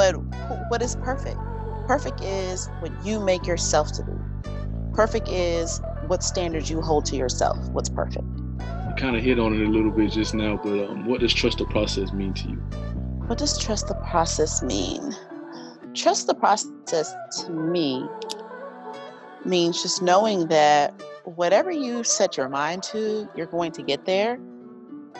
but 0.00 0.70
what 0.70 0.80
is 0.80 0.96
perfect? 0.96 1.38
Perfect 1.86 2.22
is 2.22 2.68
what 2.80 2.90
you 3.04 3.20
make 3.20 3.46
yourself 3.46 3.92
to 3.92 4.02
be. 4.02 4.12
Perfect 4.94 5.28
is 5.28 5.80
what 6.06 6.22
standards 6.22 6.70
you 6.70 6.80
hold 6.80 7.04
to 7.06 7.16
yourself. 7.16 7.58
What's 7.70 7.90
perfect? 7.90 8.24
You 8.26 8.94
kind 8.96 9.14
of 9.14 9.22
hit 9.22 9.38
on 9.38 9.52
it 9.52 9.60
a 9.60 9.68
little 9.68 9.90
bit 9.90 10.10
just 10.12 10.34
now, 10.34 10.58
but 10.62 10.88
um, 10.88 11.06
what 11.06 11.20
does 11.20 11.34
trust 11.34 11.58
the 11.58 11.66
process 11.66 12.12
mean 12.12 12.32
to 12.34 12.48
you? 12.48 12.56
What 13.26 13.36
does 13.38 13.58
trust 13.58 13.88
the 13.88 13.94
process 13.94 14.62
mean? 14.62 15.14
Trust 15.94 16.26
the 16.26 16.34
process 16.34 17.14
to 17.42 17.50
me 17.50 18.08
means 19.44 19.82
just 19.82 20.00
knowing 20.00 20.48
that 20.48 20.94
whatever 21.24 21.70
you 21.70 22.04
set 22.04 22.38
your 22.38 22.48
mind 22.48 22.82
to, 22.84 23.28
you're 23.36 23.46
going 23.46 23.72
to 23.72 23.82
get 23.82 24.06
there. 24.06 24.38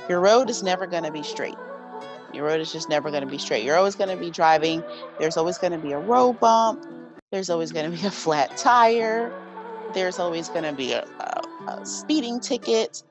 Your 0.09 0.21
road 0.21 0.49
is 0.49 0.63
never 0.63 0.87
going 0.87 1.05
to 1.05 1.13
be 1.13 1.23
straight. 1.23 1.57
Your 2.35 2.47
road 2.47 2.61
is 2.61 2.73
just 2.73 2.89
never 2.89 3.11
going 3.11 3.23
to 3.23 3.29
be 3.29 3.39
straight. 3.39 3.65
You're 3.65 3.77
always 3.77 3.95
going 3.95 4.11
to 4.11 4.17
be 4.17 4.31
driving. 4.31 4.83
There's 5.19 5.37
always 5.37 5.59
going 5.59 5.73
to 5.73 5.79
be 5.79 5.93
a 5.93 5.99
road 5.99 6.41
bump. 6.41 6.85
There's 7.31 7.51
always 7.51 7.73
going 7.73 7.91
to 7.91 7.97
be 7.97 8.07
a 8.07 8.11
flat 8.11 8.57
tire. 8.57 9.33
There's 9.95 10.19
always 10.19 10.49
going 10.49 10.65
to 10.65 10.73
be 10.73 10.93
a, 10.93 11.05
a, 11.05 11.71
a 11.73 11.87
speeding 11.87 12.41
ticket 12.41 13.03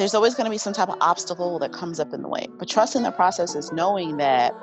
there's 0.00 0.14
always 0.14 0.34
going 0.34 0.46
to 0.46 0.50
be 0.50 0.56
some 0.56 0.72
type 0.72 0.88
of 0.88 0.96
obstacle 1.02 1.58
that 1.58 1.72
comes 1.72 2.00
up 2.00 2.14
in 2.14 2.22
the 2.22 2.28
way. 2.28 2.46
But 2.58 2.68
trusting 2.68 3.02
the 3.02 3.10
process 3.10 3.54
is 3.54 3.70
knowing 3.70 4.16
that 4.16 4.54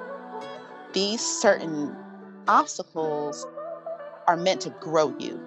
these 0.94 1.22
certain 1.22 1.96
obstacles 2.48 3.46
are 4.28 4.36
meant 4.36 4.62
to 4.62 4.72
grow 4.82 5.16
you. 5.20 5.40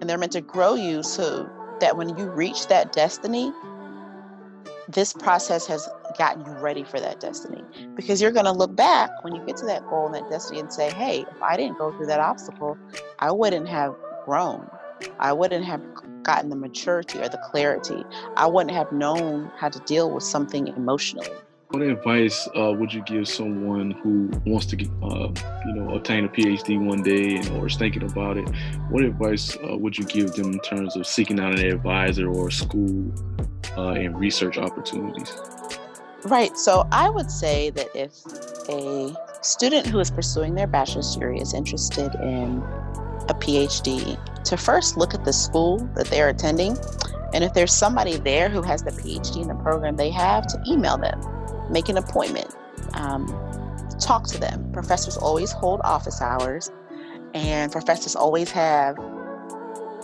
And 0.00 0.08
they're 0.08 0.16
meant 0.16 0.32
to 0.32 0.40
grow 0.40 0.74
you 0.74 1.02
so 1.02 1.46
that 1.80 1.96
when 1.98 2.16
you 2.16 2.30
reach 2.30 2.68
that 2.68 2.92
destiny, 2.92 3.52
this 4.88 5.12
process 5.12 5.66
has 5.66 5.88
gotten 6.16 6.44
you 6.44 6.52
ready 6.52 6.82
for 6.82 6.98
that 6.98 7.20
destiny. 7.20 7.62
Because 7.94 8.22
you're 8.22 8.32
going 8.32 8.46
to 8.46 8.52
look 8.52 8.74
back 8.74 9.10
when 9.22 9.34
you 9.34 9.44
get 9.44 9.56
to 9.58 9.66
that 9.66 9.86
goal 9.88 10.06
and 10.06 10.14
that 10.14 10.28
destiny 10.30 10.60
and 10.60 10.72
say, 10.72 10.90
hey, 10.90 11.26
if 11.30 11.42
I 11.42 11.56
didn't 11.56 11.78
go 11.78 11.92
through 11.92 12.06
that 12.06 12.20
obstacle, 12.20 12.78
I 13.18 13.30
wouldn't 13.30 13.68
have 13.68 13.94
grown. 14.24 14.68
I 15.20 15.32
wouldn't 15.32 15.64
have 15.64 15.82
gotten 16.22 16.50
the 16.50 16.56
maturity 16.56 17.18
or 17.18 17.28
the 17.28 17.38
clarity. 17.50 18.02
I 18.36 18.46
wouldn't 18.46 18.74
have 18.74 18.90
known 18.90 19.50
how 19.56 19.68
to 19.68 19.78
deal 19.80 20.10
with 20.10 20.24
something 20.24 20.68
emotionally. 20.68 21.30
What 21.70 21.82
advice 21.82 22.48
uh, 22.56 22.72
would 22.72 22.94
you 22.94 23.02
give 23.02 23.28
someone 23.28 23.90
who 23.90 24.30
wants 24.50 24.64
to, 24.66 24.76
uh, 25.02 25.28
you 25.66 25.74
know, 25.74 25.94
obtain 25.94 26.24
a 26.24 26.28
PhD 26.28 26.82
one 26.82 27.02
day 27.02 27.36
and, 27.36 27.48
or 27.58 27.66
is 27.66 27.76
thinking 27.76 28.04
about 28.04 28.38
it? 28.38 28.48
What 28.88 29.04
advice 29.04 29.54
uh, 29.56 29.76
would 29.76 29.98
you 29.98 30.04
give 30.06 30.32
them 30.32 30.54
in 30.54 30.60
terms 30.60 30.96
of 30.96 31.06
seeking 31.06 31.38
out 31.38 31.58
an 31.58 31.66
advisor 31.66 32.26
or 32.26 32.50
school 32.50 33.12
uh, 33.76 33.90
and 33.90 34.18
research 34.18 34.58
opportunities? 34.58 35.32
Right. 36.24 36.56
So 36.56 36.86
I 36.90 37.08
would 37.08 37.30
say 37.30 37.70
that 37.70 37.88
if 37.94 38.12
a 38.68 39.14
student 39.42 39.86
who 39.86 39.98
is 40.00 40.10
pursuing 40.10 40.54
their 40.54 40.66
bachelor's 40.66 41.14
degree 41.14 41.40
is 41.40 41.54
interested 41.54 42.14
in 42.16 42.62
a 43.28 43.34
PhD, 43.34 44.18
to 44.44 44.56
first 44.56 44.96
look 44.96 45.14
at 45.14 45.24
the 45.24 45.32
school 45.32 45.78
that 45.94 46.06
they're 46.06 46.28
attending. 46.28 46.76
And 47.34 47.44
if 47.44 47.52
there's 47.54 47.72
somebody 47.72 48.16
there 48.16 48.48
who 48.48 48.62
has 48.62 48.82
the 48.82 48.90
PhD 48.90 49.42
in 49.42 49.48
the 49.48 49.54
program 49.56 49.96
they 49.96 50.10
have, 50.10 50.46
to 50.46 50.62
email 50.66 50.96
them 50.96 51.20
make 51.70 51.88
an 51.88 51.98
appointment, 51.98 52.54
um, 52.94 53.26
talk 54.00 54.26
to 54.28 54.38
them. 54.38 54.70
Professors 54.72 55.16
always 55.16 55.52
hold 55.52 55.80
office 55.84 56.20
hours, 56.20 56.70
and 57.34 57.70
professors 57.70 58.16
always 58.16 58.50
have 58.50 58.96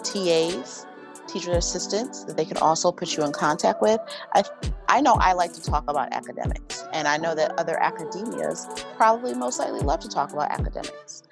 TAs, 0.03 0.87
teacher 1.27 1.53
assistants, 1.53 2.25
that 2.25 2.37
they 2.37 2.45
can 2.45 2.57
also 2.59 2.93
put 2.93 3.17
you 3.17 3.25
in 3.25 3.33
contact 3.33 3.83
with. 3.83 4.01
I, 4.35 4.45
I 4.89 5.01
know 5.01 5.15
I 5.15 5.33
like 5.33 5.53
to 5.55 5.63
talk 5.63 5.85
about 5.89 6.13
academics, 6.13 6.85
and 6.93 7.09
I 7.09 7.17
know 7.17 7.35
that 7.35 7.59
other 7.59 7.79
academias 7.81 8.85
probably 8.97 9.35
most 9.35 9.59
likely 9.59 9.81
love 9.81 10.01
to 10.01 10.09
talk 10.09 10.33
about 10.33 10.51
academics. 10.51 11.23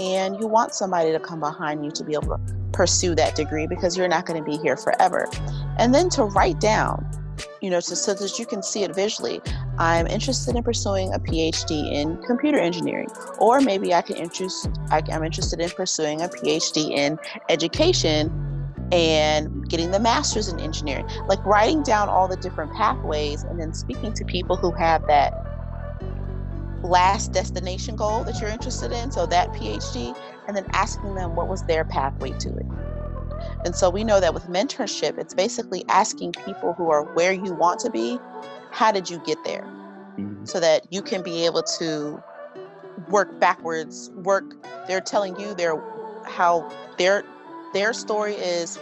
And 0.00 0.38
you 0.40 0.46
want 0.46 0.74
somebody 0.74 1.12
to 1.12 1.20
come 1.20 1.40
behind 1.40 1.84
you 1.84 1.90
to 1.92 2.04
be 2.04 2.14
able 2.14 2.36
to 2.36 2.40
pursue 2.72 3.14
that 3.14 3.34
degree 3.34 3.66
because 3.66 3.96
you're 3.96 4.08
not 4.08 4.26
going 4.26 4.42
to 4.42 4.50
be 4.50 4.56
here 4.56 4.76
forever. 4.76 5.28
And 5.78 5.94
then 5.94 6.08
to 6.10 6.24
write 6.24 6.58
down 6.60 7.06
you 7.60 7.70
know, 7.70 7.80
so, 7.80 7.94
so 7.94 8.14
that 8.14 8.38
you 8.38 8.46
can 8.46 8.62
see 8.62 8.82
it 8.82 8.94
visually. 8.94 9.40
I'm 9.78 10.06
interested 10.06 10.56
in 10.56 10.62
pursuing 10.62 11.12
a 11.14 11.18
PhD 11.18 11.92
in 11.92 12.16
computer 12.24 12.58
engineering, 12.58 13.08
or 13.38 13.60
maybe 13.60 13.94
I 13.94 14.02
can 14.02 14.16
interest, 14.16 14.68
I, 14.90 15.02
I'm 15.10 15.24
interested 15.24 15.60
in 15.60 15.70
pursuing 15.70 16.20
a 16.22 16.28
PhD 16.28 16.90
in 16.90 17.18
education 17.48 18.51
and 18.92 19.68
getting 19.68 19.90
the 19.90 19.98
master's 19.98 20.48
in 20.48 20.60
engineering. 20.60 21.08
Like 21.26 21.44
writing 21.44 21.82
down 21.82 22.08
all 22.08 22.28
the 22.28 22.36
different 22.36 22.72
pathways 22.74 23.42
and 23.42 23.58
then 23.58 23.72
speaking 23.72 24.12
to 24.12 24.24
people 24.24 24.56
who 24.56 24.70
have 24.72 25.06
that 25.08 25.32
last 26.82 27.32
destination 27.32 27.96
goal 27.96 28.22
that 28.24 28.40
you're 28.40 28.50
interested 28.50 28.92
in, 28.92 29.10
so 29.10 29.24
that 29.26 29.48
PhD, 29.52 30.16
and 30.46 30.56
then 30.56 30.66
asking 30.72 31.14
them 31.14 31.34
what 31.34 31.48
was 31.48 31.62
their 31.64 31.84
pathway 31.84 32.32
to 32.32 32.54
it. 32.54 32.66
And 33.64 33.74
so 33.74 33.88
we 33.88 34.04
know 34.04 34.20
that 34.20 34.34
with 34.34 34.46
mentorship, 34.48 35.18
it's 35.18 35.34
basically 35.34 35.84
asking 35.88 36.32
people 36.44 36.74
who 36.74 36.90
are 36.90 37.02
where 37.14 37.32
you 37.32 37.54
want 37.54 37.80
to 37.80 37.90
be, 37.90 38.18
how 38.70 38.92
did 38.92 39.08
you 39.08 39.18
get 39.20 39.38
there? 39.44 39.62
Mm-hmm. 40.18 40.44
So 40.44 40.60
that 40.60 40.92
you 40.92 41.02
can 41.02 41.22
be 41.22 41.46
able 41.46 41.62
to 41.78 42.22
work 43.08 43.40
backwards, 43.40 44.10
work 44.16 44.54
they're 44.86 45.00
telling 45.00 45.38
you 45.38 45.54
their 45.54 45.80
how 46.24 46.68
their 46.98 47.24
their 47.72 47.92
story 47.92 48.34
is 48.34 48.78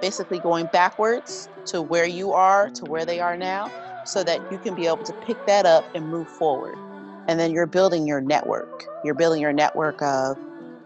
basically 0.00 0.38
going 0.38 0.68
backwards 0.72 1.48
to 1.66 1.82
where 1.82 2.06
you 2.06 2.32
are 2.32 2.70
to 2.70 2.84
where 2.84 3.04
they 3.04 3.20
are 3.20 3.36
now 3.36 3.70
so 4.04 4.24
that 4.24 4.40
you 4.50 4.58
can 4.58 4.74
be 4.74 4.86
able 4.86 5.04
to 5.04 5.12
pick 5.24 5.44
that 5.46 5.66
up 5.66 5.84
and 5.94 6.08
move 6.08 6.28
forward. 6.28 6.76
And 7.28 7.38
then 7.38 7.50
you're 7.50 7.66
building 7.66 8.06
your 8.06 8.20
network. 8.20 8.84
You're 9.04 9.14
building 9.14 9.40
your 9.40 9.52
network 9.52 10.00
of 10.00 10.38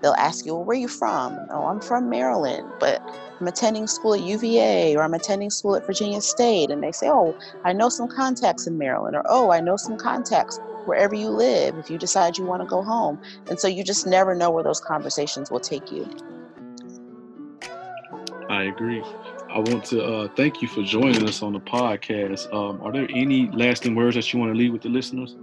they'll 0.02 0.14
ask 0.14 0.44
you, 0.44 0.54
well, 0.54 0.64
where 0.64 0.76
are 0.76 0.80
you 0.80 0.88
from? 0.88 1.38
Oh, 1.50 1.66
I'm 1.66 1.80
from 1.80 2.10
Maryland, 2.10 2.68
but 2.80 3.00
I'm 3.40 3.46
attending 3.46 3.86
school 3.86 4.14
at 4.14 4.20
UVA 4.20 4.96
or 4.96 5.02
I'm 5.02 5.14
attending 5.14 5.50
school 5.50 5.76
at 5.76 5.86
Virginia 5.86 6.20
State. 6.20 6.70
And 6.70 6.82
they 6.82 6.92
say, 6.92 7.08
oh, 7.08 7.38
I 7.64 7.72
know 7.72 7.88
some 7.88 8.08
contacts 8.08 8.66
in 8.66 8.76
Maryland, 8.76 9.14
or 9.14 9.22
oh, 9.26 9.52
I 9.52 9.60
know 9.60 9.76
some 9.76 9.96
contacts 9.96 10.58
wherever 10.84 11.14
you 11.14 11.28
live 11.28 11.76
if 11.78 11.88
you 11.88 11.96
decide 11.96 12.36
you 12.36 12.44
want 12.44 12.60
to 12.62 12.66
go 12.66 12.82
home. 12.82 13.20
And 13.48 13.60
so 13.60 13.68
you 13.68 13.84
just 13.84 14.06
never 14.06 14.34
know 14.34 14.50
where 14.50 14.64
those 14.64 14.80
conversations 14.80 15.50
will 15.50 15.60
take 15.60 15.92
you. 15.92 16.08
I 18.52 18.64
agree. 18.64 19.02
I 19.48 19.60
want 19.60 19.86
to 19.86 20.04
uh, 20.04 20.28
thank 20.36 20.60
you 20.60 20.68
for 20.68 20.82
joining 20.82 21.26
us 21.26 21.42
on 21.42 21.54
the 21.54 21.60
podcast. 21.60 22.52
Um, 22.52 22.82
are 22.82 22.92
there 22.92 23.08
any 23.14 23.50
lasting 23.50 23.94
words 23.94 24.14
that 24.16 24.30
you 24.30 24.38
want 24.38 24.52
to 24.52 24.58
leave 24.58 24.74
with 24.74 24.82
the 24.82 24.90
listeners? 24.90 25.36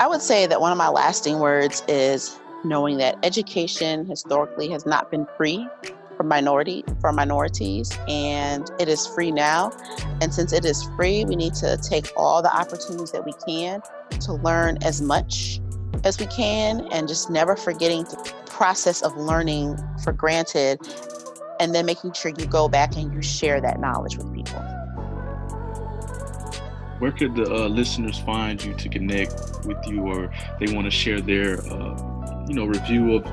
I 0.00 0.08
would 0.08 0.20
say 0.20 0.48
that 0.48 0.60
one 0.60 0.72
of 0.72 0.76
my 0.76 0.88
lasting 0.88 1.38
words 1.38 1.84
is 1.86 2.36
knowing 2.64 2.96
that 2.96 3.16
education 3.22 4.06
historically 4.06 4.68
has 4.70 4.84
not 4.84 5.08
been 5.08 5.24
free 5.36 5.68
for 6.16 6.24
minority 6.24 6.82
for 7.00 7.12
minorities 7.12 7.96
and 8.08 8.72
it 8.80 8.88
is 8.88 9.06
free 9.06 9.30
now 9.30 9.70
and 10.20 10.34
since 10.34 10.52
it 10.52 10.64
is 10.64 10.82
free 10.96 11.24
we 11.26 11.36
need 11.36 11.54
to 11.54 11.76
take 11.76 12.10
all 12.16 12.42
the 12.42 12.52
opportunities 12.52 13.12
that 13.12 13.24
we 13.24 13.34
can 13.46 13.80
to 14.18 14.32
learn 14.32 14.78
as 14.82 15.00
much 15.00 15.60
as 16.04 16.18
we 16.18 16.26
can 16.26 16.80
and 16.90 17.06
just 17.06 17.28
never 17.30 17.54
forgetting 17.54 18.02
the 18.04 18.34
process 18.46 19.02
of 19.02 19.14
learning 19.16 19.78
for 20.02 20.12
granted 20.12 20.80
and 21.60 21.74
then 21.74 21.86
making 21.86 22.12
sure 22.12 22.32
you 22.38 22.46
go 22.46 22.68
back 22.68 22.96
and 22.96 23.12
you 23.12 23.22
share 23.22 23.60
that 23.60 23.80
knowledge 23.80 24.16
with 24.16 24.32
people 24.34 24.62
where 26.98 27.12
could 27.12 27.34
the 27.34 27.44
uh, 27.44 27.68
listeners 27.68 28.18
find 28.20 28.64
you 28.64 28.72
to 28.74 28.88
connect 28.88 29.34
with 29.66 29.76
you 29.86 30.00
or 30.00 30.32
they 30.58 30.72
want 30.74 30.86
to 30.86 30.90
share 30.90 31.20
their 31.20 31.60
uh, 31.70 32.44
you 32.48 32.54
know 32.54 32.64
review 32.64 33.16
of 33.16 33.26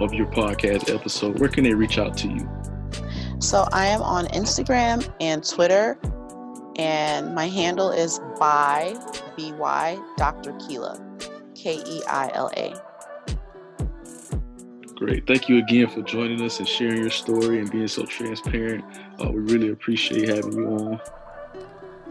of 0.00 0.12
your 0.14 0.26
podcast 0.26 0.92
episode, 0.92 1.38
where 1.38 1.48
can 1.48 1.64
they 1.64 1.74
reach 1.74 1.98
out 1.98 2.16
to 2.18 2.28
you? 2.28 2.48
So 3.38 3.66
I 3.72 3.86
am 3.86 4.02
on 4.02 4.26
Instagram 4.26 5.08
and 5.20 5.46
Twitter, 5.48 5.98
and 6.76 7.34
my 7.34 7.48
handle 7.48 7.90
is 7.90 8.20
by 8.38 8.96
by 9.58 9.98
Dr. 10.16 10.52
Keila, 10.52 11.00
K 11.54 11.82
E 11.84 12.02
I 12.08 12.30
L 12.34 12.50
A. 12.56 12.91
Great. 15.04 15.26
Thank 15.26 15.48
you 15.48 15.58
again 15.58 15.88
for 15.88 16.00
joining 16.02 16.40
us 16.42 16.60
and 16.60 16.68
sharing 16.68 16.98
your 16.98 17.10
story 17.10 17.58
and 17.58 17.68
being 17.68 17.88
so 17.88 18.06
transparent. 18.06 18.84
Uh, 19.20 19.32
we 19.32 19.40
really 19.40 19.70
appreciate 19.70 20.28
having 20.28 20.52
you 20.52 20.66
on. 20.68 21.00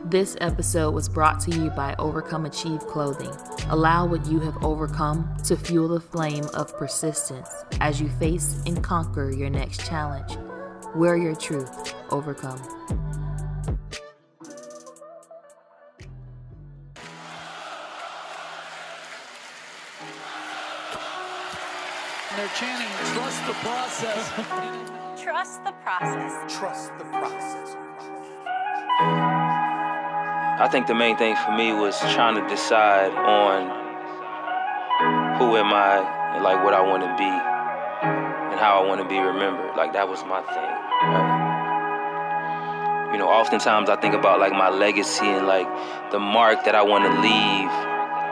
This 0.04 0.36
episode 0.42 0.94
was 0.94 1.08
brought 1.08 1.40
to 1.42 1.52
you 1.52 1.70
by 1.70 1.96
Overcome 2.00 2.46
Achieve 2.46 2.82
Clothing. 2.88 3.32
Allow 3.70 4.08
what 4.08 4.26
you 4.26 4.42
have 4.42 4.62
overcome 4.62 5.38
to 5.46 5.56
fuel 5.56 5.88
the 5.88 6.02
flame 6.02 6.44
of 6.54 6.76
persistence 6.78 7.48
as 7.80 8.02
you 8.02 8.10
face 8.20 8.62
and 8.66 8.84
conquer 8.84 9.32
your 9.32 9.50
next 9.50 9.86
challenge. 9.88 10.38
Wear 10.94 11.16
your 11.16 11.36
truth, 11.36 11.96
overcome. 12.10 12.60
They're 22.42 22.50
chanting, 22.58 22.90
trust 23.14 23.46
the 23.46 23.54
process. 23.54 24.34
Trust 25.22 25.64
the 25.64 25.72
process. 25.84 26.58
Trust 26.58 26.92
the 26.98 27.04
process. 27.04 27.76
I 30.58 30.68
think 30.72 30.88
the 30.88 30.96
main 30.96 31.18
thing 31.18 31.36
for 31.36 31.52
me 31.52 31.72
was 31.72 32.00
trying 32.00 32.42
to 32.42 32.48
decide 32.50 33.12
on 33.12 33.70
who 35.38 35.56
am 35.56 35.72
I 35.72 36.34
and 36.34 36.44
like 36.44 36.64
what 36.64 36.74
I 36.74 36.82
want 36.82 37.04
to 37.04 37.14
be 37.16 37.30
and 37.30 38.60
how 38.60 38.82
I 38.82 38.88
want 38.88 39.02
to 39.02 39.08
be 39.08 39.20
remembered. 39.20 39.76
Like 39.78 39.94
that 39.94 40.10
was 40.10 40.24
my 40.26 40.42
thing. 40.42 40.74
Right? 41.14 41.30
You 43.14 43.20
know, 43.20 43.30
oftentimes 43.30 43.88
I 43.88 43.98
think 43.98 44.16
about 44.16 44.40
like 44.40 44.54
my 44.54 44.70
legacy 44.70 45.28
and 45.28 45.46
like 45.46 45.68
the 46.10 46.18
mark 46.18 46.66
that 46.66 46.74
I 46.74 46.82
want 46.82 47.04
to 47.06 47.12
leave, 47.22 47.70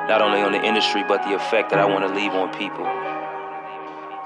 not 0.09 0.23
only 0.23 0.41
on 0.41 0.51
the 0.51 0.65
industry 0.65 1.03
but 1.07 1.21
the 1.25 1.35
effect 1.35 1.69
that 1.69 1.77
I 1.77 1.85
want 1.85 2.07
to 2.07 2.11
leave 2.11 2.31
on 2.31 2.51
people. 2.57 2.89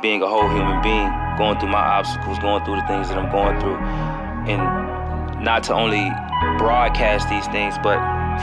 Being 0.04 0.22
a 0.22 0.28
whole 0.28 0.50
human 0.50 0.82
being, 0.82 1.10
going 1.38 1.58
through 1.60 1.70
my 1.70 1.80
obstacles, 1.80 2.38
going 2.40 2.66
through 2.66 2.76
the 2.76 2.88
things 2.88 3.08
that 3.08 3.18
I'm 3.18 3.32
going 3.32 3.58
through, 3.62 3.78
and 4.52 5.42
not 5.42 5.64
to 5.64 5.74
only 5.74 6.12
broadcast 6.58 7.30
these 7.30 7.48
things, 7.48 7.76
but 7.82 8.00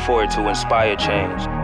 for 0.07 0.25
it 0.25 0.31
to 0.31 0.49
inspire 0.49 0.97
change. 0.97 1.60